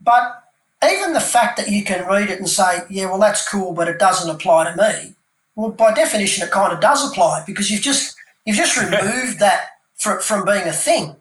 but 0.00 0.44
even 0.84 1.12
the 1.12 1.20
fact 1.20 1.56
that 1.56 1.70
you 1.70 1.82
can 1.82 2.06
read 2.06 2.30
it 2.30 2.38
and 2.38 2.48
say, 2.48 2.82
yeah, 2.88 3.06
well, 3.06 3.18
that's 3.18 3.48
cool, 3.48 3.72
but 3.72 3.88
it 3.88 3.98
doesn't 3.98 4.30
apply 4.30 4.70
to 4.70 4.76
me. 4.76 5.14
Well, 5.56 5.70
by 5.70 5.92
definition, 5.92 6.46
it 6.46 6.52
kind 6.52 6.72
of 6.72 6.80
does 6.80 7.10
apply 7.10 7.42
because 7.48 7.68
you've 7.68 7.82
just 7.82 8.16
you've 8.44 8.56
just 8.56 8.76
removed 8.80 9.40
that 9.40 9.70
from, 9.96 10.20
from 10.20 10.44
being 10.44 10.68
a 10.68 10.72
thing 10.72 11.16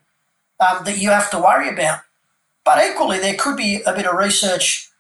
um, 0.60 0.84
that 0.86 1.00
you 1.00 1.10
have 1.10 1.32
to 1.32 1.40
worry 1.40 1.70
about. 1.70 2.02
But 2.64 2.88
equally, 2.88 3.18
there 3.18 3.36
could 3.36 3.58
be 3.58 3.82
a 3.84 3.96
bit 3.96 4.06
of 4.06 4.16
research 4.16 4.92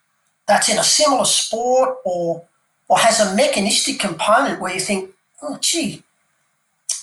that's 0.47 0.69
in 0.69 0.77
a 0.77 0.83
similar 0.83 1.25
sport 1.25 1.97
or 2.05 2.43
or 2.87 2.99
has 2.99 3.19
a 3.19 3.35
mechanistic 3.35 3.99
component 3.99 4.61
where 4.61 4.73
you 4.73 4.79
think, 4.79 5.09
oh, 5.41 5.57
gee, 5.59 6.03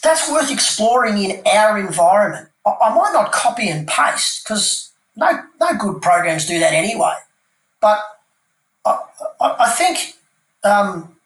that's 0.02 0.30
worth 0.30 0.50
exploring 0.50 1.18
in 1.18 1.42
our 1.46 1.78
environment. 1.78 2.48
I, 2.66 2.70
I 2.82 2.94
might 2.94 3.12
not 3.12 3.32
copy 3.32 3.68
and 3.68 3.86
paste 3.86 4.44
because 4.44 4.90
no, 5.16 5.42
no 5.60 5.76
good 5.76 6.00
programs 6.00 6.46
do 6.46 6.58
that 6.60 6.72
anyway. 6.72 7.14
But 7.80 7.98
I, 8.86 8.98
I, 9.40 9.56
I 9.60 9.70
think, 9.70 10.14
um, 10.64 11.16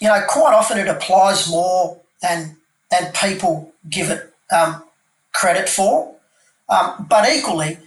you 0.00 0.08
know, 0.08 0.22
quite 0.28 0.54
often 0.54 0.78
it 0.78 0.88
applies 0.88 1.50
more 1.50 2.00
than, 2.22 2.56
than 2.90 3.12
people 3.12 3.72
give 3.88 4.10
it 4.10 4.32
um, 4.50 4.82
credit 5.32 5.68
for. 5.68 6.14
Um, 6.68 7.06
but 7.08 7.28
equally, 7.30 7.78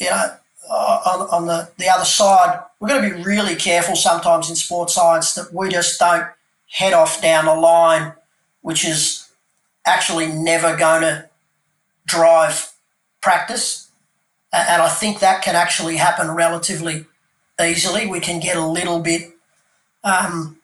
you 0.00 0.08
know, 0.08 0.36
uh, 0.70 1.00
on, 1.06 1.28
on 1.30 1.46
the, 1.46 1.68
the 1.78 1.88
other 1.88 2.04
side, 2.04 2.60
we've 2.84 2.92
got 2.92 3.00
to 3.00 3.14
be 3.14 3.22
really 3.22 3.56
careful 3.56 3.96
sometimes 3.96 4.50
in 4.50 4.56
sports 4.56 4.92
science 4.92 5.32
that 5.34 5.54
we 5.54 5.70
just 5.70 5.98
don't 5.98 6.26
head 6.70 6.92
off 6.92 7.22
down 7.22 7.46
a 7.46 7.54
line 7.54 8.12
which 8.60 8.84
is 8.84 9.30
actually 9.86 10.26
never 10.26 10.76
going 10.76 11.00
to 11.00 11.26
drive 12.06 12.72
practice. 13.22 13.90
And 14.52 14.82
I 14.82 14.90
think 14.90 15.20
that 15.20 15.42
can 15.42 15.56
actually 15.56 15.96
happen 15.96 16.30
relatively 16.30 17.06
easily. 17.58 18.06
We 18.06 18.20
can 18.20 18.38
get 18.38 18.56
a 18.56 18.66
little 18.66 19.00
bit 19.00 19.32
um, 20.02 20.58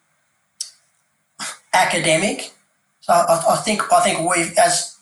academic. 1.73 2.51
So 2.99 3.13
I, 3.13 3.43
I, 3.49 3.55
think 3.57 3.91
I 3.91 4.01
think 4.01 4.29
we, 4.29 4.43
as 4.59 4.95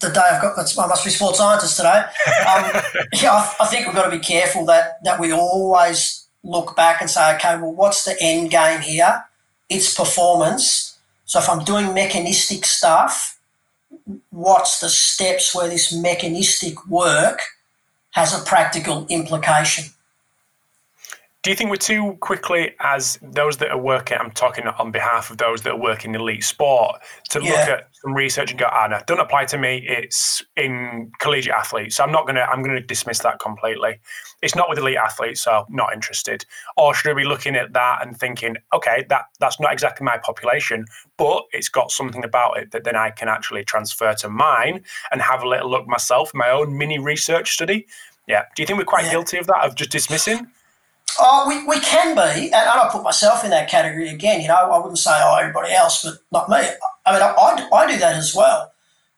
the 0.00 0.10
day 0.10 0.20
I've 0.20 0.42
got, 0.42 0.58
I 0.58 0.86
must 0.86 1.04
be 1.04 1.10
sports 1.10 1.38
scientist 1.38 1.76
today. 1.78 2.04
Um, 2.46 2.82
yeah, 3.14 3.32
I, 3.32 3.54
I 3.60 3.66
think 3.66 3.86
we've 3.86 3.96
got 3.96 4.10
to 4.10 4.16
be 4.16 4.22
careful 4.22 4.66
that 4.66 5.02
that 5.04 5.18
we 5.18 5.32
always 5.32 6.27
look 6.42 6.76
back 6.76 7.00
and 7.00 7.10
say, 7.10 7.34
okay, 7.34 7.56
well, 7.56 7.72
what's 7.72 8.04
the 8.04 8.16
end 8.20 8.50
game 8.50 8.80
here? 8.80 9.24
its 9.68 9.94
performance. 9.94 10.98
So 11.24 11.38
if 11.38 11.48
I'm 11.48 11.64
doing 11.64 11.92
mechanistic 11.94 12.64
stuff, 12.64 13.38
what's 14.30 14.80
the 14.80 14.88
steps 14.88 15.54
where 15.54 15.68
this 15.68 15.92
mechanistic 15.92 16.86
work 16.86 17.40
has 18.10 18.38
a 18.38 18.44
practical 18.44 19.06
implication? 19.08 19.92
Do 21.48 21.52
you 21.52 21.56
think 21.56 21.70
we're 21.70 21.76
too 21.76 22.12
quickly, 22.20 22.74
as 22.80 23.18
those 23.22 23.56
that 23.56 23.70
are 23.70 23.80
working, 23.80 24.18
I'm 24.20 24.32
talking 24.32 24.66
on 24.66 24.90
behalf 24.90 25.30
of 25.30 25.38
those 25.38 25.62
that 25.62 25.70
are 25.70 25.80
working 25.80 26.14
in 26.14 26.20
elite 26.20 26.44
sport, 26.44 27.00
to 27.30 27.42
yeah. 27.42 27.50
look 27.52 27.68
at 27.70 27.88
some 27.92 28.12
research 28.12 28.50
and 28.50 28.60
go, 28.60 28.68
ah, 28.70 28.86
no, 28.86 29.00
don't 29.06 29.18
apply 29.18 29.46
to 29.46 29.56
me. 29.56 29.82
It's 29.88 30.44
in 30.58 31.10
collegiate 31.20 31.54
athletes. 31.54 31.96
So 31.96 32.04
I'm 32.04 32.12
not 32.12 32.26
going 32.26 32.34
to, 32.34 32.42
I'm 32.42 32.62
going 32.62 32.76
to 32.76 32.82
dismiss 32.82 33.20
that 33.20 33.38
completely. 33.38 33.98
It's 34.42 34.54
not 34.54 34.68
with 34.68 34.76
elite 34.76 34.98
athletes, 34.98 35.40
so 35.40 35.64
not 35.70 35.94
interested. 35.94 36.44
Or 36.76 36.92
should 36.92 37.16
we 37.16 37.22
be 37.22 37.26
looking 37.26 37.56
at 37.56 37.72
that 37.72 38.06
and 38.06 38.14
thinking, 38.14 38.56
okay, 38.74 39.06
that 39.08 39.22
that's 39.40 39.58
not 39.58 39.72
exactly 39.72 40.04
my 40.04 40.18
population, 40.18 40.84
but 41.16 41.44
it's 41.52 41.70
got 41.70 41.90
something 41.90 42.24
about 42.24 42.58
it 42.58 42.72
that 42.72 42.84
then 42.84 42.94
I 42.94 43.08
can 43.08 43.28
actually 43.28 43.64
transfer 43.64 44.12
to 44.12 44.28
mine 44.28 44.84
and 45.12 45.22
have 45.22 45.42
a 45.42 45.48
little 45.48 45.70
look 45.70 45.88
myself, 45.88 46.30
my 46.34 46.50
own 46.50 46.76
mini 46.76 46.98
research 46.98 47.54
study. 47.54 47.86
Yeah. 48.26 48.42
Do 48.54 48.62
you 48.62 48.66
think 48.66 48.78
we're 48.78 48.84
quite 48.84 49.06
yeah. 49.06 49.12
guilty 49.12 49.38
of 49.38 49.46
that, 49.46 49.64
of 49.64 49.76
just 49.76 49.88
dismissing? 49.88 50.46
Oh, 51.18 51.44
we, 51.48 51.64
we 51.66 51.80
can 51.80 52.14
be, 52.14 52.46
and 52.46 52.54
I 52.54 52.88
put 52.92 53.02
myself 53.02 53.44
in 53.44 53.50
that 53.50 53.68
category 53.68 54.08
again. 54.08 54.40
You 54.40 54.48
know, 54.48 54.54
I 54.54 54.78
wouldn't 54.78 54.98
say, 54.98 55.12
oh, 55.12 55.36
everybody 55.40 55.72
else, 55.72 56.02
but 56.02 56.18
not 56.30 56.48
me. 56.48 56.68
I 57.06 57.12
mean, 57.12 57.22
I, 57.22 57.34
I, 57.36 57.68
I 57.72 57.92
do 57.92 57.98
that 57.98 58.16
as 58.16 58.34
well. 58.34 58.72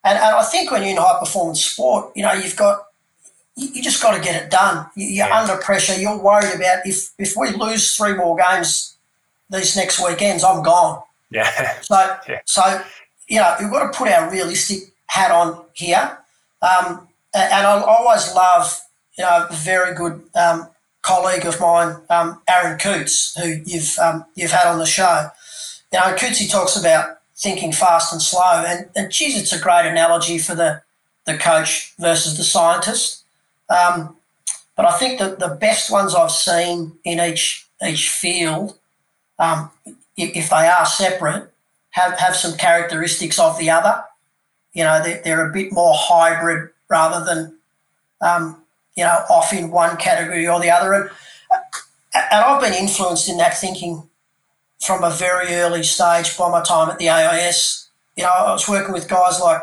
And, 0.05 0.16
and 0.16 0.36
I 0.36 0.43
think 0.45 0.70
when 0.70 0.82
you're 0.82 0.93
in 0.93 0.97
high 0.97 1.18
performance 1.18 1.64
sport, 1.64 2.12
you 2.14 2.22
know, 2.22 2.32
you've 2.32 2.57
got, 2.57 2.84
you, 3.57 3.68
you 3.74 3.82
just 3.82 4.03
got 4.03 4.16
to 4.16 4.22
get 4.22 4.43
it 4.43 4.51
done. 4.51 4.86
You, 4.97 5.22
are 5.22 5.28
yeah. 5.28 5.41
under 5.41 5.57
pressure. 5.57 6.01
You're 6.01 6.18
worried 6.18 6.55
about 6.55 6.86
if, 6.86 7.11
if 7.18 7.34
we 7.36 7.51
lose 7.51 7.95
three 7.97 8.14
more 8.14 8.36
games 8.36 8.97
these 9.51 9.76
next 9.76 10.03
weekends, 10.03 10.45
I'm 10.45 10.62
gone. 10.62 11.03
Yeah. 11.30 11.78
So, 11.82 12.16
yeah. 12.28 12.41
so 12.45 12.82
you 13.30 13.36
know, 13.36 13.55
we've 13.61 13.70
got 13.70 13.93
to 13.93 13.97
put 13.97 14.09
our 14.09 14.30
realistic 14.30 14.93
hat 15.07 15.30
on 15.30 15.64
here. 15.72 16.18
Um, 16.61 17.09
and, 17.32 17.53
and 17.53 17.66
I 17.66 17.80
always 17.80 18.34
love, 18.34 18.80
you 19.16 19.24
know, 19.24 19.47
a 19.49 19.55
very 19.55 19.95
good 19.95 20.22
um, 20.34 20.68
colleague 21.03 21.46
of 21.46 21.61
mine, 21.61 21.96
um, 22.11 22.40
Aaron 22.48 22.78
Coutts, 22.78 23.34
who 23.40 23.61
you've 23.64 23.98
um, 23.98 24.24
you've 24.34 24.53
had 24.53 24.66
on 24.66 24.78
the 24.78 24.86
show. 24.86 25.28
You 25.92 25.98
know, 25.98 26.16
talks 26.16 26.76
about 26.76 27.18
thinking 27.36 27.72
fast 27.72 28.12
and 28.12 28.22
slow, 28.22 28.64
and, 28.66 28.88
and 28.94 29.11
geez, 29.11 29.40
it's 29.40 29.53
a 29.53 29.61
great 29.61 29.86
analogy 29.86 30.38
for 30.38 30.55
the 30.55 30.82
the 31.26 31.36
coach 31.36 31.94
versus 31.98 32.36
the 32.36 32.44
scientist. 32.44 33.24
Um, 33.68 34.16
but 34.76 34.86
I 34.86 34.98
think 34.98 35.18
that 35.18 35.38
the 35.38 35.48
best 35.48 35.90
ones 35.90 36.14
I've 36.14 36.30
seen 36.30 36.92
in 37.05 37.20
each 37.20 37.66
each 37.86 38.09
field, 38.11 38.78
um, 39.38 39.70
if, 40.16 40.36
if 40.36 40.51
they 40.51 40.68
are 40.68 40.86
separate, 40.86 41.51
have, 41.90 42.18
have 42.18 42.36
some 42.36 42.57
characteristics 42.57 43.38
of 43.38 43.59
the 43.59 43.70
other. 43.70 44.05
You 44.72 44.84
know, 44.84 45.03
they're, 45.03 45.20
they're 45.22 45.48
a 45.48 45.53
bit 45.53 45.72
more 45.72 45.94
hybrid 45.96 46.70
rather 46.88 47.24
than, 47.24 47.59
um, 48.20 48.62
you 48.97 49.05
know, 49.05 49.24
off 49.30 49.53
in 49.53 49.70
one 49.70 49.97
category 49.97 50.47
or 50.47 50.61
the 50.61 50.70
other. 50.70 50.93
And, 50.93 51.11
and 52.14 52.45
I've 52.45 52.61
been 52.61 52.74
influenced 52.74 53.28
in 53.28 53.38
that 53.38 53.59
thinking 53.59 54.09
from 54.80 55.05
a 55.05 55.11
very 55.11 55.55
early 55.55 55.82
stage 55.82 56.36
by 56.36 56.51
my 56.51 56.62
time 56.62 56.91
at 56.91 56.99
the 56.99 57.09
AIS. 57.09 57.88
You 58.16 58.24
know, 58.24 58.30
I 58.30 58.53
was 58.53 58.68
working 58.68 58.93
with 58.93 59.09
guys 59.09 59.41
like 59.41 59.62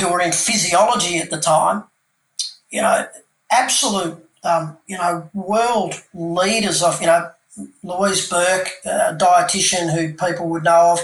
who 0.00 0.10
were 0.10 0.20
in 0.20 0.32
physiology 0.32 1.18
at 1.18 1.30
the 1.30 1.38
time. 1.38 1.84
You 2.70 2.82
know, 2.82 3.06
absolute, 3.50 4.24
um, 4.44 4.76
you 4.86 4.96
know, 4.96 5.28
world 5.34 5.94
leaders 6.14 6.82
of, 6.82 7.00
you 7.00 7.06
know, 7.06 7.30
Louise 7.82 8.28
Burke, 8.28 8.70
a 8.84 9.16
dietitian 9.16 9.92
who 9.92 10.14
people 10.14 10.48
would 10.48 10.64
know 10.64 10.92
of, 10.92 11.00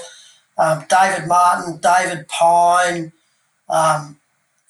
um, 0.57 0.85
David 0.89 1.27
Martin, 1.27 1.79
David 1.79 2.29
Pyne, 2.29 3.13
um, 3.69 4.19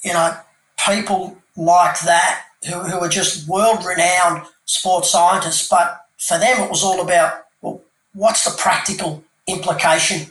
you 0.02 0.12
know, 0.12 0.36
people 0.78 1.36
like 1.56 2.00
that 2.00 2.44
who, 2.66 2.80
who 2.80 2.98
are 2.98 3.08
just 3.08 3.48
world 3.48 3.84
renowned 3.84 4.46
sports 4.64 5.10
scientists. 5.10 5.68
But 5.68 6.06
for 6.18 6.38
them, 6.38 6.62
it 6.62 6.70
was 6.70 6.82
all 6.82 7.00
about, 7.00 7.44
well, 7.60 7.80
what's 8.14 8.44
the 8.44 8.56
practical 8.58 9.22
implication 9.46 10.30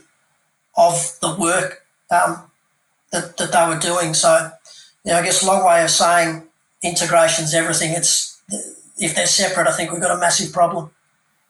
of 0.75 1.17
the 1.21 1.35
work 1.35 1.85
um, 2.09 2.43
that, 3.11 3.37
that 3.37 3.51
they 3.51 3.67
were 3.67 3.79
doing? 3.79 4.13
So, 4.13 4.51
you 5.05 5.11
know, 5.11 5.19
I 5.19 5.23
guess 5.23 5.43
a 5.43 5.47
long 5.47 5.65
way 5.65 5.83
of 5.83 5.89
saying 5.89 6.43
integration's 6.81 7.53
everything. 7.53 7.91
It's 7.93 8.41
if 8.97 9.15
they're 9.15 9.25
separate, 9.25 9.67
I 9.67 9.71
think 9.71 9.91
we've 9.91 10.01
got 10.01 10.15
a 10.15 10.19
massive 10.19 10.53
problem. 10.53 10.91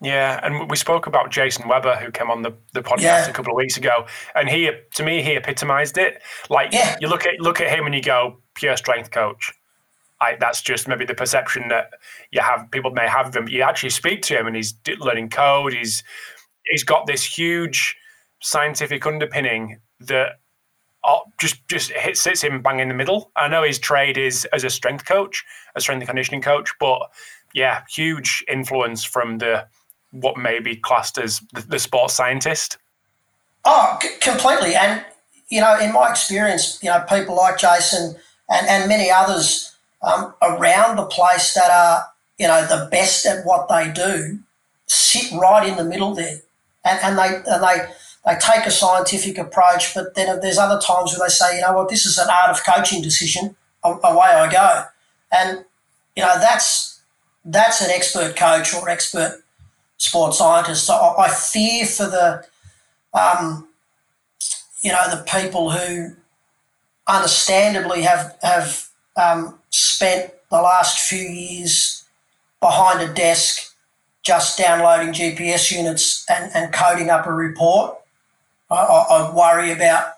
Yeah, 0.02 0.40
and 0.44 0.70
we 0.70 0.76
spoke 0.76 1.08
about 1.08 1.32
Jason 1.32 1.70
Weber, 1.70 1.96
who 1.96 2.12
came 2.12 2.30
on 2.30 2.42
the, 2.42 2.52
the 2.74 2.82
podcast 2.82 3.02
yeah. 3.02 3.26
a 3.26 3.32
couple 3.32 3.54
of 3.54 3.56
weeks 3.56 3.78
ago, 3.78 4.06
and 4.36 4.50
he, 4.50 4.70
to 4.96 5.04
me, 5.04 5.22
he 5.22 5.38
epitomised 5.38 5.98
it. 5.98 6.22
Like 6.50 6.74
yeah. 6.74 6.98
you 7.00 7.08
look 7.08 7.26
at 7.26 7.40
look 7.40 7.62
at 7.62 7.70
him 7.70 7.86
and 7.86 7.96
you 7.96 8.02
go, 8.02 8.38
pure 8.54 8.76
strength 8.76 9.12
coach. 9.12 9.54
I, 10.22 10.38
that's 10.40 10.62
just 10.62 10.88
maybe 10.88 11.06
the 11.06 11.16
perception 11.16 11.68
that 11.70 11.92
you 12.32 12.42
have. 12.42 12.70
People 12.72 12.92
may 12.92 13.08
have 13.08 13.28
of 13.28 13.36
him. 13.36 13.48
You 13.48 13.62
actually 13.62 13.90
speak 13.90 14.22
to 14.24 14.38
him, 14.38 14.48
and 14.48 14.56
he's 14.56 14.74
learning 15.00 15.30
code. 15.30 15.74
He's 15.74 16.04
he's 16.70 16.84
got 16.84 17.08
this 17.08 17.24
huge 17.24 17.96
scientific 18.42 19.06
underpinning 19.06 19.80
that 20.02 20.40
oh, 21.06 21.24
just 21.40 21.68
just 21.68 21.92
hits 21.92 22.22
sits 22.22 22.42
him 22.42 22.62
bang 22.62 22.80
in 22.80 22.88
the 22.88 22.94
middle. 22.94 23.32
I 23.36 23.48
know 23.48 23.64
his 23.64 23.80
trade 23.80 24.18
is 24.18 24.46
as 24.54 24.64
a 24.64 24.70
strength 24.70 25.06
coach, 25.06 25.44
a 25.76 25.82
strength 25.82 26.02
and 26.02 26.08
conditioning 26.08 26.42
coach, 26.42 26.72
but 26.80 27.02
yeah, 27.54 27.84
huge 27.90 28.44
influence 28.48 29.04
from 29.04 29.38
the 29.38 29.68
what 30.14 30.38
may 30.38 30.60
be 30.60 30.76
classed 30.76 31.18
as 31.18 31.42
the, 31.54 31.62
the 31.62 31.80
sports 31.80 32.14
scientist? 32.14 32.78
Oh, 33.66 33.98
c- 34.02 34.10
completely. 34.22 34.76
And, 34.76 35.04
you 35.50 35.60
know, 35.60 35.78
in 35.80 35.92
my 35.92 36.10
experience, 36.10 36.80
you 36.84 36.90
know, 36.90 37.04
people 37.10 37.36
like 37.36 37.58
Jason 37.58 38.16
and, 38.50 38.68
and 38.68 38.88
many 38.88 39.10
others 39.10 39.73
um, 40.04 40.34
around 40.42 40.98
the 40.98 41.06
place 41.06 41.54
that 41.54 41.72
are, 41.72 42.06
you 42.38 42.48
know, 42.48 42.66
the 42.66 42.88
best 42.92 43.26
at 43.26 43.46
what 43.46 43.70
they 43.70 43.92
do 43.92 44.40
sit 44.88 45.32
right 45.32 45.68
in 45.68 45.78
the 45.78 45.84
middle 45.84 46.14
there. 46.14 46.42
And, 46.86 47.00
and 47.02 47.18
they, 47.18 47.52
and 47.52 47.64
they, 47.64 47.86
they 48.26 48.40
take 48.40 48.66
a 48.66 48.72
scientific 48.72 49.38
approach, 49.38 49.94
but 49.96 50.16
then 50.16 50.40
there's 50.42 50.58
other 50.58 50.80
times 50.80 51.18
where 51.18 51.28
they 51.28 51.32
say, 51.32 51.56
you 51.56 51.62
know 51.62 51.74
what, 51.74 51.90
this 51.90 52.06
is 52.06 52.18
an 52.18 52.28
art 52.30 52.52
of 52.52 52.66
coaching 52.66 53.02
decision. 53.02 53.56
Away 53.84 54.28
I 54.28 54.50
go. 54.50 54.84
And, 55.32 55.66
you 56.16 56.24
know, 56.24 56.40
that's, 56.40 57.02
that's 57.44 57.82
an 57.82 57.92
expert 57.92 58.36
coach 58.36 58.74
or 58.74 58.88
expert 58.88 59.44
sports 59.98 60.38
scientist. 60.38 60.86
So 60.86 60.94
I, 60.94 61.30
fear 61.30 61.86
for 61.86 62.06
the, 62.06 62.46
um, 63.14 63.68
you 64.82 64.92
know, 64.92 65.10
the 65.10 65.24
people 65.24 65.72
who 65.72 66.16
understandably 67.08 68.04
have 68.04 68.38
have 68.42 68.90
um, 69.16 69.60
spent 69.74 70.32
the 70.50 70.62
last 70.62 71.08
few 71.08 71.20
years 71.20 72.04
behind 72.60 73.02
a 73.02 73.14
desk 73.14 73.74
just 74.24 74.58
downloading 74.58 75.14
GPS 75.14 75.72
units 75.72 76.26
and, 76.30 76.52
and 76.54 76.74
coding 76.74 77.10
up 77.10 77.26
a 77.26 77.34
report. 77.34 77.98
I, 78.72 78.76
I, 78.76 79.36
worry 79.36 79.72
about 79.72 80.14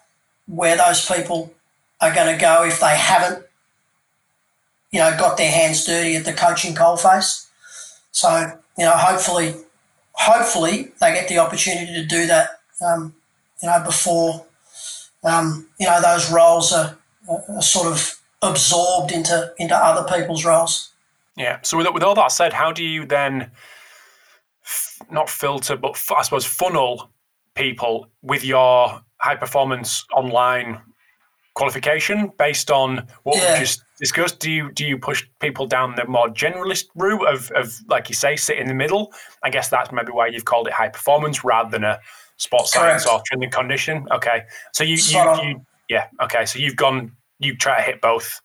where 0.48 0.78
those 0.78 1.06
people 1.06 1.54
are 2.00 2.14
going 2.14 2.34
to 2.34 2.40
go 2.40 2.64
if 2.64 2.80
they 2.80 2.96
haven't, 2.96 3.44
you 4.92 5.00
know, 5.00 5.16
got 5.18 5.38
their 5.38 5.52
hands 5.52 5.84
dirty 5.86 6.16
at 6.16 6.26
the 6.26 6.34
coaching 6.34 6.76
coalface. 6.76 7.48
So, 8.12 8.60
you 8.78 8.86
know, 8.86 8.94
hopefully 8.96 9.56
hopefully 10.16 10.92
they 11.02 11.14
get 11.14 11.28
the 11.28 11.40
opportunity 11.40 11.94
to 11.94 12.06
do 12.06 12.28
that, 12.28 12.60
um, 12.82 13.14
you 13.62 13.70
know, 13.70 13.84
before, 13.84 14.46
um, 15.24 15.68
you 15.80 15.88
know, 15.88 16.02
those 16.02 16.32
roles 16.32 16.72
are, 16.72 16.98
are, 17.28 17.62
sort 17.62 17.88
of 17.88 18.20
absorbed 18.46 19.12
into 19.12 19.54
into 19.58 19.76
other 19.76 20.08
people's 20.08 20.46
roles. 20.46 20.92
Yeah. 21.38 21.60
So 21.64 21.78
with, 21.78 21.88
with 21.94 22.04
all 22.04 22.16
that 22.16 22.32
said, 22.32 22.54
how 22.54 22.72
do 22.72 22.84
you 22.84 23.06
then 23.06 23.52
f- 24.64 25.00
not 25.12 25.30
filter, 25.30 25.76
but 25.76 25.92
f- 25.92 26.12
I 26.18 26.22
suppose 26.22 26.46
funnel 26.46 27.10
people 27.56 28.10
with 28.22 28.44
your 28.44 29.02
high 29.20 29.36
performance 29.36 30.06
online 30.14 30.82
qualification 31.56 32.32
based 32.38 32.70
on 32.70 33.08
what 33.24 33.38
yeah. 33.38 33.54
we 33.54 33.60
just 33.60 33.84
discussed? 34.00 34.40
Do 34.40 34.52
you 34.52 34.72
do 34.72 34.86
you 34.86 34.98
push 34.98 35.26
people 35.40 35.68
down 35.68 35.96
the 35.96 36.06
more 36.06 36.30
generalist 36.30 36.86
route 36.96 37.28
of, 37.28 37.52
of 37.52 37.74
like 37.88 38.10
you 38.10 38.16
say, 38.16 38.36
sit 38.36 38.58
in 38.58 38.68
the 38.68 38.74
middle? 38.74 39.14
I 39.44 39.50
guess 39.50 39.70
that's 39.70 39.92
maybe 39.92 40.12
why 40.12 40.28
you've 40.28 40.46
called 40.46 40.68
it 40.68 40.74
high 40.74 40.90
performance 40.90 41.44
rather 41.44 41.70
than 41.70 41.84
a 41.84 42.00
sports 42.38 42.74
Correct. 42.74 43.02
science 43.02 43.08
or 43.08 43.24
training 43.26 43.52
condition. 43.52 44.08
Okay, 44.12 44.44
so 44.74 44.84
you, 44.84 44.96
you, 44.96 45.20
you 45.42 45.66
yeah 45.90 46.08
okay, 46.22 46.46
so 46.46 46.60
you've 46.60 46.76
gone 46.76 47.12
you 47.46 47.56
try 47.56 47.78
to 47.78 47.84
hit 47.84 48.02
both 48.02 48.42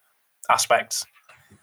aspects. 0.51 1.07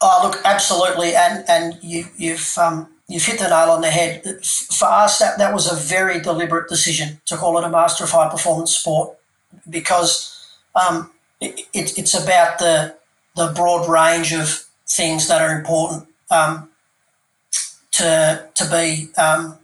Oh, 0.01 0.21
look, 0.23 0.41
absolutely, 0.45 1.15
and 1.15 1.43
and 1.47 1.77
you, 1.81 2.05
you've 2.17 2.57
um, 2.57 2.88
you've 3.07 3.25
hit 3.25 3.39
the 3.39 3.49
nail 3.49 3.71
on 3.71 3.81
the 3.81 3.89
head. 3.89 4.21
For 4.43 4.85
us, 4.85 5.19
that, 5.19 5.38
that 5.38 5.53
was 5.53 5.71
a 5.71 5.75
very 5.75 6.19
deliberate 6.19 6.69
decision 6.69 7.21
to 7.25 7.38
call 7.38 7.57
it 7.57 7.63
a 7.63 7.69
master 7.69 8.03
of 8.03 8.11
high 8.11 8.29
performance 8.29 8.75
sport 8.75 9.17
because 9.69 10.33
um, 10.75 11.11
it, 11.41 11.61
it, 11.73 11.97
it's 11.97 12.13
about 12.13 12.59
the 12.59 12.95
the 13.35 13.51
broad 13.55 13.89
range 13.89 14.33
of 14.33 14.65
things 14.88 15.27
that 15.27 15.41
are 15.41 15.57
important 15.57 16.07
um, 16.29 16.69
to 17.93 18.47
to 18.53 18.69
be 18.69 19.09
um, 19.17 19.57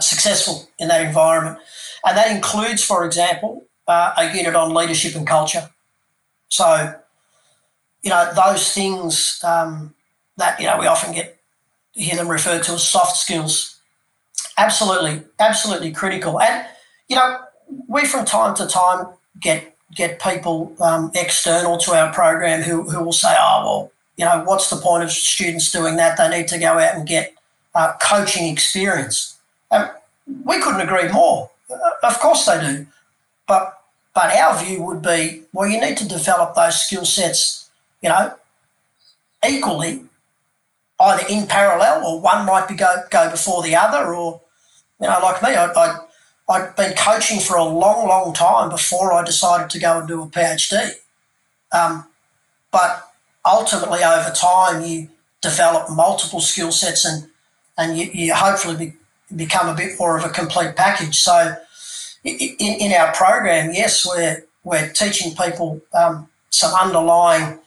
successful 0.00 0.68
in 0.78 0.88
that 0.88 1.04
environment, 1.04 1.58
and 2.06 2.16
that 2.16 2.30
includes, 2.30 2.82
for 2.82 3.04
example, 3.04 3.64
uh, 3.86 4.14
a 4.16 4.34
unit 4.34 4.54
on 4.56 4.72
leadership 4.72 5.14
and 5.14 5.26
culture. 5.26 5.68
So, 6.48 6.94
you 8.02 8.10
know, 8.10 8.32
those 8.34 8.72
things 8.72 9.40
um, 9.44 9.94
that 10.36 10.60
you 10.60 10.66
know 10.66 10.78
we 10.78 10.86
often 10.86 11.14
get 11.14 11.38
hear 11.92 12.16
them 12.16 12.28
referred 12.28 12.62
to 12.64 12.72
as 12.72 12.86
soft 12.86 13.16
skills. 13.16 13.78
Absolutely, 14.58 15.22
absolutely 15.38 15.92
critical, 15.92 16.40
and 16.40 16.66
you 17.08 17.16
know, 17.16 17.38
we 17.88 18.04
from 18.06 18.24
time 18.24 18.54
to 18.56 18.66
time 18.66 19.06
get 19.40 19.76
get 19.94 20.20
people 20.20 20.74
um, 20.80 21.10
external 21.14 21.78
to 21.78 21.92
our 21.92 22.12
program 22.12 22.62
who, 22.62 22.82
who 22.90 23.02
will 23.02 23.12
say, 23.12 23.34
oh, 23.38 23.62
well, 23.64 23.92
you 24.16 24.24
know, 24.24 24.42
what's 24.44 24.68
the 24.68 24.76
point 24.76 25.04
of 25.04 25.10
students 25.10 25.70
doing 25.70 25.96
that? 25.96 26.16
They 26.16 26.28
need 26.28 26.48
to 26.48 26.58
go 26.58 26.78
out 26.78 26.94
and 26.96 27.06
get 27.06 27.34
uh, 27.74 27.92
coaching 28.02 28.52
experience. 28.52 29.38
Um, 29.70 29.88
we 30.44 30.60
couldn't 30.60 30.80
agree 30.80 31.08
more. 31.12 31.50
Uh, 31.70 31.76
of 32.02 32.18
course 32.18 32.46
they 32.46 32.60
do. 32.60 32.86
But, 33.46 33.75
but 34.16 34.34
our 34.34 34.58
view 34.64 34.82
would 34.82 35.02
be, 35.02 35.42
well, 35.52 35.68
you 35.68 35.78
need 35.78 35.98
to 35.98 36.08
develop 36.08 36.54
those 36.54 36.80
skill 36.80 37.04
sets, 37.04 37.68
you 38.00 38.08
know, 38.08 38.32
equally, 39.46 40.04
either 40.98 41.26
in 41.28 41.46
parallel 41.46 42.02
or 42.02 42.18
one 42.22 42.46
might 42.46 42.66
be 42.66 42.74
go, 42.74 43.02
go 43.10 43.30
before 43.30 43.62
the 43.62 43.76
other 43.76 44.14
or, 44.14 44.40
you 45.02 45.06
know, 45.06 45.20
like 45.22 45.42
me, 45.42 45.50
I, 45.50 45.66
I 45.66 45.98
I'd 46.48 46.74
been 46.76 46.94
coaching 46.94 47.40
for 47.40 47.58
a 47.58 47.64
long, 47.64 48.08
long 48.08 48.32
time 48.32 48.70
before 48.70 49.12
I 49.12 49.22
decided 49.22 49.68
to 49.68 49.78
go 49.78 49.98
and 49.98 50.08
do 50.08 50.22
a 50.22 50.26
PhD. 50.26 50.92
Um, 51.72 52.06
but 52.72 53.10
ultimately, 53.44 54.02
over 54.02 54.30
time, 54.30 54.82
you 54.82 55.10
develop 55.42 55.90
multiple 55.90 56.40
skill 56.40 56.72
sets 56.72 57.04
and 57.04 57.28
and 57.76 57.98
you, 57.98 58.10
you 58.14 58.34
hopefully 58.34 58.76
be, 58.76 58.92
become 59.34 59.68
a 59.68 59.74
bit 59.74 59.98
more 60.00 60.16
of 60.16 60.24
a 60.24 60.30
complete 60.30 60.76
package. 60.76 61.16
So, 61.16 61.54
in, 62.26 62.74
in 62.80 62.92
our 62.92 63.12
program, 63.12 63.72
yes, 63.72 64.06
we're 64.06 64.44
we're 64.64 64.90
teaching 64.90 65.34
people 65.34 65.80
um, 65.94 66.28
some 66.50 66.74
underlying, 66.74 67.58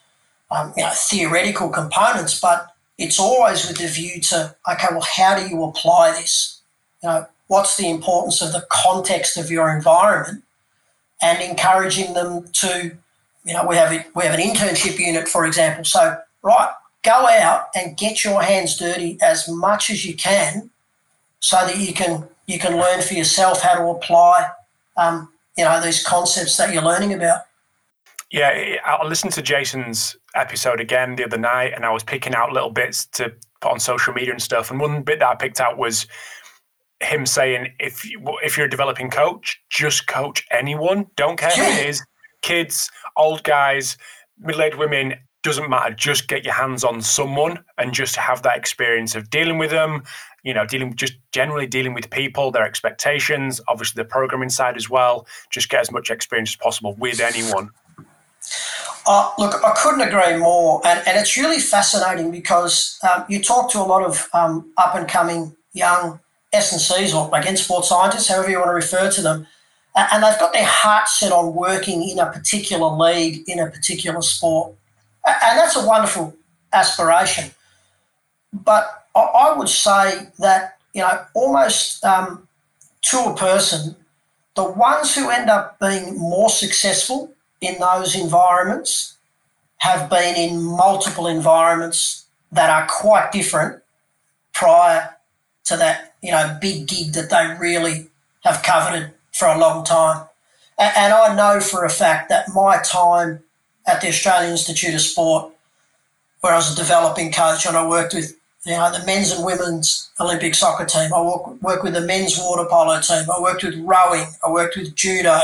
um, 0.52 0.74
you 0.76 0.84
know, 0.84 0.92
theoretical 0.94 1.70
components, 1.70 2.40
but 2.40 2.68
it's 2.98 3.20
always 3.20 3.66
with 3.68 3.78
the 3.78 3.88
view 3.88 4.20
to 4.20 4.56
okay, 4.72 4.88
well, 4.92 5.06
how 5.16 5.40
do 5.40 5.48
you 5.48 5.64
apply 5.64 6.12
this? 6.12 6.62
You 7.02 7.10
know, 7.10 7.28
what's 7.48 7.78
the 7.78 7.90
importance 7.90 8.42
of 8.42 8.52
the 8.52 8.66
context 8.70 9.38
of 9.38 9.50
your 9.50 9.76
environment 9.76 10.44
and 11.22 11.42
encouraging 11.42 12.14
them 12.14 12.46
to, 12.54 12.98
you 13.44 13.54
know, 13.54 13.66
we 13.66 13.76
have, 13.76 13.92
a, 13.92 14.06
we 14.16 14.24
have 14.24 14.38
an 14.38 14.42
internship 14.42 14.98
unit, 15.00 15.28
for 15.28 15.46
example. 15.46 15.84
So, 15.84 16.18
right, 16.42 16.74
go 17.04 17.28
out 17.28 17.68
and 17.76 17.98
get 17.98 18.24
your 18.24 18.42
hands 18.42 18.78
dirty 18.78 19.18
as 19.22 19.48
much 19.48 19.90
as 19.90 20.06
you 20.06 20.14
can 20.16 20.70
so 21.40 21.58
that 21.58 21.78
you 21.78 21.94
can 21.94 22.28
you 22.50 22.58
can 22.58 22.78
learn 22.78 23.02
for 23.02 23.14
yourself 23.14 23.62
how 23.62 23.76
to 23.76 23.90
apply 23.90 24.50
um, 24.98 25.30
you 25.56 25.64
know, 25.64 25.82
these 25.82 26.04
concepts 26.04 26.58
that 26.58 26.74
you're 26.74 26.84
learning 26.84 27.14
about. 27.14 27.42
Yeah, 28.32 28.78
I 28.86 29.06
listened 29.06 29.34
to 29.34 29.42
Jason's 29.42 30.16
episode 30.36 30.80
again 30.80 31.16
the 31.16 31.26
other 31.26 31.38
night, 31.38 31.74
and 31.76 31.86
I 31.86 31.92
was 31.92 32.04
picking 32.04 32.36
out 32.36 32.52
little 32.52 32.70
bits 32.70 33.06
to 33.14 33.34
put 33.62 33.72
on 33.72 33.80
social 33.80 34.14
media 34.14 34.32
and 34.32 34.42
stuff. 34.42 34.72
And 34.72 34.80
one 34.80 35.02
bit 35.04 35.20
that 35.20 35.28
I 35.28 35.36
picked 35.36 35.60
out 35.60 35.78
was 35.78 36.08
him 37.02 37.26
saying, 37.26 37.74
"If 37.80 38.06
you, 38.06 38.22
if 38.44 38.56
you're 38.56 38.68
a 38.68 38.70
developing 38.70 39.10
coach, 39.10 39.60
just 39.70 40.08
coach 40.08 40.46
anyone. 40.52 41.08
Don't 41.16 41.38
care 41.38 41.52
who 41.52 41.64
it 41.64 41.88
is, 41.88 42.04
kids, 42.42 42.92
old 43.16 43.44
guys, 43.44 43.98
middle-aged 44.40 44.78
women. 44.78 45.16
Doesn't 45.42 45.70
matter. 45.70 45.94
Just 45.94 46.28
get 46.28 46.44
your 46.44 46.54
hands 46.54 46.84
on 46.84 47.02
someone 47.02 47.60
and 47.78 47.94
just 47.94 48.16
have 48.18 48.42
that 48.44 48.58
experience 48.58 49.16
of 49.16 49.30
dealing 49.30 49.58
with 49.58 49.72
them. 49.72 50.04
You 50.44 50.54
know, 50.54 50.66
dealing 50.66 50.96
just 50.96 51.14
generally 51.32 51.68
dealing 51.68 51.94
with 51.94 52.10
people, 52.10 52.52
their 52.52 52.66
expectations, 52.66 53.62
obviously 53.68 54.02
the 54.02 54.08
programming 54.08 54.50
side 54.50 54.78
as 54.78 54.90
well. 54.90 55.28
Just 55.50 55.70
get 55.70 55.82
as 55.82 55.92
much 55.92 56.10
experience 56.10 56.52
as 56.52 56.56
possible 56.56 56.96
with 56.96 57.20
anyone." 57.20 57.70
Uh, 59.06 59.32
look, 59.40 59.56
I 59.64 59.74
couldn't 59.76 60.02
agree 60.02 60.38
more. 60.38 60.82
And, 60.86 61.02
and 61.08 61.18
it's 61.18 61.36
really 61.36 61.60
fascinating 61.60 62.32
because 62.32 63.00
um, 63.10 63.26
you 63.28 63.42
talk 63.42 63.72
to 63.72 63.80
a 63.80 63.84
lot 63.84 64.04
of 64.04 64.30
um, 64.34 64.72
up 64.78 64.96
and 64.96 65.08
coming 65.08 65.56
young 65.74 66.20
S&Cs 66.54 67.14
or 67.14 67.30
again 67.34 67.58
sports 67.58 67.90
scientists, 67.90 68.28
however 68.28 68.50
you 68.50 68.58
want 68.60 68.70
to 68.70 68.74
refer 68.74 69.10
to 69.12 69.22
them, 69.22 69.48
and 69.96 70.24
they've 70.24 70.40
got 70.40 70.54
their 70.54 70.66
heart 70.66 71.08
set 71.08 71.32
on 71.32 71.54
working 71.54 72.08
in 72.08 72.20
a 72.20 72.32
particular 72.32 72.88
league, 72.88 73.44
in 73.48 73.60
a 73.60 73.70
particular 73.70 74.22
sport. 74.22 74.74
And 75.44 75.58
that's 75.58 75.76
a 75.76 75.86
wonderful 75.86 76.36
aspiration. 76.74 77.52
But 78.54 79.08
I 79.16 79.54
would 79.56 79.70
say 79.70 80.28
that, 80.40 80.78
you 80.94 81.02
know, 81.02 81.26
almost 81.34 82.04
um, 82.04 82.48
to 83.04 83.18
a 83.26 83.36
person, 83.36 83.96
the 84.56 84.64
ones 84.64 85.16
who 85.16 85.30
end 85.30 85.50
up 85.50 85.80
being 85.80 86.18
more 86.18 86.50
successful 86.50 87.32
in 87.62 87.80
those 87.80 88.16
environments 88.16 89.18
have 89.78 90.10
been 90.10 90.36
in 90.36 90.62
multiple 90.62 91.28
environments 91.28 92.26
that 92.52 92.70
are 92.70 92.88
quite 92.88 93.32
different 93.32 93.82
prior 94.54 95.16
to 95.66 95.78
that, 95.78 96.16
you 96.22 96.32
know, 96.32 96.58
big 96.60 96.88
gig 96.88 97.14
that 97.14 97.30
they 97.30 97.56
really 97.60 98.08
have 98.44 98.64
coveted 98.64 99.12
for 99.32 99.48
a 99.48 99.58
long 99.58 99.86
time. 99.86 100.26
And 100.78 101.14
I 101.14 101.36
know 101.36 101.60
for 101.60 101.86
a 101.86 101.90
fact 101.90 102.30
that 102.30 102.50
my 102.54 102.82
time 102.84 103.44
at 103.90 104.02
the 104.02 104.08
Australian 104.08 104.52
Institute 104.52 104.94
of 104.94 105.02
Sport, 105.02 105.52
where 106.42 106.54
I 106.54 106.58
was 106.58 106.72
a 106.72 106.76
developing 106.76 107.32
coach 107.32 107.66
and 107.66 107.76
I 107.76 107.88
worked 107.88 108.14
with 108.14 108.36
you 108.66 108.74
know, 108.74 108.92
the 108.92 109.06
men's 109.06 109.32
and 109.32 109.44
women's 109.44 110.12
Olympic 110.20 110.54
soccer 110.54 110.86
team. 110.86 111.14
I 111.14 111.22
worked 111.62 111.84
with 111.84 111.94
the 111.94 112.02
men's 112.02 112.38
water 112.38 112.68
polo 112.70 113.00
team. 113.00 113.26
I 113.34 113.42
worked 113.42 113.64
with 113.64 113.76
rowing. 113.80 114.26
I 114.46 114.52
worked 114.52 114.78
with 114.78 114.96
judo. 114.96 115.40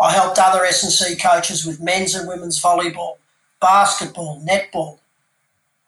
I 0.00 0.12
helped 0.12 0.38
other 0.38 0.64
S&C 0.64 1.16
coaches 1.16 1.66
with 1.66 1.80
men's 1.80 2.14
and 2.14 2.26
women's 2.26 2.60
volleyball, 2.62 3.16
basketball, 3.60 4.42
netball. 4.46 4.98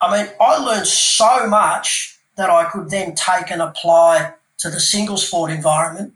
I 0.01 0.13
mean, 0.13 0.33
I 0.41 0.59
learned 0.59 0.87
so 0.87 1.47
much 1.47 2.19
that 2.37 2.51
I 2.51 2.65
could 2.65 2.91
then 2.91 3.15
take 3.15 3.51
and 3.51 3.63
apply 3.63 4.35
to 4.59 4.69
the 4.69 4.81
single 4.81 5.17
sport 5.17 5.51
environment 5.51 6.13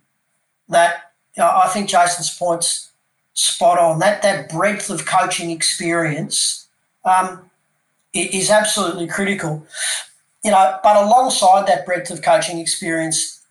that 0.68 1.12
you 1.36 1.42
know, 1.42 1.51
I 1.55 1.68
think 1.68 1.88
Jason's 1.88 2.36
point's 2.36 2.90
spot 3.37 3.78
on. 3.78 4.01
That, 4.01 4.22
that 4.22 4.49
breadth 4.49 4.91
of 4.91 5.07
coaching 5.07 5.51
experience 5.51 6.66
um, 7.05 7.49
is 8.12 8.51
absolutely 8.51 9.07
critical. 9.07 9.64
You 10.43 10.51
know, 10.51 10.78
but 10.82 10.97
alongside 10.97 11.66
that 11.68 11.87
breadth 11.87 12.11
of 12.11 12.22
coaching 12.22 12.59
experience, 12.59 13.45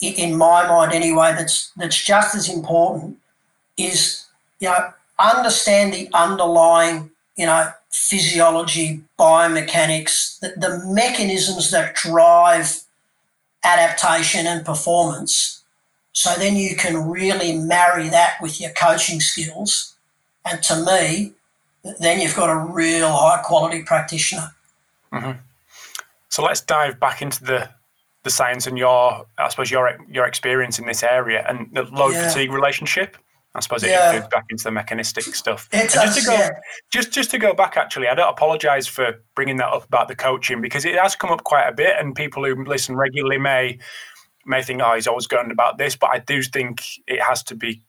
in 0.00 0.36
my 0.36 0.66
mind 0.66 0.92
anyway, 0.92 1.34
that's 1.36 1.70
that's 1.76 2.02
just 2.02 2.34
as 2.34 2.48
important 2.48 3.18
is, 3.76 4.24
you 4.60 4.68
know, 4.68 4.92
understand 5.18 5.92
the 5.92 6.08
underlying, 6.14 7.10
you 7.36 7.46
know, 7.46 7.70
physiology, 7.90 9.02
biomechanics, 9.18 10.38
the, 10.40 10.54
the 10.56 10.82
mechanisms 10.86 11.70
that 11.70 11.94
drive 11.94 12.80
adaptation 13.64 14.46
and 14.46 14.64
performance. 14.64 15.63
So 16.14 16.34
then 16.36 16.56
you 16.56 16.76
can 16.76 17.10
really 17.10 17.58
marry 17.58 18.08
that 18.08 18.36
with 18.40 18.60
your 18.60 18.70
coaching 18.70 19.20
skills. 19.20 19.94
And 20.46 20.62
to 20.62 20.84
me, 20.84 21.32
then 22.00 22.20
you've 22.20 22.36
got 22.36 22.48
a 22.48 22.56
real 22.56 23.12
high 23.12 23.42
quality 23.44 23.82
practitioner. 23.82 24.54
Mm-hmm. 25.12 25.32
So 26.28 26.42
let's 26.42 26.60
dive 26.60 26.98
back 26.98 27.20
into 27.20 27.44
the 27.44 27.68
the 28.22 28.30
science 28.30 28.66
and 28.66 28.78
your, 28.78 29.26
I 29.36 29.48
suppose 29.50 29.70
your 29.70 29.98
your 30.08 30.24
experience 30.24 30.78
in 30.78 30.86
this 30.86 31.02
area 31.02 31.44
and 31.46 31.68
the 31.74 31.82
load 31.82 32.14
yeah. 32.14 32.28
fatigue 32.28 32.52
relationship. 32.52 33.18
I 33.56 33.60
suppose 33.60 33.84
it 33.84 33.90
yeah. 33.90 34.18
goes 34.18 34.28
back 34.28 34.44
into 34.48 34.64
the 34.64 34.72
mechanistic 34.72 35.24
stuff. 35.24 35.68
It's 35.72 35.94
just 35.94 36.18
to 36.18 36.26
go, 36.26 36.32
yeah. 36.32 36.50
just 36.90 37.12
just 37.12 37.30
to 37.32 37.38
go 37.38 37.54
back, 37.54 37.76
actually, 37.76 38.08
I 38.08 38.14
don't 38.14 38.30
apologise 38.30 38.86
for 38.86 39.22
bringing 39.36 39.58
that 39.58 39.68
up 39.68 39.84
about 39.84 40.08
the 40.08 40.16
coaching 40.16 40.60
because 40.60 40.84
it 40.84 40.96
has 40.96 41.14
come 41.14 41.30
up 41.30 41.44
quite 41.44 41.68
a 41.68 41.72
bit, 41.72 41.94
and 42.00 42.14
people 42.16 42.44
who 42.44 42.64
listen 42.64 42.96
regularly 42.96 43.38
may 43.38 43.78
may 44.46 44.62
think, 44.62 44.80
"Oh, 44.82 44.94
he's 44.94 45.06
always 45.06 45.26
going 45.26 45.50
about 45.50 45.78
this," 45.78 45.96
but 45.96 46.10
I 46.10 46.18
do 46.18 46.42
think 46.42 46.82
it 47.06 47.22
has 47.22 47.42
to 47.44 47.54
be 47.54 47.82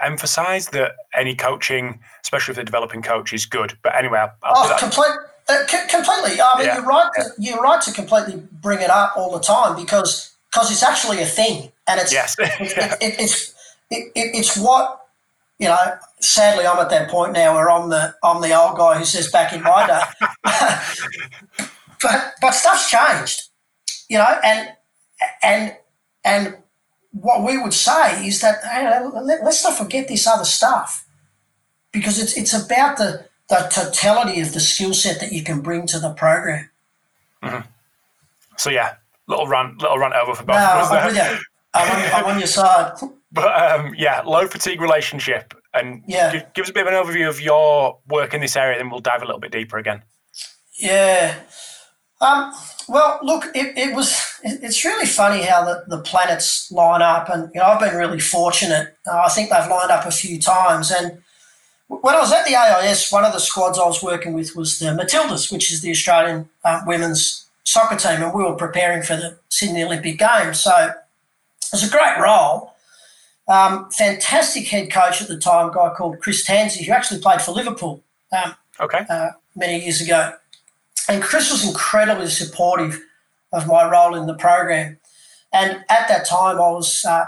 emphasised 0.00 0.72
that 0.72 0.92
any 1.14 1.34
coaching, 1.34 2.00
especially 2.22 2.54
for 2.54 2.60
the 2.60 2.64
developing 2.64 3.02
coach, 3.02 3.32
is 3.32 3.46
good. 3.46 3.76
But 3.82 3.94
anyway, 3.96 4.18
I'll, 4.18 4.32
I'll 4.42 4.72
oh, 4.72 4.76
complete, 4.78 5.10
uh, 5.48 5.66
c- 5.66 5.88
completely. 5.88 6.40
I 6.40 6.58
mean, 6.58 6.66
yeah. 6.66 6.76
you're 6.76 6.86
right. 6.86 7.10
To, 7.16 7.30
you're 7.38 7.60
right 7.60 7.80
to 7.82 7.92
completely 7.92 8.42
bring 8.60 8.80
it 8.80 8.90
up 8.90 9.14
all 9.16 9.32
the 9.32 9.44
time 9.44 9.76
because 9.76 10.34
because 10.50 10.70
it's 10.70 10.82
actually 10.82 11.20
a 11.22 11.26
thing, 11.26 11.70
and 11.88 12.00
it's 12.00 12.12
yes. 12.12 12.36
it, 12.38 12.50
it, 12.60 12.76
it, 13.00 13.20
it's 13.20 13.54
it, 13.90 14.12
it, 14.14 14.36
it's 14.36 14.56
what 14.56 15.00
you 15.58 15.68
know. 15.68 15.96
Sadly, 16.20 16.66
I'm 16.66 16.78
at 16.78 16.90
that 16.90 17.08
point 17.08 17.32
now 17.32 17.54
where 17.54 17.70
I'm 17.70 17.88
the 17.88 18.14
I'm 18.22 18.42
the 18.42 18.58
old 18.58 18.76
guy 18.76 18.98
who 18.98 19.04
says 19.04 19.30
back 19.30 19.52
in 19.52 19.62
my 19.62 19.86
day, 19.86 20.00
but 22.02 22.32
but 22.40 22.50
stuff's 22.52 22.90
changed, 22.90 23.48
you 24.08 24.18
know, 24.18 24.38
and 24.44 24.70
and 25.42 25.76
and 26.24 26.56
what 27.12 27.44
we 27.44 27.58
would 27.58 27.74
say 27.74 28.26
is 28.26 28.40
that 28.40 28.62
hey, 28.64 28.88
let, 29.20 29.40
us 29.42 29.64
not 29.64 29.76
forget 29.76 30.08
this 30.08 30.26
other 30.26 30.44
stuff 30.44 31.06
because 31.92 32.18
it's 32.20 32.36
it's 32.36 32.54
about 32.54 32.96
the 32.98 33.26
the 33.48 33.68
totality 33.72 34.40
of 34.40 34.52
the 34.52 34.60
skill 34.60 34.94
set 34.94 35.20
that 35.20 35.32
you 35.32 35.42
can 35.42 35.60
bring 35.60 35.86
to 35.86 35.98
the 35.98 36.10
program. 36.10 36.70
Mm-hmm. 37.42 37.68
So 38.56 38.70
yeah, 38.70 38.94
little 39.26 39.46
run, 39.46 39.76
little 39.78 39.98
run 39.98 40.12
over 40.12 40.34
for 40.34 40.44
both. 40.44 40.56
No, 40.56 40.62
I'm 40.62 41.06
with 41.06 41.16
you. 41.16 41.38
I'm 41.74 41.90
on, 41.90 42.12
I'm 42.14 42.24
on 42.34 42.38
your 42.38 42.48
side. 42.48 42.98
But 43.32 43.62
um, 43.62 43.94
yeah, 43.96 44.22
low 44.22 44.48
fatigue 44.48 44.80
relationship. 44.80 45.54
And 45.72 46.02
yeah. 46.08 46.32
give, 46.32 46.52
give, 46.52 46.62
us 46.64 46.70
a 46.70 46.72
bit 46.72 46.84
of 46.84 46.92
an 46.92 46.94
overview 46.94 47.28
of 47.28 47.40
your 47.40 48.00
work 48.08 48.34
in 48.34 48.40
this 48.40 48.56
area, 48.56 48.76
then 48.76 48.90
we'll 48.90 48.98
dive 48.98 49.22
a 49.22 49.24
little 49.24 49.38
bit 49.38 49.52
deeper 49.52 49.78
again. 49.78 50.02
Yeah. 50.76 51.36
Um, 52.20 52.52
well, 52.88 53.18
look, 53.22 53.46
it, 53.54 53.76
it 53.78 53.94
was. 53.94 54.20
It's 54.42 54.84
really 54.84 55.06
funny 55.06 55.42
how 55.42 55.64
the, 55.64 55.84
the 55.86 56.02
planets 56.02 56.70
line 56.70 57.02
up, 57.02 57.28
and 57.28 57.50
you 57.54 57.60
know 57.60 57.66
I've 57.66 57.80
been 57.80 57.96
really 57.96 58.20
fortunate. 58.20 58.96
Uh, 59.06 59.22
I 59.24 59.28
think 59.28 59.50
they've 59.50 59.70
lined 59.70 59.90
up 59.90 60.06
a 60.06 60.10
few 60.10 60.38
times, 60.38 60.90
and 60.90 61.22
when 61.88 62.14
I 62.14 62.20
was 62.20 62.32
at 62.32 62.46
the 62.46 62.54
AIS, 62.54 63.10
one 63.10 63.24
of 63.24 63.32
the 63.32 63.40
squads 63.40 63.78
I 63.78 63.86
was 63.86 64.02
working 64.02 64.32
with 64.32 64.54
was 64.54 64.78
the 64.78 64.86
Matildas, 64.86 65.50
which 65.50 65.72
is 65.72 65.80
the 65.80 65.90
Australian 65.90 66.48
uh, 66.64 66.82
women's 66.86 67.48
soccer 67.64 67.96
team, 67.96 68.22
and 68.22 68.34
we 68.34 68.44
were 68.44 68.54
preparing 68.54 69.02
for 69.02 69.16
the 69.16 69.38
Sydney 69.48 69.82
Olympic 69.82 70.18
Games. 70.18 70.60
So 70.60 70.72
it 70.76 70.94
was 71.72 71.86
a 71.86 71.90
great 71.90 72.18
role. 72.20 72.74
Um, 73.48 73.90
fantastic 73.90 74.68
head 74.68 74.92
coach 74.92 75.20
at 75.20 75.28
the 75.28 75.38
time, 75.38 75.70
a 75.70 75.74
guy 75.74 75.90
called 75.96 76.20
Chris 76.20 76.46
Tansey, 76.46 76.84
who 76.84 76.92
actually 76.92 77.20
played 77.20 77.42
for 77.42 77.50
Liverpool 77.50 78.02
um, 78.32 78.54
okay. 78.78 79.04
Uh, 79.08 79.30
many 79.56 79.82
years 79.82 80.00
ago. 80.00 80.32
And 81.08 81.22
Chris 81.22 81.50
was 81.50 81.66
incredibly 81.66 82.28
supportive 82.28 83.00
of 83.52 83.66
my 83.66 83.88
role 83.88 84.14
in 84.14 84.26
the 84.26 84.34
program. 84.34 84.98
And 85.52 85.84
at 85.88 86.08
that 86.08 86.26
time, 86.26 86.56
I 86.56 86.70
was 86.70 87.04
uh, 87.04 87.26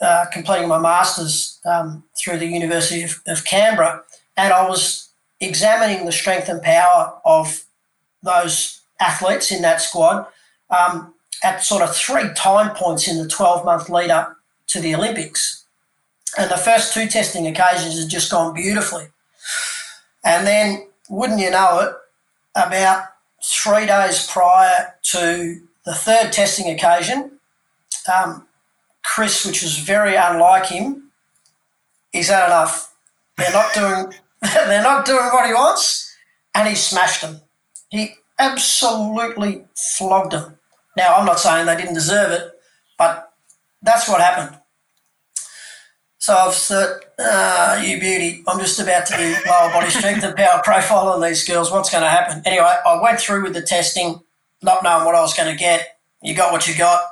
uh, 0.00 0.26
completing 0.32 0.68
my 0.68 0.78
master's 0.78 1.60
um, 1.64 2.04
through 2.18 2.38
the 2.38 2.46
University 2.46 3.02
of, 3.02 3.20
of, 3.26 3.44
Canberra, 3.44 4.02
and 4.36 4.52
I 4.52 4.68
was 4.68 5.08
examining 5.40 6.04
the 6.04 6.12
strength 6.12 6.48
and 6.48 6.62
power 6.62 7.18
of 7.24 7.64
those 8.22 8.80
athletes 9.00 9.50
in 9.50 9.62
that 9.62 9.80
squad 9.80 10.26
um, 10.70 11.14
at 11.42 11.62
sort 11.62 11.82
of 11.82 11.94
three 11.94 12.32
time 12.34 12.74
points 12.74 13.08
in 13.08 13.18
the 13.18 13.28
12 13.28 13.64
month 13.64 13.88
lead 13.88 14.10
up 14.10 14.36
to 14.68 14.80
the 14.80 14.94
Olympics. 14.94 15.64
And 16.38 16.50
the 16.50 16.56
first 16.56 16.92
two 16.92 17.06
testing 17.06 17.46
occasions 17.46 17.98
had 17.98 18.10
just 18.10 18.30
gone 18.30 18.54
beautifully. 18.54 19.08
And 20.24 20.46
then, 20.46 20.86
wouldn't 21.08 21.40
you 21.40 21.50
know 21.50 21.80
it, 21.80 21.94
about 22.56 23.06
three 23.44 23.86
days 23.86 24.26
prior 24.26 24.94
to 25.02 25.60
the 25.84 25.94
third 25.94 26.32
testing 26.32 26.70
occasion, 26.70 27.32
um, 28.12 28.46
Chris, 29.02 29.44
which 29.44 29.62
was 29.62 29.78
very 29.78 30.16
unlike 30.16 30.66
him, 30.66 31.10
he's 32.12 32.28
had 32.28 32.46
enough. 32.46 32.94
They're 33.36 33.52
not 33.52 33.74
doing 33.74 34.14
they're 34.42 34.82
not 34.82 35.04
doing 35.04 35.26
what 35.26 35.46
he 35.46 35.52
wants, 35.52 36.16
and 36.54 36.68
he 36.68 36.74
smashed 36.74 37.22
them. 37.22 37.40
He 37.90 38.14
absolutely 38.38 39.64
flogged 39.74 40.32
them. 40.32 40.58
Now 40.96 41.14
I'm 41.14 41.26
not 41.26 41.40
saying 41.40 41.66
they 41.66 41.76
didn't 41.76 41.94
deserve 41.94 42.30
it, 42.32 42.52
but 42.98 43.32
that's 43.82 44.08
what 44.08 44.20
happened. 44.20 44.58
So 46.24 46.34
I've 46.34 46.54
thought, 46.54 47.04
ah, 47.20 47.82
you 47.82 48.00
beauty, 48.00 48.42
I'm 48.48 48.58
just 48.58 48.80
about 48.80 49.04
to 49.08 49.14
do 49.14 49.36
lower 49.46 49.70
body 49.70 49.90
strength 49.90 50.24
and 50.24 50.34
power 50.34 50.62
profile 50.64 51.08
on 51.08 51.20
these 51.20 51.46
girls. 51.46 51.70
What's 51.70 51.90
going 51.90 52.02
to 52.02 52.08
happen? 52.08 52.40
Anyway, 52.46 52.64
I 52.64 52.98
went 53.02 53.20
through 53.20 53.42
with 53.42 53.52
the 53.52 53.60
testing, 53.60 54.22
not 54.62 54.82
knowing 54.82 55.04
what 55.04 55.14
I 55.14 55.20
was 55.20 55.34
going 55.34 55.52
to 55.52 55.58
get. 55.58 55.98
You 56.22 56.34
got 56.34 56.50
what 56.50 56.66
you 56.66 56.74
got. 56.78 57.02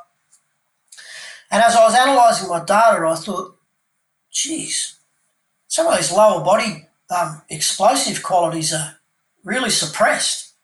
And 1.50 1.62
as 1.62 1.76
I 1.76 1.84
was 1.84 1.92
analysing 1.92 2.48
my 2.48 2.64
data, 2.64 3.06
I 3.06 3.14
thought, 3.16 3.54
geez, 4.30 4.96
some 5.68 5.88
of 5.88 5.98
these 5.98 6.10
lower 6.10 6.42
body 6.42 6.88
um, 7.14 7.42
explosive 7.50 8.22
qualities 8.22 8.72
are 8.72 8.96
really 9.44 9.68
suppressed. 9.68 10.54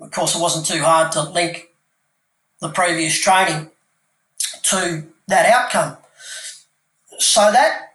Of 0.00 0.12
course, 0.12 0.36
it 0.36 0.40
wasn't 0.40 0.66
too 0.66 0.84
hard 0.84 1.10
to 1.10 1.28
link 1.28 1.70
the 2.60 2.68
previous 2.68 3.18
training 3.18 3.72
to 4.70 5.08
that 5.26 5.46
outcome. 5.46 5.96
So 7.20 7.52
that 7.52 7.90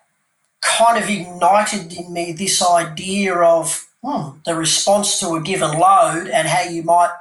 kind 0.62 1.04
of 1.04 1.10
ignited 1.10 1.94
in 1.94 2.14
me 2.14 2.32
this 2.32 2.64
idea 2.64 3.36
of 3.36 3.88
hmm, 4.04 4.38
the 4.46 4.56
response 4.56 5.20
to 5.20 5.34
a 5.36 5.42
given 5.42 5.78
load 5.78 6.28
and 6.28 6.48
how 6.48 6.62
you 6.62 6.84
might 6.84 7.14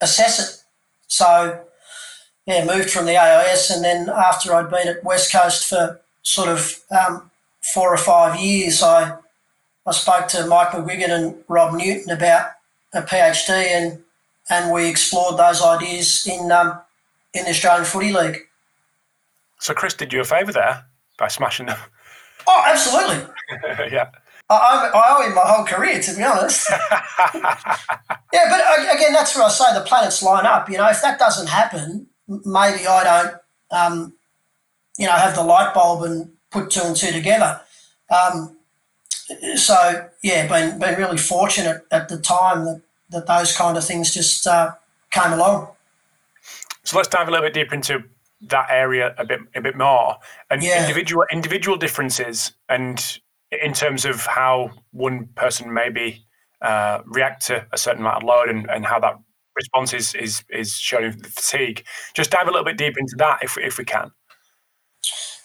assess 0.00 0.38
it. 0.38 0.62
So, 1.06 1.64
yeah, 2.46 2.64
moved 2.64 2.90
from 2.90 3.06
the 3.06 3.16
AIS, 3.16 3.70
and 3.70 3.84
then 3.84 4.08
after 4.08 4.54
I'd 4.54 4.70
been 4.70 4.88
at 4.88 5.04
West 5.04 5.32
Coast 5.32 5.68
for 5.68 6.00
sort 6.22 6.48
of 6.48 6.80
um, 6.90 7.30
four 7.60 7.92
or 7.92 7.96
five 7.96 8.38
years, 8.38 8.82
I 8.82 9.16
I 9.86 9.92
spoke 9.92 10.28
to 10.28 10.46
Mike 10.46 10.68
McGuigan 10.68 11.10
and 11.10 11.36
Rob 11.48 11.74
Newton 11.74 12.10
about 12.10 12.50
a 12.92 13.02
PhD, 13.02 13.50
and 13.50 14.02
and 14.50 14.72
we 14.72 14.88
explored 14.88 15.38
those 15.38 15.62
ideas 15.62 16.26
in 16.26 16.50
um, 16.50 16.80
in 17.32 17.44
the 17.44 17.50
Australian 17.50 17.84
Footy 17.84 18.12
League. 18.12 18.40
So 19.60 19.72
Chris 19.72 19.94
did 19.94 20.12
you 20.12 20.20
a 20.20 20.24
favour 20.24 20.52
there 20.52 20.87
by 21.18 21.28
smashing 21.28 21.66
them. 21.66 21.78
Oh, 22.50 22.64
absolutely. 22.66 23.26
yeah. 23.92 24.08
I, 24.48 24.90
I, 24.94 25.02
owe 25.18 25.28
him 25.28 25.34
my 25.34 25.42
whole 25.44 25.66
career, 25.66 26.00
to 26.00 26.16
be 26.16 26.22
honest. 26.22 26.70
yeah, 26.70 27.74
but 28.32 28.32
uh, 28.32 28.86
again, 28.94 29.12
that's 29.12 29.36
where 29.36 29.44
I 29.44 29.50
say 29.50 29.74
the 29.74 29.84
planets 29.84 30.22
line 30.22 30.46
up. 30.46 30.70
You 30.70 30.78
know, 30.78 30.88
if 30.88 31.02
that 31.02 31.18
doesn't 31.18 31.48
happen, 31.48 32.06
maybe 32.26 32.86
I 32.86 33.04
don't, 33.04 33.36
um, 33.70 34.14
you 34.96 35.04
know, 35.04 35.12
have 35.12 35.34
the 35.34 35.42
light 35.42 35.74
bulb 35.74 36.04
and 36.04 36.30
put 36.50 36.70
two 36.70 36.80
and 36.82 36.96
two 36.96 37.12
together. 37.12 37.60
Um, 38.08 38.56
so 39.56 40.08
yeah, 40.22 40.46
been 40.46 40.78
been 40.78 40.98
really 40.98 41.18
fortunate 41.18 41.82
at 41.90 42.08
the 42.08 42.18
time 42.18 42.64
that, 42.64 42.80
that 43.10 43.26
those 43.26 43.54
kind 43.54 43.76
of 43.76 43.84
things 43.84 44.14
just 44.14 44.46
uh, 44.46 44.72
came 45.10 45.32
along. 45.32 45.68
So 46.84 46.96
let's 46.96 47.08
dive 47.08 47.28
a 47.28 47.30
little 47.30 47.46
bit 47.46 47.52
deeper 47.52 47.74
into 47.74 48.04
that 48.40 48.68
area 48.70 49.14
a 49.18 49.24
bit 49.24 49.40
a 49.54 49.60
bit 49.60 49.76
more 49.76 50.16
and 50.50 50.62
yeah. 50.62 50.80
individual 50.80 51.24
individual 51.32 51.76
differences 51.76 52.52
and 52.68 53.18
in 53.50 53.72
terms 53.72 54.04
of 54.04 54.26
how 54.26 54.70
one 54.92 55.28
person 55.34 55.72
maybe 55.72 56.24
uh, 56.62 57.00
react 57.04 57.46
to 57.46 57.66
a 57.72 57.78
certain 57.78 58.00
amount 58.00 58.18
of 58.18 58.22
load 58.22 58.48
and, 58.48 58.68
and 58.70 58.84
how 58.86 58.98
that 59.00 59.14
response 59.56 59.92
is 59.92 60.14
is 60.14 60.44
is 60.50 60.74
showing 60.74 61.12
fatigue. 61.12 61.84
Just 62.14 62.30
dive 62.30 62.46
a 62.46 62.50
little 62.50 62.64
bit 62.64 62.78
deeper 62.78 62.98
into 62.98 63.16
that 63.18 63.42
if 63.42 63.58
if 63.58 63.78
we 63.78 63.84
can. 63.84 64.12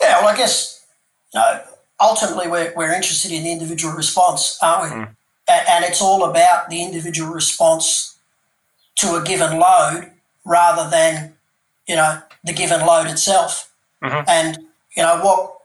Yeah, 0.01 0.19
well, 0.19 0.29
I 0.29 0.37
guess 0.37 0.85
you 1.33 1.39
know, 1.39 1.61
ultimately 1.99 2.47
we're, 2.47 2.73
we're 2.75 2.93
interested 2.93 3.31
in 3.31 3.43
the 3.43 3.51
individual 3.51 3.93
response, 3.93 4.57
aren't 4.61 4.93
we? 4.93 4.99
Mm. 4.99 5.15
And 5.49 5.85
it's 5.85 6.01
all 6.01 6.29
about 6.29 6.69
the 6.69 6.83
individual 6.83 7.33
response 7.33 8.17
to 8.95 9.15
a 9.15 9.23
given 9.23 9.59
load 9.59 10.11
rather 10.45 10.89
than, 10.89 11.32
you 11.87 11.95
know, 11.95 12.21
the 12.43 12.53
given 12.53 12.85
load 12.85 13.07
itself. 13.07 13.71
Mm-hmm. 14.03 14.29
And, 14.29 14.57
you 14.95 15.03
know, 15.03 15.19
what 15.23 15.57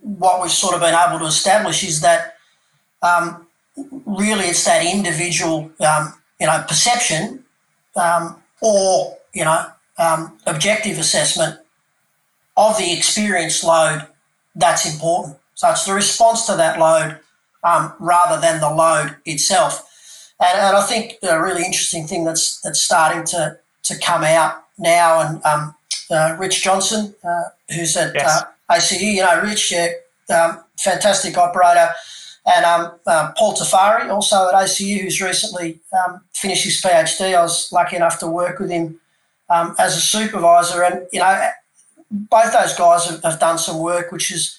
what 0.00 0.42
we've 0.42 0.50
sort 0.50 0.74
of 0.74 0.80
been 0.80 0.94
able 0.94 1.20
to 1.20 1.26
establish 1.26 1.84
is 1.84 2.00
that 2.00 2.36
um, 3.02 3.46
really 4.04 4.46
it's 4.46 4.64
that 4.64 4.84
individual, 4.84 5.70
um, 5.80 6.14
you 6.40 6.46
know, 6.46 6.64
perception 6.66 7.44
um, 7.94 8.36
or, 8.60 9.16
you 9.32 9.44
know, 9.44 9.66
um, 9.98 10.36
objective 10.46 10.98
assessment 10.98 11.60
of 12.56 12.76
the 12.78 12.92
experience 12.92 13.62
load 13.62 14.06
that's 14.54 14.92
important. 14.92 15.36
So 15.54 15.70
it's 15.70 15.84
the 15.84 15.94
response 15.94 16.46
to 16.46 16.56
that 16.56 16.78
load 16.78 17.18
um, 17.64 17.92
rather 17.98 18.40
than 18.40 18.60
the 18.60 18.70
load 18.70 19.16
itself. 19.24 19.88
And, 20.40 20.58
and, 20.58 20.76
I 20.76 20.82
think 20.82 21.18
a 21.22 21.40
really 21.40 21.64
interesting 21.64 22.06
thing 22.06 22.24
that's 22.24 22.60
that's 22.60 22.82
starting 22.82 23.24
to 23.26 23.58
to 23.84 23.98
come 23.98 24.24
out 24.24 24.61
now, 24.82 25.20
and 25.20 25.44
um, 25.44 25.74
uh, 26.10 26.36
Rich 26.38 26.62
Johnston, 26.62 27.14
uh, 27.24 27.44
who's 27.74 27.96
at 27.96 28.14
yes. 28.14 28.42
uh, 28.42 28.74
ACU, 28.74 29.14
you 29.14 29.22
know, 29.22 29.40
Rich, 29.40 29.72
um, 30.28 30.60
fantastic 30.78 31.38
operator, 31.38 31.90
and 32.44 32.64
um, 32.64 32.92
uh, 33.06 33.32
Paul 33.36 33.54
Tofari, 33.54 34.08
also 34.10 34.48
at 34.48 34.54
ACU, 34.54 35.00
who's 35.00 35.20
recently 35.20 35.78
um, 36.04 36.20
finished 36.34 36.64
his 36.64 36.80
PhD. 36.82 37.36
I 37.36 37.42
was 37.42 37.70
lucky 37.72 37.96
enough 37.96 38.18
to 38.18 38.26
work 38.26 38.58
with 38.58 38.70
him 38.70 39.00
um, 39.48 39.74
as 39.78 39.96
a 39.96 40.00
supervisor, 40.00 40.82
and 40.82 41.06
you 41.12 41.20
know, 41.20 41.50
both 42.10 42.52
those 42.52 42.74
guys 42.76 43.06
have, 43.06 43.22
have 43.22 43.40
done 43.40 43.58
some 43.58 43.78
work 43.78 44.12
which 44.12 44.30
is 44.30 44.58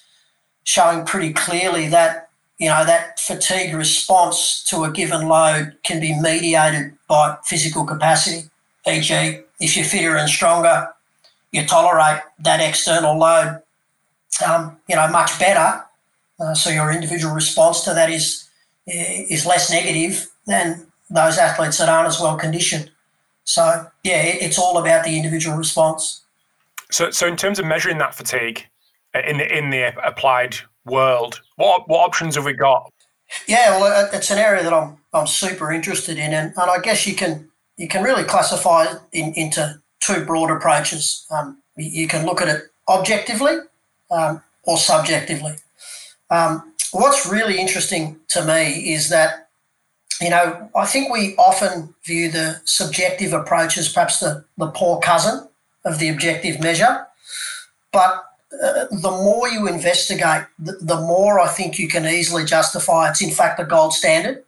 showing 0.63 1.05
pretty 1.05 1.33
clearly 1.33 1.87
that 1.87 2.29
you 2.57 2.69
know 2.69 2.85
that 2.85 3.19
fatigue 3.19 3.75
response 3.75 4.63
to 4.63 4.83
a 4.83 4.91
given 4.91 5.27
load 5.27 5.75
can 5.83 5.99
be 5.99 6.19
mediated 6.19 6.93
by 7.07 7.37
physical 7.43 7.85
capacity. 7.85 8.49
E.g., 8.85 9.39
if 9.63 9.75
you're 9.75 9.85
fitter 9.85 10.15
and 10.15 10.29
stronger, 10.29 10.89
you 11.51 11.65
tolerate 11.65 12.21
that 12.39 12.59
external 12.59 13.17
load, 13.17 13.61
um, 14.45 14.77
you 14.87 14.95
know, 14.95 15.07
much 15.07 15.37
better. 15.39 15.83
Uh, 16.39 16.53
so 16.53 16.69
your 16.69 16.91
individual 16.91 17.33
response 17.33 17.83
to 17.85 17.93
that 17.93 18.09
is 18.09 18.49
is 18.85 19.45
less 19.45 19.71
negative 19.71 20.29
than 20.45 20.85
those 21.09 21.37
athletes 21.37 21.77
that 21.77 21.87
aren't 21.87 22.07
as 22.07 22.19
well 22.19 22.35
conditioned. 22.35 22.91
So 23.45 23.87
yeah, 24.03 24.21
it's 24.23 24.59
all 24.59 24.77
about 24.77 25.05
the 25.05 25.15
individual 25.15 25.55
response. 25.55 26.21
So, 26.91 27.11
so 27.11 27.27
in 27.27 27.37
terms 27.37 27.59
of 27.59 27.65
measuring 27.65 27.97
that 27.99 28.13
fatigue, 28.13 28.67
in 29.13 29.37
the 29.37 29.57
in 29.57 29.69
the 29.69 29.93
applied 30.05 30.57
world. 30.85 31.41
What 31.55 31.87
what 31.87 31.99
options 31.99 32.35
have 32.35 32.45
we 32.45 32.53
got? 32.53 32.91
Yeah, 33.47 33.79
well, 33.79 34.09
it's 34.13 34.31
an 34.31 34.37
area 34.37 34.63
that 34.63 34.73
I'm 34.73 34.97
I'm 35.13 35.27
super 35.27 35.71
interested 35.71 36.17
in, 36.17 36.33
and, 36.33 36.53
and 36.55 36.71
I 36.71 36.79
guess 36.79 37.07
you 37.07 37.15
can 37.15 37.49
you 37.83 37.89
can 37.89 38.01
really 38.01 38.23
classify 38.23 38.85
it 38.85 38.97
in, 39.11 39.33
into 39.33 39.77
two 39.99 40.23
broad 40.23 40.49
approaches. 40.49 41.27
Um, 41.29 41.57
you 41.75 42.07
can 42.07 42.25
look 42.25 42.41
at 42.41 42.47
it 42.47 42.61
objectively 42.87 43.57
um, 44.09 44.41
or 44.63 44.77
subjectively. 44.77 45.55
Um, 46.29 46.73
what's 46.93 47.27
really 47.29 47.59
interesting 47.59 48.21
to 48.29 48.45
me 48.45 48.93
is 48.93 49.09
that 49.09 49.49
you 50.21 50.29
know 50.29 50.69
I 50.73 50.85
think 50.85 51.11
we 51.11 51.35
often 51.35 51.93
view 52.05 52.31
the 52.31 52.61
subjective 52.63 53.33
approach 53.33 53.77
as 53.77 53.91
perhaps 53.91 54.21
the, 54.21 54.45
the 54.57 54.67
poor 54.67 55.01
cousin 55.01 55.45
of 55.83 55.99
the 55.99 56.07
objective 56.07 56.61
measure, 56.61 57.05
but 57.91 58.23
uh, 58.63 58.85
the 58.91 59.11
more 59.11 59.49
you 59.49 59.67
investigate, 59.67 60.43
the, 60.57 60.77
the, 60.79 60.95
more 60.95 61.41
I 61.41 61.49
think 61.49 61.77
you 61.77 61.89
can 61.89 62.05
easily 62.05 62.45
justify 62.45 63.09
it's 63.09 63.21
in 63.21 63.31
fact 63.31 63.57
the 63.57 63.65
gold 63.65 63.93
standard. 63.93 64.45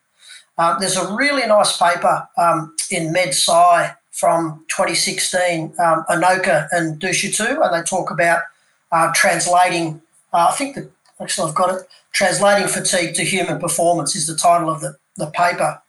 Uh, 0.58 0.78
there's 0.80 0.98
a 0.98 1.14
really 1.16 1.46
nice 1.48 1.78
paper 1.78 2.28
um, 2.38 2.76
in 2.92 3.14
MedSci 3.14 3.96
from 4.12 4.64
2016, 4.70 5.74
um, 5.80 6.06
Enoka 6.10 6.68
and 6.72 7.00
Duchateau, 7.00 7.62
and 7.62 7.74
they 7.74 7.86
talk 7.86 8.12
about 8.12 8.44
uh, 8.92 9.12
translating, 9.14 10.02
uh, 10.34 10.48
I 10.50 10.56
think 10.56 10.76
that 10.76 10.90
actually 11.20 11.50
I've 11.50 11.56
got 11.56 11.76
it, 11.76 11.88
Translating 12.14 12.70
Fatigue 12.70 13.14
to 13.16 13.26
Human 13.26 13.60
Performance 13.60 14.16
is 14.16 14.26
the 14.26 14.38
title 14.38 14.70
of 14.70 14.80
the, 14.80 14.96
the 15.18 15.28
paper. 15.28 15.82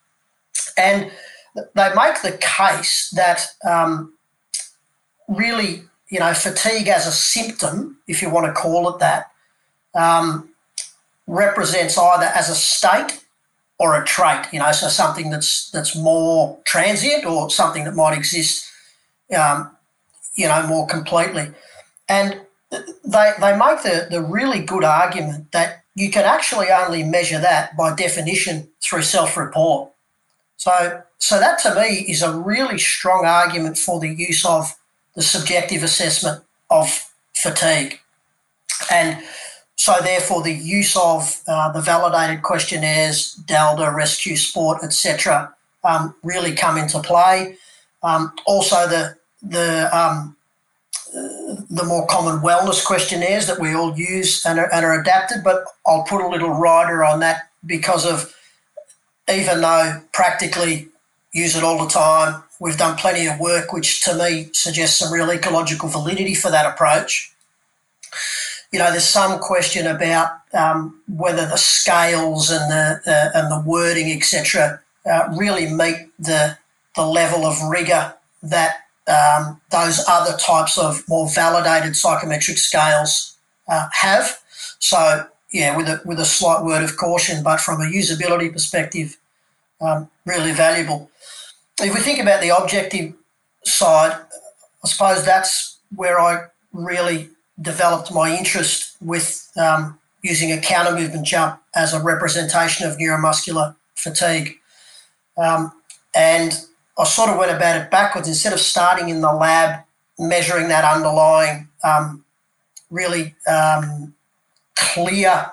And 0.76 1.12
they 1.54 1.94
make 1.94 2.20
the 2.22 2.36
case 2.40 3.10
that 3.14 3.46
um, 3.64 4.14
really 5.28 5.84
you 6.08 6.20
know, 6.20 6.32
fatigue 6.34 6.88
as 6.88 7.06
a 7.06 7.12
symptom, 7.12 7.98
if 8.06 8.22
you 8.22 8.30
want 8.30 8.46
to 8.46 8.52
call 8.52 8.88
it 8.94 8.98
that, 9.00 9.30
um, 9.94 10.48
represents 11.26 11.98
either 11.98 12.26
as 12.26 12.48
a 12.48 12.54
state 12.54 13.20
or 13.78 14.00
a 14.00 14.04
trait. 14.04 14.46
You 14.52 14.60
know, 14.60 14.72
so 14.72 14.88
something 14.88 15.30
that's 15.30 15.70
that's 15.70 15.96
more 15.96 16.58
transient 16.64 17.24
or 17.24 17.50
something 17.50 17.84
that 17.84 17.94
might 17.94 18.16
exist, 18.16 18.70
um, 19.36 19.70
you 20.34 20.48
know, 20.48 20.66
more 20.66 20.86
completely. 20.86 21.52
And 22.08 22.40
they 22.70 23.32
they 23.40 23.56
make 23.56 23.82
the 23.82 24.08
the 24.10 24.22
really 24.22 24.60
good 24.60 24.84
argument 24.84 25.52
that 25.52 25.84
you 25.94 26.10
can 26.10 26.24
actually 26.24 26.70
only 26.70 27.02
measure 27.02 27.40
that 27.40 27.76
by 27.76 27.94
definition 27.94 28.68
through 28.82 29.02
self-report. 29.02 29.90
So 30.56 31.02
so 31.18 31.40
that 31.40 31.58
to 31.60 31.74
me 31.74 32.06
is 32.08 32.22
a 32.22 32.36
really 32.36 32.78
strong 32.78 33.24
argument 33.24 33.78
for 33.78 34.00
the 34.00 34.08
use 34.08 34.44
of 34.44 34.74
the 35.14 35.22
subjective 35.22 35.82
assessment 35.82 36.44
of 36.70 37.10
fatigue. 37.34 38.00
And 38.90 39.22
so, 39.76 39.94
therefore, 40.02 40.42
the 40.42 40.52
use 40.52 40.96
of 40.96 41.42
uh, 41.46 41.70
the 41.70 41.80
validated 41.80 42.42
questionnaires, 42.42 43.38
DALDA, 43.44 43.94
RESTQ-Sport, 43.94 44.82
etc., 44.82 45.54
um, 45.84 46.14
really 46.22 46.54
come 46.54 46.78
into 46.78 46.98
play. 47.00 47.56
Um, 48.02 48.32
also, 48.46 48.88
the 48.88 49.16
the 49.42 49.96
um, 49.96 50.36
the 51.12 51.84
more 51.84 52.06
common 52.06 52.40
wellness 52.40 52.84
questionnaires 52.84 53.46
that 53.46 53.60
we 53.60 53.74
all 53.74 53.96
use 53.96 54.44
and 54.44 54.58
are, 54.58 54.72
and 54.72 54.84
are 54.84 54.98
adapted. 55.00 55.44
But 55.44 55.64
I'll 55.86 56.04
put 56.04 56.24
a 56.24 56.28
little 56.28 56.50
rider 56.50 57.04
on 57.04 57.20
that 57.20 57.48
because 57.64 58.06
of 58.06 58.34
even 59.30 59.60
though 59.60 60.02
practically 60.12 60.88
use 61.32 61.56
it 61.56 61.64
all 61.64 61.84
the 61.84 61.90
time, 61.90 62.42
we've 62.60 62.78
done 62.78 62.96
plenty 62.96 63.26
of 63.26 63.38
work 63.38 63.72
which 63.72 64.02
to 64.04 64.14
me 64.14 64.48
suggests 64.52 64.98
some 64.98 65.12
real 65.12 65.30
ecological 65.30 65.88
validity 65.88 66.34
for 66.34 66.50
that 66.50 66.66
approach. 66.66 67.32
You 68.72 68.78
know, 68.78 68.90
there's 68.90 69.04
some 69.04 69.38
question 69.38 69.86
about 69.86 70.30
um, 70.52 71.00
whether 71.08 71.46
the 71.46 71.56
scales 71.56 72.50
and 72.50 72.70
the 72.70 73.00
uh, 73.06 73.38
and 73.38 73.50
the 73.50 73.62
wording, 73.68 74.10
etc., 74.10 74.80
uh, 75.10 75.28
really 75.36 75.70
meet 75.72 76.08
the 76.18 76.58
the 76.94 77.06
level 77.06 77.44
of 77.44 77.60
rigor 77.68 78.14
that 78.42 78.86
um, 79.06 79.60
those 79.70 80.04
other 80.08 80.36
types 80.38 80.78
of 80.78 81.04
more 81.08 81.28
validated 81.28 81.96
psychometric 81.96 82.58
scales 82.58 83.36
uh, 83.68 83.88
have. 83.92 84.38
So 84.78 85.26
yeah, 85.52 85.76
with 85.76 85.88
a 85.88 86.00
with 86.04 86.18
a 86.18 86.24
slight 86.24 86.64
word 86.64 86.82
of 86.82 86.96
caution, 86.96 87.42
but 87.42 87.60
from 87.60 87.80
a 87.80 87.84
usability 87.84 88.52
perspective, 88.52 89.16
um, 89.80 90.10
really 90.24 90.52
valuable. 90.52 91.10
If 91.80 91.94
we 91.94 92.00
think 92.00 92.20
about 92.20 92.40
the 92.40 92.56
objective 92.56 93.14
side, 93.64 94.12
I 94.84 94.88
suppose 94.88 95.24
that's 95.24 95.78
where 95.94 96.18
I 96.18 96.46
really 96.72 97.30
developed 97.60 98.12
my 98.12 98.36
interest 98.36 98.96
with 99.00 99.50
um, 99.56 99.98
using 100.22 100.52
a 100.52 100.60
counter 100.60 100.92
movement 100.92 101.26
jump 101.26 101.60
as 101.74 101.94
a 101.94 102.02
representation 102.02 102.86
of 102.86 102.96
neuromuscular 102.98 103.74
fatigue. 103.94 104.58
Um, 105.36 105.72
and 106.14 106.60
I 106.98 107.04
sort 107.04 107.30
of 107.30 107.38
went 107.38 107.50
about 107.50 107.80
it 107.80 107.90
backwards. 107.90 108.28
Instead 108.28 108.52
of 108.52 108.60
starting 108.60 109.08
in 109.08 109.20
the 109.20 109.32
lab, 109.32 109.84
measuring 110.18 110.68
that 110.68 110.84
underlying 110.84 111.68
um, 111.84 112.24
really 112.90 113.34
um, 113.46 114.14
clear 114.74 115.50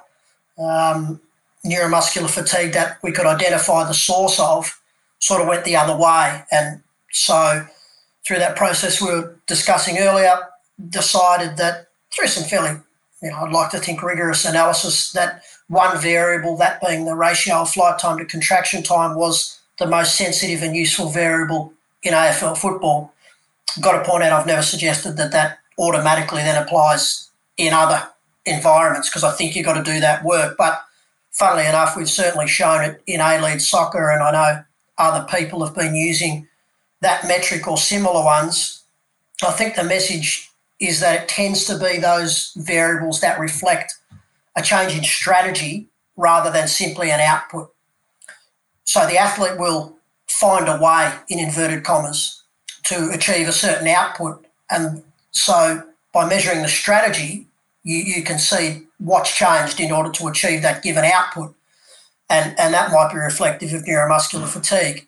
um, 0.58 1.20
neuromuscular 1.66 2.30
fatigue 2.30 2.74
that 2.74 2.97
we 3.04 3.12
could 3.12 3.26
identify 3.26 3.84
the 3.86 3.93
source 3.93 4.39
of, 4.39 4.80
sort 5.20 5.41
of 5.41 5.47
went 5.47 5.66
the 5.66 5.76
other 5.76 5.95
way. 5.95 6.43
And 6.51 6.82
so, 7.12 7.66
through 8.26 8.39
that 8.39 8.56
process 8.56 9.01
we 9.01 9.10
were 9.10 9.36
discussing 9.47 9.97
earlier, 9.97 10.38
decided 10.89 11.58
that 11.58 11.88
through 12.14 12.28
some 12.28 12.43
fairly, 12.43 12.80
you 13.22 13.30
know, 13.30 13.38
I'd 13.38 13.51
like 13.51 13.72
to 13.72 13.80
think 13.80 14.03
rigorous 14.03 14.45
analysis, 14.45 15.11
that 15.14 15.43
one 15.68 15.97
variable, 15.99 16.57
that 16.57 16.82
being 16.82 17.05
the 17.05 17.16
ratio 17.16 17.55
of 17.55 17.70
flight 17.70 17.99
time 17.99 18.18
to 18.18 18.26
contraction 18.26 18.84
time, 18.84 19.16
was 19.16 19.59
the 19.80 19.88
most 19.88 20.16
sensitive 20.16 20.61
and 20.61 20.76
useful 20.76 21.09
variable 21.09 21.74
in 22.03 22.14
AFL 22.14 22.57
football. 22.57 23.14
Got 23.82 24.03
to 24.03 24.09
point 24.09 24.24
out, 24.24 24.34
I've 24.34 24.47
never 24.47 24.61
suggested 24.61 25.18
that 25.18 25.32
that 25.32 25.59
automatically 25.80 26.41
then 26.41 26.61
applies 26.61 27.30
in 27.57 27.74
other 27.74 28.07
environments 28.45 29.09
because 29.09 29.24
I 29.24 29.32
think 29.32 29.55
you've 29.55 29.66
got 29.66 29.84
to 29.84 29.91
do 29.91 29.99
that 29.99 30.24
work. 30.24 30.55
But 30.57 30.82
funnily 31.32 31.66
enough, 31.66 31.97
we've 31.97 32.09
certainly 32.09 32.47
shown 32.47 32.84
it 32.84 33.01
in 33.07 33.22
A 33.22 33.41
League 33.41 33.61
soccer, 33.61 34.11
and 34.11 34.22
I 34.22 34.32
know 34.32 34.64
other 34.97 35.26
people 35.26 35.66
have 35.66 35.76
been 35.76 35.95
using 35.95 36.47
that 37.01 37.28
metric 37.28 37.68
or 37.68 37.78
similar 37.78 38.24
ones. 38.24 38.84
I 39.43 39.51
think 39.51 39.76
the 39.76 39.84
message 39.84 40.51
is 40.84 40.99
that 40.99 41.23
it 41.23 41.27
tends 41.29 41.65
to 41.65 41.77
be 41.77 41.97
those 41.97 42.51
variables 42.57 43.21
that 43.21 43.39
reflect 43.39 43.93
a 44.55 44.61
change 44.61 44.95
in 44.95 45.03
strategy 45.03 45.88
rather 46.17 46.51
than 46.51 46.67
simply 46.67 47.09
an 47.09 47.19
output. 47.19 47.73
So 48.84 49.07
the 49.07 49.17
athlete 49.17 49.57
will 49.57 49.95
find 50.27 50.67
a 50.67 50.79
way, 50.79 51.13
in 51.29 51.39
inverted 51.39 51.84
commas, 51.84 52.43
to 52.84 53.09
achieve 53.11 53.47
a 53.47 53.53
certain 53.53 53.88
output. 53.88 54.45
And 54.69 55.03
so 55.31 55.84
by 56.11 56.27
measuring 56.27 56.61
the 56.61 56.67
strategy, 56.67 57.47
you, 57.84 57.97
you 57.97 58.23
can 58.23 58.38
see 58.38 58.84
what's 58.97 59.36
changed 59.36 59.79
in 59.79 59.91
order 59.91 60.11
to 60.11 60.27
achieve 60.27 60.61
that 60.61 60.84
given 60.84 61.05
output. 61.05 61.55
And, 62.29 62.57
and 62.59 62.73
that 62.73 62.91
might 62.91 63.11
be 63.11 63.19
reflective 63.19 63.73
of 63.73 63.84
neuromuscular 63.84 64.47
fatigue. 64.47 65.07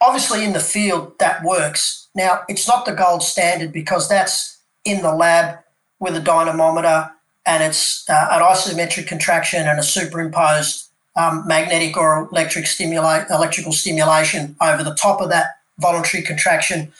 Obviously, 0.00 0.44
in 0.44 0.52
the 0.52 0.60
field, 0.60 1.18
that 1.18 1.44
works. 1.44 2.08
Now, 2.14 2.42
it's 2.48 2.66
not 2.66 2.84
the 2.84 2.92
gold 2.92 3.22
standard 3.22 3.72
because 3.72 4.08
that's 4.08 4.51
in 4.84 5.02
the 5.02 5.14
lab 5.14 5.58
with 6.00 6.16
a 6.16 6.20
dynamometer 6.20 7.10
and 7.44 7.62
it's 7.62 8.08
uh, 8.08 8.28
an 8.30 8.42
isometric 8.42 9.06
contraction 9.06 9.66
and 9.66 9.78
a 9.78 9.82
superimposed 9.82 10.88
um, 11.16 11.46
magnetic 11.46 11.96
or 11.96 12.28
electric 12.32 12.66
stimulate, 12.66 13.26
electrical 13.30 13.72
stimulation 13.72 14.56
over 14.60 14.82
the 14.82 14.94
top 14.94 15.20
of 15.20 15.28
that 15.30 15.46
voluntary 15.78 16.22
contraction 16.22 16.92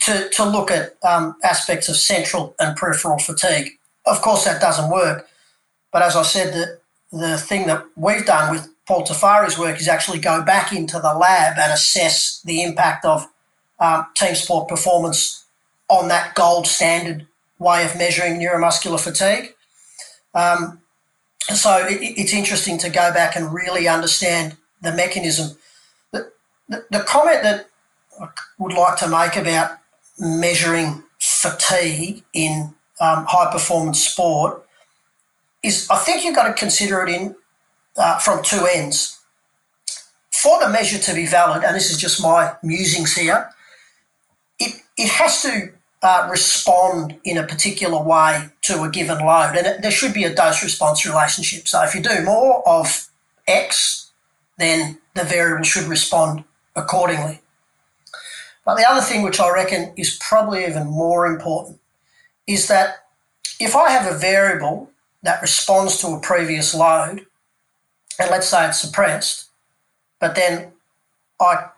to, 0.00 0.28
to 0.30 0.44
look 0.44 0.70
at 0.70 0.96
um, 1.04 1.36
aspects 1.42 1.88
of 1.88 1.96
central 1.96 2.54
and 2.58 2.76
peripheral 2.76 3.18
fatigue. 3.18 3.72
Of 4.06 4.22
course, 4.22 4.44
that 4.44 4.60
doesn't 4.60 4.90
work. 4.90 5.28
But 5.92 6.02
as 6.02 6.16
I 6.16 6.22
said, 6.22 6.52
the, 6.54 6.78
the 7.16 7.38
thing 7.38 7.66
that 7.66 7.84
we've 7.96 8.26
done 8.26 8.52
with 8.52 8.68
Paul 8.86 9.04
Tofari's 9.04 9.58
work 9.58 9.80
is 9.80 9.88
actually 9.88 10.20
go 10.20 10.42
back 10.42 10.72
into 10.72 10.98
the 11.00 11.14
lab 11.14 11.58
and 11.58 11.72
assess 11.72 12.40
the 12.44 12.62
impact 12.62 13.04
of 13.04 13.26
um, 13.80 14.06
team 14.14 14.34
sport 14.34 14.68
performance 14.68 15.44
on 15.88 16.08
that 16.08 16.34
gold 16.34 16.66
standard 16.66 17.26
way 17.58 17.84
of 17.84 17.96
measuring 17.96 18.38
neuromuscular 18.38 19.00
fatigue. 19.00 19.54
Um, 20.34 20.80
so 21.54 21.86
it, 21.86 21.98
it's 22.00 22.32
interesting 22.34 22.78
to 22.78 22.90
go 22.90 23.12
back 23.12 23.36
and 23.36 23.52
really 23.52 23.88
understand 23.88 24.56
the 24.82 24.92
mechanism. 24.92 25.56
The, 26.12 26.30
the, 26.68 26.84
the 26.90 27.00
comment 27.00 27.42
that 27.42 27.68
I 28.20 28.28
would 28.58 28.72
like 28.72 28.98
to 28.98 29.08
make 29.08 29.36
about 29.36 29.78
measuring 30.18 31.02
fatigue 31.18 32.24
in 32.32 32.74
um, 33.00 33.26
high 33.28 33.50
performance 33.52 34.06
sport 34.06 34.66
is 35.62 35.88
I 35.90 35.96
think 35.98 36.24
you've 36.24 36.34
got 36.36 36.48
to 36.48 36.54
consider 36.54 37.02
it 37.02 37.08
in 37.08 37.34
uh, 37.96 38.18
from 38.18 38.42
two 38.42 38.66
ends. 38.72 39.18
For 40.30 40.60
the 40.60 40.68
measure 40.68 40.98
to 40.98 41.14
be 41.14 41.26
valid, 41.26 41.64
and 41.64 41.74
this 41.74 41.90
is 41.90 41.98
just 41.98 42.22
my 42.22 42.54
musings 42.62 43.14
here, 43.14 43.50
it, 44.58 44.82
it 44.96 45.08
has 45.08 45.42
to 45.42 45.72
uh, 46.06 46.28
respond 46.30 47.18
in 47.24 47.36
a 47.36 47.42
particular 47.42 48.00
way 48.00 48.48
to 48.62 48.84
a 48.84 48.88
given 48.88 49.18
load. 49.18 49.56
And 49.56 49.66
it, 49.66 49.82
there 49.82 49.90
should 49.90 50.14
be 50.14 50.22
a 50.22 50.32
dose 50.32 50.62
response 50.62 51.04
relationship. 51.04 51.66
So 51.66 51.82
if 51.82 51.96
you 51.96 52.00
do 52.00 52.22
more 52.22 52.62
of 52.66 53.08
X, 53.48 54.12
then 54.56 54.98
the 55.14 55.24
variable 55.24 55.64
should 55.64 55.88
respond 55.88 56.44
accordingly. 56.76 57.40
But 58.64 58.76
the 58.76 58.88
other 58.88 59.00
thing, 59.00 59.22
which 59.22 59.40
I 59.40 59.50
reckon 59.50 59.94
is 59.96 60.16
probably 60.20 60.64
even 60.64 60.86
more 60.86 61.26
important, 61.26 61.80
is 62.46 62.68
that 62.68 63.06
if 63.58 63.74
I 63.74 63.90
have 63.90 64.06
a 64.06 64.16
variable 64.16 64.90
that 65.24 65.42
responds 65.42 66.00
to 66.02 66.08
a 66.08 66.20
previous 66.20 66.72
load, 66.72 67.26
and 68.20 68.30
let's 68.30 68.46
say 68.46 68.68
it's 68.68 68.80
suppressed, 68.80 69.46
but 70.20 70.36
then 70.36 70.70
I 71.40 71.70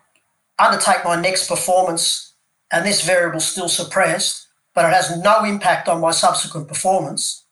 undertake 0.59 1.03
my 1.03 1.19
next 1.19 1.47
performance 1.47 2.28
and 2.71 2.85
this 2.85 3.05
variable 3.05 3.39
still 3.39 3.69
suppressed, 3.69 4.47
but 4.73 4.85
it 4.85 4.93
has 4.93 5.17
no 5.17 5.43
impact 5.43 5.87
on 5.87 6.01
my 6.01 6.11
subsequent 6.11 6.67
performance, 6.67 7.43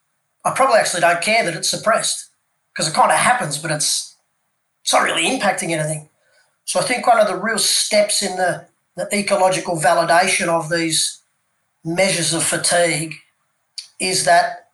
I 0.46 0.52
probably 0.52 0.80
actually 0.80 1.02
don't 1.02 1.22
care 1.22 1.44
that 1.44 1.56
it's 1.56 1.70
suppressed 1.70 2.30
because 2.72 2.88
it 2.88 2.94
kind 2.94 3.12
of 3.12 3.18
happens, 3.18 3.58
but 3.58 3.72
it's 3.72 4.16
it's 4.82 4.94
not 4.94 5.04
really 5.04 5.26
impacting 5.26 5.72
anything. 5.72 6.08
So 6.64 6.80
I 6.80 6.84
think 6.84 7.06
one 7.06 7.20
of 7.20 7.28
the 7.28 7.36
real 7.36 7.58
steps 7.58 8.22
in 8.22 8.38
the, 8.38 8.66
the 8.96 9.08
ecological 9.14 9.76
validation 9.76 10.48
of 10.48 10.70
these 10.70 11.22
measures 11.84 12.34
of 12.34 12.44
fatigue 12.44 13.16
is 14.00 14.24
that 14.24 14.70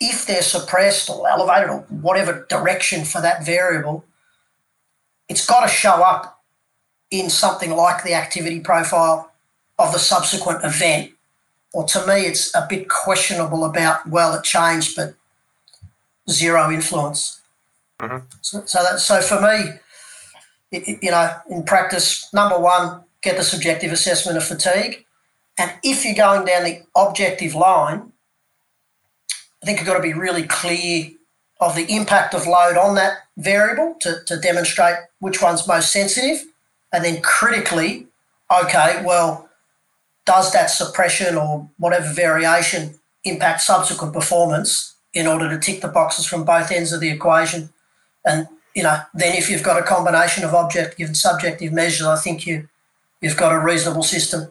if 0.00 0.26
they're 0.26 0.42
suppressed 0.42 1.10
or 1.10 1.28
elevated 1.28 1.70
or 1.70 1.78
whatever 1.88 2.46
direction 2.48 3.04
for 3.04 3.20
that 3.20 3.44
variable, 3.44 4.04
it's 5.28 5.46
got 5.46 5.62
to 5.62 5.68
show 5.68 6.02
up 6.02 6.31
in 7.12 7.28
something 7.30 7.70
like 7.70 8.02
the 8.02 8.14
activity 8.14 8.58
profile 8.58 9.30
of 9.78 9.92
the 9.92 9.98
subsequent 9.98 10.64
event. 10.64 11.12
Or 11.74 11.84
to 11.84 12.06
me, 12.06 12.22
it's 12.22 12.52
a 12.54 12.66
bit 12.68 12.88
questionable 12.88 13.64
about, 13.64 14.08
well, 14.08 14.34
it 14.34 14.42
changed, 14.42 14.96
but 14.96 15.14
zero 16.28 16.72
influence. 16.72 17.40
Mm-hmm. 18.00 18.26
So, 18.40 18.62
so, 18.64 18.82
that, 18.82 18.98
so 18.98 19.20
for 19.20 19.40
me, 19.40 19.78
it, 20.72 21.02
you 21.02 21.10
know, 21.10 21.34
in 21.50 21.62
practice, 21.64 22.32
number 22.32 22.58
one, 22.58 23.02
get 23.22 23.36
the 23.36 23.44
subjective 23.44 23.92
assessment 23.92 24.38
of 24.38 24.44
fatigue. 24.44 25.04
And 25.58 25.70
if 25.82 26.04
you're 26.04 26.14
going 26.14 26.46
down 26.46 26.64
the 26.64 26.82
objective 26.96 27.54
line, 27.54 28.10
I 29.62 29.66
think 29.66 29.78
you've 29.78 29.86
got 29.86 29.96
to 29.96 30.02
be 30.02 30.14
really 30.14 30.44
clear 30.44 31.10
of 31.60 31.76
the 31.76 31.94
impact 31.94 32.34
of 32.34 32.46
load 32.46 32.76
on 32.76 32.94
that 32.96 33.18
variable 33.36 33.96
to, 34.00 34.24
to 34.26 34.38
demonstrate 34.38 34.96
which 35.20 35.42
one's 35.42 35.68
most 35.68 35.92
sensitive 35.92 36.46
and 36.92 37.04
then 37.04 37.22
critically, 37.22 38.06
okay, 38.52 39.02
well, 39.04 39.48
does 40.26 40.52
that 40.52 40.66
suppression 40.66 41.36
or 41.36 41.68
whatever 41.78 42.12
variation 42.12 42.94
impact 43.24 43.62
subsequent 43.62 44.12
performance 44.12 44.94
in 45.14 45.26
order 45.26 45.48
to 45.48 45.58
tick 45.58 45.80
the 45.80 45.88
boxes 45.88 46.26
from 46.26 46.44
both 46.44 46.70
ends 46.70 46.92
of 46.92 47.00
the 47.00 47.10
equation? 47.10 47.70
And 48.24 48.46
you 48.74 48.82
know, 48.82 49.00
then 49.14 49.36
if 49.36 49.50
you've 49.50 49.62
got 49.62 49.78
a 49.78 49.82
combination 49.82 50.44
of 50.44 50.54
objective 50.54 51.08
and 51.08 51.16
subjective 51.16 51.72
measures, 51.72 52.06
I 52.06 52.16
think 52.16 52.46
you 52.46 52.68
you've 53.20 53.36
got 53.36 53.52
a 53.52 53.58
reasonable 53.58 54.02
system. 54.02 54.50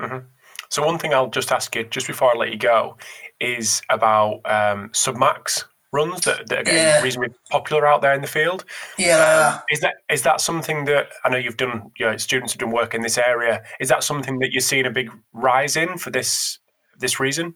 Mm-hmm. 0.00 0.26
So 0.70 0.84
one 0.84 0.98
thing 0.98 1.14
I'll 1.14 1.28
just 1.28 1.52
ask 1.52 1.74
you 1.76 1.84
just 1.84 2.06
before 2.06 2.34
I 2.34 2.38
let 2.38 2.50
you 2.50 2.58
go 2.58 2.96
is 3.40 3.82
about 3.90 4.40
um, 4.44 4.88
submax 4.90 5.64
runs 5.94 6.22
that, 6.22 6.48
that 6.48 6.58
are 6.58 6.64
getting 6.64 6.80
yeah. 6.80 7.00
reasonably 7.00 7.34
popular 7.50 7.86
out 7.86 8.02
there 8.02 8.12
in 8.12 8.20
the 8.20 8.26
field. 8.26 8.64
Yeah. 8.98 9.54
Um, 9.54 9.62
is 9.70 9.80
that 9.80 9.94
is 10.10 10.22
that 10.22 10.40
something 10.40 10.84
that 10.86 11.08
I 11.24 11.28
know 11.28 11.38
you've 11.38 11.56
done? 11.56 11.92
You 11.98 12.06
know, 12.06 12.16
students 12.16 12.52
have 12.52 12.60
done 12.60 12.72
work 12.72 12.94
in 12.94 13.02
this 13.02 13.16
area. 13.16 13.62
Is 13.78 13.88
that 13.88 14.02
something 14.02 14.40
that 14.40 14.52
you're 14.52 14.60
seeing 14.60 14.86
a 14.86 14.90
big 14.90 15.10
rise 15.32 15.76
in 15.76 15.96
for 15.96 16.10
this 16.10 16.58
this 16.98 17.20
reason? 17.20 17.54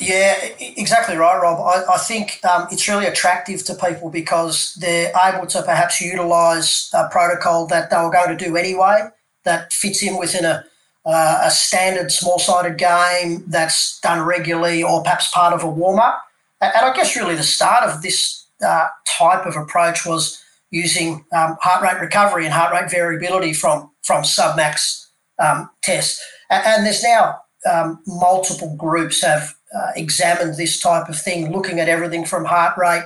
Yeah, 0.00 0.34
exactly 0.58 1.16
right, 1.16 1.40
Rob. 1.40 1.60
I, 1.60 1.94
I 1.94 1.98
think 1.98 2.40
um, 2.44 2.66
it's 2.72 2.88
really 2.88 3.06
attractive 3.06 3.64
to 3.64 3.74
people 3.74 4.10
because 4.10 4.74
they're 4.80 5.12
able 5.24 5.46
to 5.46 5.62
perhaps 5.62 6.00
utilise 6.00 6.90
a 6.94 7.08
protocol 7.10 7.66
that 7.68 7.90
they 7.90 7.96
were 7.96 8.10
going 8.10 8.36
to 8.36 8.44
do 8.44 8.56
anyway 8.56 9.08
that 9.44 9.72
fits 9.72 10.02
in 10.02 10.18
within 10.18 10.44
a, 10.44 10.64
uh, 11.06 11.42
a 11.44 11.50
standard 11.50 12.10
small 12.10 12.38
sided 12.38 12.76
game 12.76 13.44
that's 13.46 14.00
done 14.00 14.24
regularly 14.26 14.82
or 14.82 15.02
perhaps 15.02 15.30
part 15.32 15.52
of 15.52 15.62
a 15.62 15.68
warm 15.68 16.00
up. 16.00 16.24
And 16.72 16.86
I 16.86 16.92
guess 16.94 17.16
really 17.16 17.34
the 17.34 17.42
start 17.42 17.84
of 17.88 18.02
this 18.02 18.46
uh, 18.64 18.86
type 19.06 19.46
of 19.46 19.56
approach 19.56 20.06
was 20.06 20.40
using 20.70 21.24
um, 21.32 21.56
heart 21.60 21.82
rate 21.82 22.00
recovery 22.00 22.44
and 22.44 22.54
heart 22.54 22.72
rate 22.72 22.90
variability 22.90 23.52
from, 23.52 23.90
from 24.02 24.22
submax 24.22 25.06
um, 25.38 25.70
tests. 25.82 26.20
And, 26.50 26.64
and 26.66 26.86
there's 26.86 27.02
now 27.02 27.38
um, 27.70 28.00
multiple 28.06 28.74
groups 28.76 29.22
have 29.22 29.54
uh, 29.74 29.92
examined 29.96 30.56
this 30.56 30.80
type 30.80 31.08
of 31.08 31.18
thing, 31.18 31.52
looking 31.52 31.80
at 31.80 31.88
everything 31.88 32.24
from 32.24 32.44
heart 32.44 32.76
rate 32.76 33.04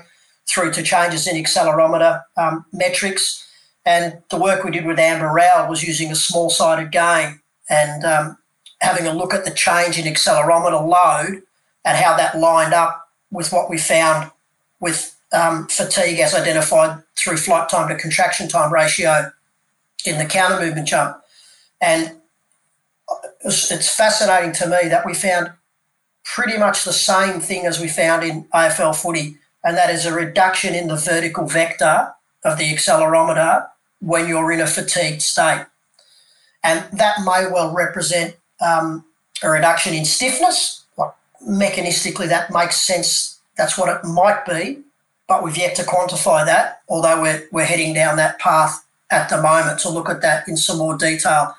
through 0.49 0.73
to 0.73 0.83
changes 0.83 1.27
in 1.27 1.37
accelerometer 1.43 2.23
um, 2.37 2.65
metrics. 2.73 3.45
And 3.85 4.19
the 4.31 4.39
work 4.39 4.65
we 4.65 4.71
did 4.71 4.87
with 4.87 4.99
Amber 4.99 5.29
Rowell 5.29 5.69
was 5.69 5.83
using 5.83 6.11
a 6.11 6.15
small 6.15 6.51
sided 6.51 6.93
game 6.93 7.41
and 7.71 8.05
um, 8.05 8.39
having 8.81 9.07
a 9.07 9.15
look 9.15 9.35
at 9.35 9.45
the 9.45 9.51
change 9.51 9.99
in 9.99 10.05
accelerometer 10.05 10.87
load 10.87 11.43
and 11.85 11.97
how 11.97 12.17
that 12.17 12.39
lined 12.39 12.75
up 12.75 13.08
with 13.31 13.53
what 13.53 13.71
we 13.71 13.79
found 13.79 14.31
with 14.81 15.17
um, 15.33 15.67
fatigue 15.69 16.21
as 16.21 16.35
identified 16.35 17.03
through 17.17 17.37
flight 17.37 17.69
time 17.69 17.89
to 17.89 17.97
contraction 17.97 18.49
time 18.49 18.73
ratio 18.73 19.31
in 20.05 20.19
the 20.19 20.25
counter 20.25 20.65
movement 20.65 20.89
jump. 20.89 21.19
And 21.81 22.17
it's 23.45 23.95
fascinating 23.95 24.53
to 24.55 24.67
me 24.67 24.89
that 24.89 25.07
we 25.07 25.15
found 25.15 25.53
pretty 26.25 26.59
much 26.59 26.85
the 26.85 26.93
same 26.93 27.41
thing 27.41 27.67
as 27.67 27.81
we 27.81 27.89
found 27.89 28.25
in 28.25 28.45
AFL 28.55 28.95
footy, 28.95 29.37
and 29.65 29.77
that 29.77 29.91
is 29.91 30.07
a 30.07 30.13
reduction 30.13 30.75
in 30.75 30.89
the 30.89 30.97
vertical 30.97 31.47
vector 31.47 32.13
of 32.45 32.59
the 32.59 32.73
accelerometer 32.73 33.67
when 34.01 34.29
you're 34.29 34.53
in 34.53 34.61
a 34.61 34.67
fatigued 34.67 35.23
state. 35.23 35.67
And 36.63 36.85
that 36.99 37.21
may 37.21 37.47
well 37.51 37.75
represent 37.75 38.37
um, 38.61 39.05
a 39.43 39.49
reduction 39.49 39.95
in 39.95 40.05
stiffness. 40.05 40.85
Mechanistically, 41.47 42.29
that 42.29 42.51
makes 42.51 42.81
sense. 42.81 43.41
That's 43.57 43.77
what 43.79 43.89
it 43.89 44.07
might 44.07 44.45
be, 44.45 44.79
but 45.27 45.43
we've 45.43 45.57
yet 45.57 45.75
to 45.77 45.83
quantify 45.83 46.45
that, 46.45 46.83
although 46.89 47.21
we're, 47.23 47.49
we're 47.53 47.65
heading 47.65 47.95
down 47.95 48.17
that 48.17 48.39
path 48.39 48.85
at 49.11 49.29
the 49.29 49.41
moment 49.41 49.81
to 49.81 49.89
look 49.89 50.09
at 50.09 50.23
that 50.23 50.49
in 50.49 50.57
some 50.57 50.79
more 50.79 50.97
detail. 50.97 51.55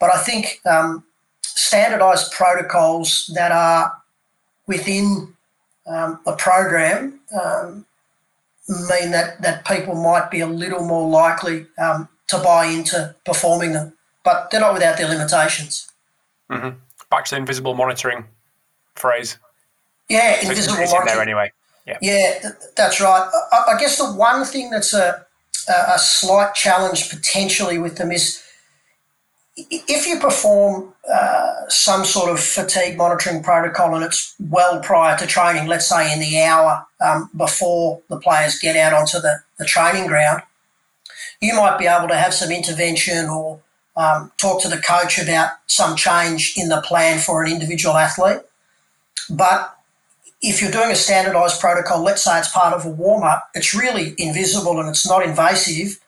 But 0.00 0.14
I 0.14 0.18
think 0.18 0.60
um, 0.66 1.04
standardized 1.42 2.32
protocols 2.32 3.30
that 3.34 3.52
are 3.52 3.92
within 4.66 5.34
um, 5.86 6.20
a 6.26 6.34
program 6.34 7.20
um, 7.40 7.86
mean 8.68 9.10
that, 9.10 9.40
that 9.42 9.66
people 9.66 9.94
might 9.94 10.30
be 10.30 10.40
a 10.40 10.46
little 10.46 10.84
more 10.84 11.08
likely 11.08 11.66
um, 11.78 12.08
to 12.28 12.38
buy 12.38 12.66
into 12.66 13.14
performing 13.24 13.72
them, 13.72 13.92
but 14.24 14.50
they're 14.50 14.60
not 14.60 14.72
without 14.72 14.96
their 14.96 15.08
limitations. 15.08 15.90
Mm-hmm. 16.50 16.78
Back 17.10 17.26
to 17.26 17.34
the 17.34 17.36
invisible 17.36 17.74
monitoring 17.74 18.24
phrase. 18.94 19.38
Yeah, 20.08 20.40
invisible 20.40 20.78
it's, 20.80 20.92
monitoring. 20.92 21.06
there 21.06 21.22
anyway. 21.22 21.52
Yeah, 21.86 21.98
yeah 22.00 22.50
that's 22.76 23.00
right. 23.00 23.30
I, 23.52 23.74
I 23.74 23.78
guess 23.78 23.98
the 23.98 24.12
one 24.12 24.44
thing 24.44 24.70
that's 24.70 24.94
a, 24.94 25.24
a 25.68 25.98
slight 25.98 26.54
challenge 26.54 27.10
potentially 27.10 27.78
with 27.78 27.96
them 27.96 28.10
is 28.10 28.42
if 29.56 30.06
you 30.06 30.18
perform 30.18 30.92
uh, 31.12 31.68
some 31.68 32.04
sort 32.04 32.30
of 32.30 32.40
fatigue 32.40 32.96
monitoring 32.96 33.42
protocol 33.42 33.94
and 33.94 34.04
it's 34.04 34.34
well 34.50 34.80
prior 34.80 35.16
to 35.16 35.26
training, 35.26 35.66
let's 35.66 35.86
say 35.86 36.12
in 36.12 36.18
the 36.18 36.40
hour 36.40 36.84
um, 37.00 37.30
before 37.36 38.00
the 38.08 38.18
players 38.18 38.58
get 38.58 38.76
out 38.76 38.92
onto 38.92 39.20
the, 39.20 39.40
the 39.58 39.64
training 39.64 40.08
ground, 40.08 40.42
you 41.40 41.54
might 41.54 41.78
be 41.78 41.86
able 41.86 42.08
to 42.08 42.16
have 42.16 42.34
some 42.34 42.50
intervention 42.50 43.28
or 43.28 43.60
um, 43.96 44.32
talk 44.38 44.60
to 44.62 44.68
the 44.68 44.78
coach 44.78 45.18
about 45.18 45.50
some 45.66 45.94
change 45.94 46.54
in 46.56 46.68
the 46.68 46.82
plan 46.82 47.20
for 47.20 47.44
an 47.44 47.52
individual 47.52 47.96
athlete. 47.96 48.40
But 49.30 49.76
if 50.42 50.60
you're 50.60 50.70
doing 50.70 50.90
a 50.90 50.96
standardized 50.96 51.60
protocol, 51.60 52.02
let's 52.02 52.24
say 52.24 52.38
it's 52.38 52.50
part 52.50 52.74
of 52.74 52.84
a 52.84 52.90
warm 52.90 53.22
up, 53.22 53.48
it's 53.54 53.74
really 53.74 54.14
invisible 54.18 54.78
and 54.80 54.88
it's 54.88 55.08
not 55.08 55.24
invasive 55.24 55.98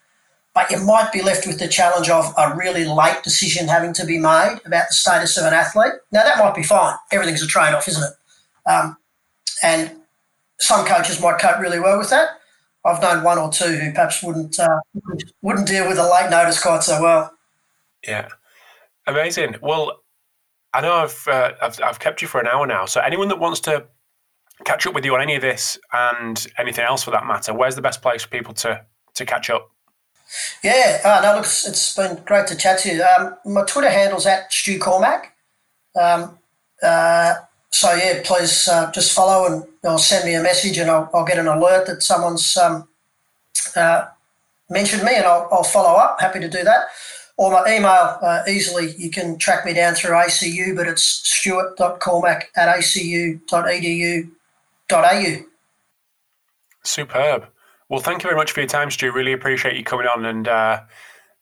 but 0.56 0.70
you 0.70 0.78
might 0.78 1.12
be 1.12 1.20
left 1.20 1.46
with 1.46 1.58
the 1.58 1.68
challenge 1.68 2.08
of 2.08 2.32
a 2.38 2.56
really 2.56 2.86
late 2.86 3.22
decision 3.22 3.68
having 3.68 3.92
to 3.92 4.06
be 4.06 4.18
made 4.18 4.58
about 4.64 4.88
the 4.88 4.94
status 4.94 5.36
of 5.36 5.44
an 5.44 5.52
athlete. 5.52 5.92
Now, 6.10 6.22
that 6.24 6.38
might 6.38 6.54
be 6.54 6.62
fine. 6.62 6.96
Everything's 7.12 7.42
a 7.42 7.46
trade 7.46 7.74
off, 7.74 7.86
isn't 7.86 8.02
it? 8.02 8.70
Um, 8.70 8.96
and 9.62 9.92
some 10.58 10.86
coaches 10.86 11.20
might 11.20 11.38
cope 11.38 11.60
really 11.60 11.78
well 11.78 11.98
with 11.98 12.08
that. 12.08 12.40
I've 12.86 13.02
known 13.02 13.22
one 13.22 13.36
or 13.36 13.52
two 13.52 13.66
who 13.66 13.92
perhaps 13.92 14.22
wouldn't 14.22 14.58
uh, 14.58 14.80
wouldn't 15.42 15.68
deal 15.68 15.86
with 15.88 15.98
a 15.98 16.10
late 16.10 16.30
notice 16.30 16.62
quite 16.62 16.82
so 16.82 17.02
well. 17.02 17.34
Yeah, 18.06 18.28
amazing. 19.06 19.56
Well, 19.60 20.00
I 20.76 20.80
know 20.82 20.94
I've, 20.94 21.28
uh, 21.28 21.52
I've 21.62 21.80
I've 21.82 21.98
kept 21.98 22.20
you 22.20 22.28
for 22.28 22.40
an 22.40 22.46
hour 22.46 22.66
now. 22.66 22.84
So 22.86 23.00
anyone 23.00 23.28
that 23.28 23.38
wants 23.38 23.60
to 23.60 23.86
catch 24.64 24.86
up 24.86 24.94
with 24.94 25.04
you 25.04 25.14
on 25.14 25.22
any 25.22 25.34
of 25.34 25.42
this 25.42 25.78
and 25.92 26.46
anything 26.58 26.84
else 26.84 27.02
for 27.02 27.10
that 27.12 27.26
matter, 27.26 27.54
where's 27.54 27.76
the 27.76 27.82
best 27.82 28.02
place 28.02 28.22
for 28.22 28.28
people 28.28 28.54
to 28.54 28.84
to 29.14 29.24
catch 29.24 29.48
up? 29.50 29.70
Yeah, 30.62 31.00
uh, 31.04 31.20
no, 31.22 31.36
look, 31.36 31.44
it's, 31.44 31.66
it's 31.66 31.94
been 31.94 32.22
great 32.24 32.46
to 32.48 32.56
chat 32.56 32.80
to 32.80 32.92
you. 32.92 33.02
Um, 33.02 33.36
my 33.44 33.64
Twitter 33.64 33.90
handle's 33.90 34.26
at 34.26 34.52
Stu 34.52 34.78
Cormack. 34.78 35.32
Um, 36.00 36.38
uh, 36.82 37.34
so, 37.70 37.94
yeah, 37.94 38.22
please 38.24 38.68
uh, 38.68 38.90
just 38.92 39.12
follow 39.12 39.46
and 39.46 39.64
or 39.82 39.98
send 39.98 40.24
me 40.24 40.34
a 40.34 40.42
message 40.42 40.78
and 40.78 40.90
I'll, 40.90 41.08
I'll 41.14 41.24
get 41.24 41.38
an 41.38 41.46
alert 41.46 41.86
that 41.86 42.02
someone's 42.02 42.56
um, 42.56 42.88
uh, 43.74 44.06
mentioned 44.68 45.04
me 45.04 45.14
and 45.14 45.24
I'll, 45.24 45.48
I'll, 45.52 45.62
follow 45.62 45.96
up. 45.98 46.20
Happy 46.20 46.40
to 46.40 46.48
do 46.48 46.64
that. 46.64 46.86
Or 47.38 47.52
my 47.52 47.76
email, 47.76 48.18
uh, 48.22 48.42
easily, 48.48 48.94
you 48.96 49.10
can 49.10 49.36
track 49.36 49.66
me 49.66 49.74
down 49.74 49.94
through 49.94 50.12
ACU, 50.12 50.74
but 50.74 50.86
it's 50.86 51.02
stuart.cormack 51.02 52.50
at 52.56 52.74
acu.edu.au. 52.74 54.30
Superb. 56.82 57.46
Well, 57.88 58.00
thank 58.00 58.22
you 58.22 58.28
very 58.28 58.36
much 58.36 58.52
for 58.52 58.60
your 58.60 58.68
time, 58.68 58.90
Stu. 58.90 59.12
Really 59.12 59.32
appreciate 59.32 59.76
you 59.76 59.84
coming 59.84 60.06
on. 60.06 60.24
And 60.24 60.48
uh, 60.48 60.80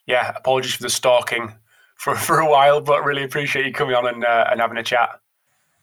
yeah, 0.07 0.33
apologies 0.35 0.75
for 0.75 0.83
the 0.83 0.91
stalking 0.91 1.55
for, 1.97 2.15
for 2.17 2.41
a 2.41 2.51
while, 2.51 2.81
but 2.81 3.05
really 3.05 3.23
appreciate 3.23 3.65
you 3.65 3.73
coming 3.73 3.95
on 3.95 4.07
and, 4.07 4.25
uh, 4.25 4.49
and 4.51 4.61
having 4.61 4.79
a 4.79 4.83
chat. 4.83 5.21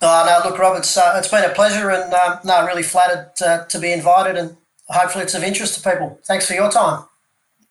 Oh, 0.01 0.23
no, 0.25 0.49
look, 0.49 0.59
Rob, 0.59 0.77
it's, 0.77 0.97
uh, 0.97 1.13
it's 1.17 1.27
been 1.27 1.49
a 1.49 1.53
pleasure 1.53 1.91
and 1.91 2.11
um, 2.13 2.39
no, 2.43 2.65
really 2.65 2.83
flattered 2.83 3.31
to, 3.37 3.67
to 3.69 3.79
be 3.79 3.91
invited 3.91 4.35
and 4.35 4.57
hopefully 4.89 5.23
it's 5.23 5.35
of 5.35 5.43
interest 5.43 5.75
to 5.75 5.89
people. 5.89 6.19
Thanks 6.25 6.47
for 6.47 6.53
your 6.53 6.71
time. 6.71 7.05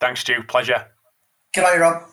Thanks, 0.00 0.20
Stu. 0.20 0.42
Pleasure. 0.44 0.86
Good 1.52 1.64
on 1.64 1.74
you, 1.74 1.80
Rob. 1.80 2.09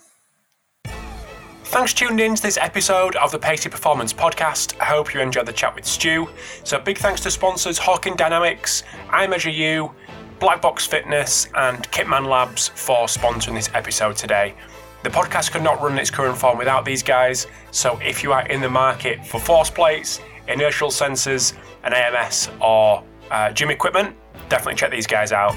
Thanks 1.70 1.94
tuning 1.94 2.26
in 2.26 2.34
to 2.34 2.42
this 2.42 2.58
episode 2.58 3.18
of 3.18 3.30
the 3.32 3.38
Pacey 3.38 3.68
Performance 3.70 4.14
Podcast. 4.14 4.80
I 4.80 4.86
hope 4.86 5.14
you 5.14 5.20
enjoyed 5.20 5.46
the 5.46 5.54
chat 5.54 5.76
with 5.76 5.86
Stu. 5.86 6.30
So, 6.64 6.80
big 6.80 6.98
thanks 6.98 7.20
to 7.22 7.30
sponsors 7.30 7.78
Hawkin 7.78 8.16
Dynamics, 8.16 8.84
IMeasureU, 9.10 9.94
Black 10.40 10.62
Box 10.62 10.88
Fitness, 10.88 11.48
and 11.56 11.84
Kitman 11.92 12.26
Labs 12.26 12.70
for 12.70 13.08
sponsoring 13.08 13.54
this 13.54 13.70
episode 13.74 14.16
today. 14.16 14.56
The 15.04 15.10
podcast 15.10 15.52
could 15.52 15.62
not 15.62 15.82
run 15.82 15.92
in 15.92 16.00
its 16.00 16.10
current 16.10 16.38
form 16.38 16.58
without 16.58 16.86
these 16.86 17.04
guys, 17.04 17.48
so 17.72 18.00
if 18.02 18.24
you 18.24 18.32
are 18.32 18.48
in 18.48 18.62
the 18.62 18.70
market 18.70 19.24
for 19.26 19.40
force 19.40 19.70
plates, 19.70 20.22
inertial 20.48 20.90
sensors, 20.90 21.54
an 21.84 21.94
AMS, 21.94 22.50
or 22.62 23.04
uh, 23.30 23.52
gym 23.52 23.72
equipment, 23.72 24.16
definitely 24.48 24.76
check 24.76 24.90
these 24.90 25.06
guys 25.06 25.34
out. 25.34 25.54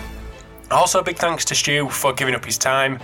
Also, 0.72 1.02
big 1.02 1.18
thanks 1.18 1.44
to 1.46 1.54
Stu 1.54 1.88
for 1.88 2.12
giving 2.12 2.34
up 2.34 2.44
his 2.44 2.58
time. 2.58 2.98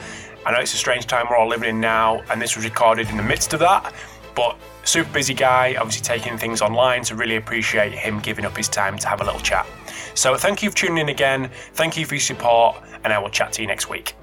I 0.46 0.52
know 0.52 0.60
it's 0.60 0.74
a 0.74 0.76
strange 0.76 1.06
time 1.06 1.26
we're 1.28 1.36
all 1.36 1.48
living 1.48 1.68
in 1.68 1.80
now, 1.80 2.22
and 2.30 2.40
this 2.40 2.54
was 2.54 2.64
recorded 2.64 3.10
in 3.10 3.16
the 3.16 3.22
midst 3.24 3.52
of 3.52 3.58
that, 3.58 3.92
but 4.36 4.56
super 4.84 5.12
busy 5.12 5.34
guy, 5.34 5.74
obviously 5.74 6.04
taking 6.04 6.38
things 6.38 6.62
online, 6.62 7.02
so 7.02 7.16
really 7.16 7.34
appreciate 7.34 7.92
him 7.92 8.20
giving 8.20 8.44
up 8.44 8.56
his 8.56 8.68
time 8.68 8.96
to 8.96 9.08
have 9.08 9.20
a 9.20 9.24
little 9.24 9.40
chat. 9.40 9.66
So 10.14 10.36
thank 10.36 10.62
you 10.62 10.70
for 10.70 10.76
tuning 10.76 10.98
in 10.98 11.08
again. 11.08 11.50
Thank 11.74 11.96
you 11.96 12.06
for 12.06 12.14
your 12.14 12.20
support, 12.20 12.76
and 13.02 13.12
I 13.12 13.18
will 13.18 13.28
chat 13.28 13.54
to 13.54 13.62
you 13.62 13.66
next 13.66 13.90
week. 13.90 14.14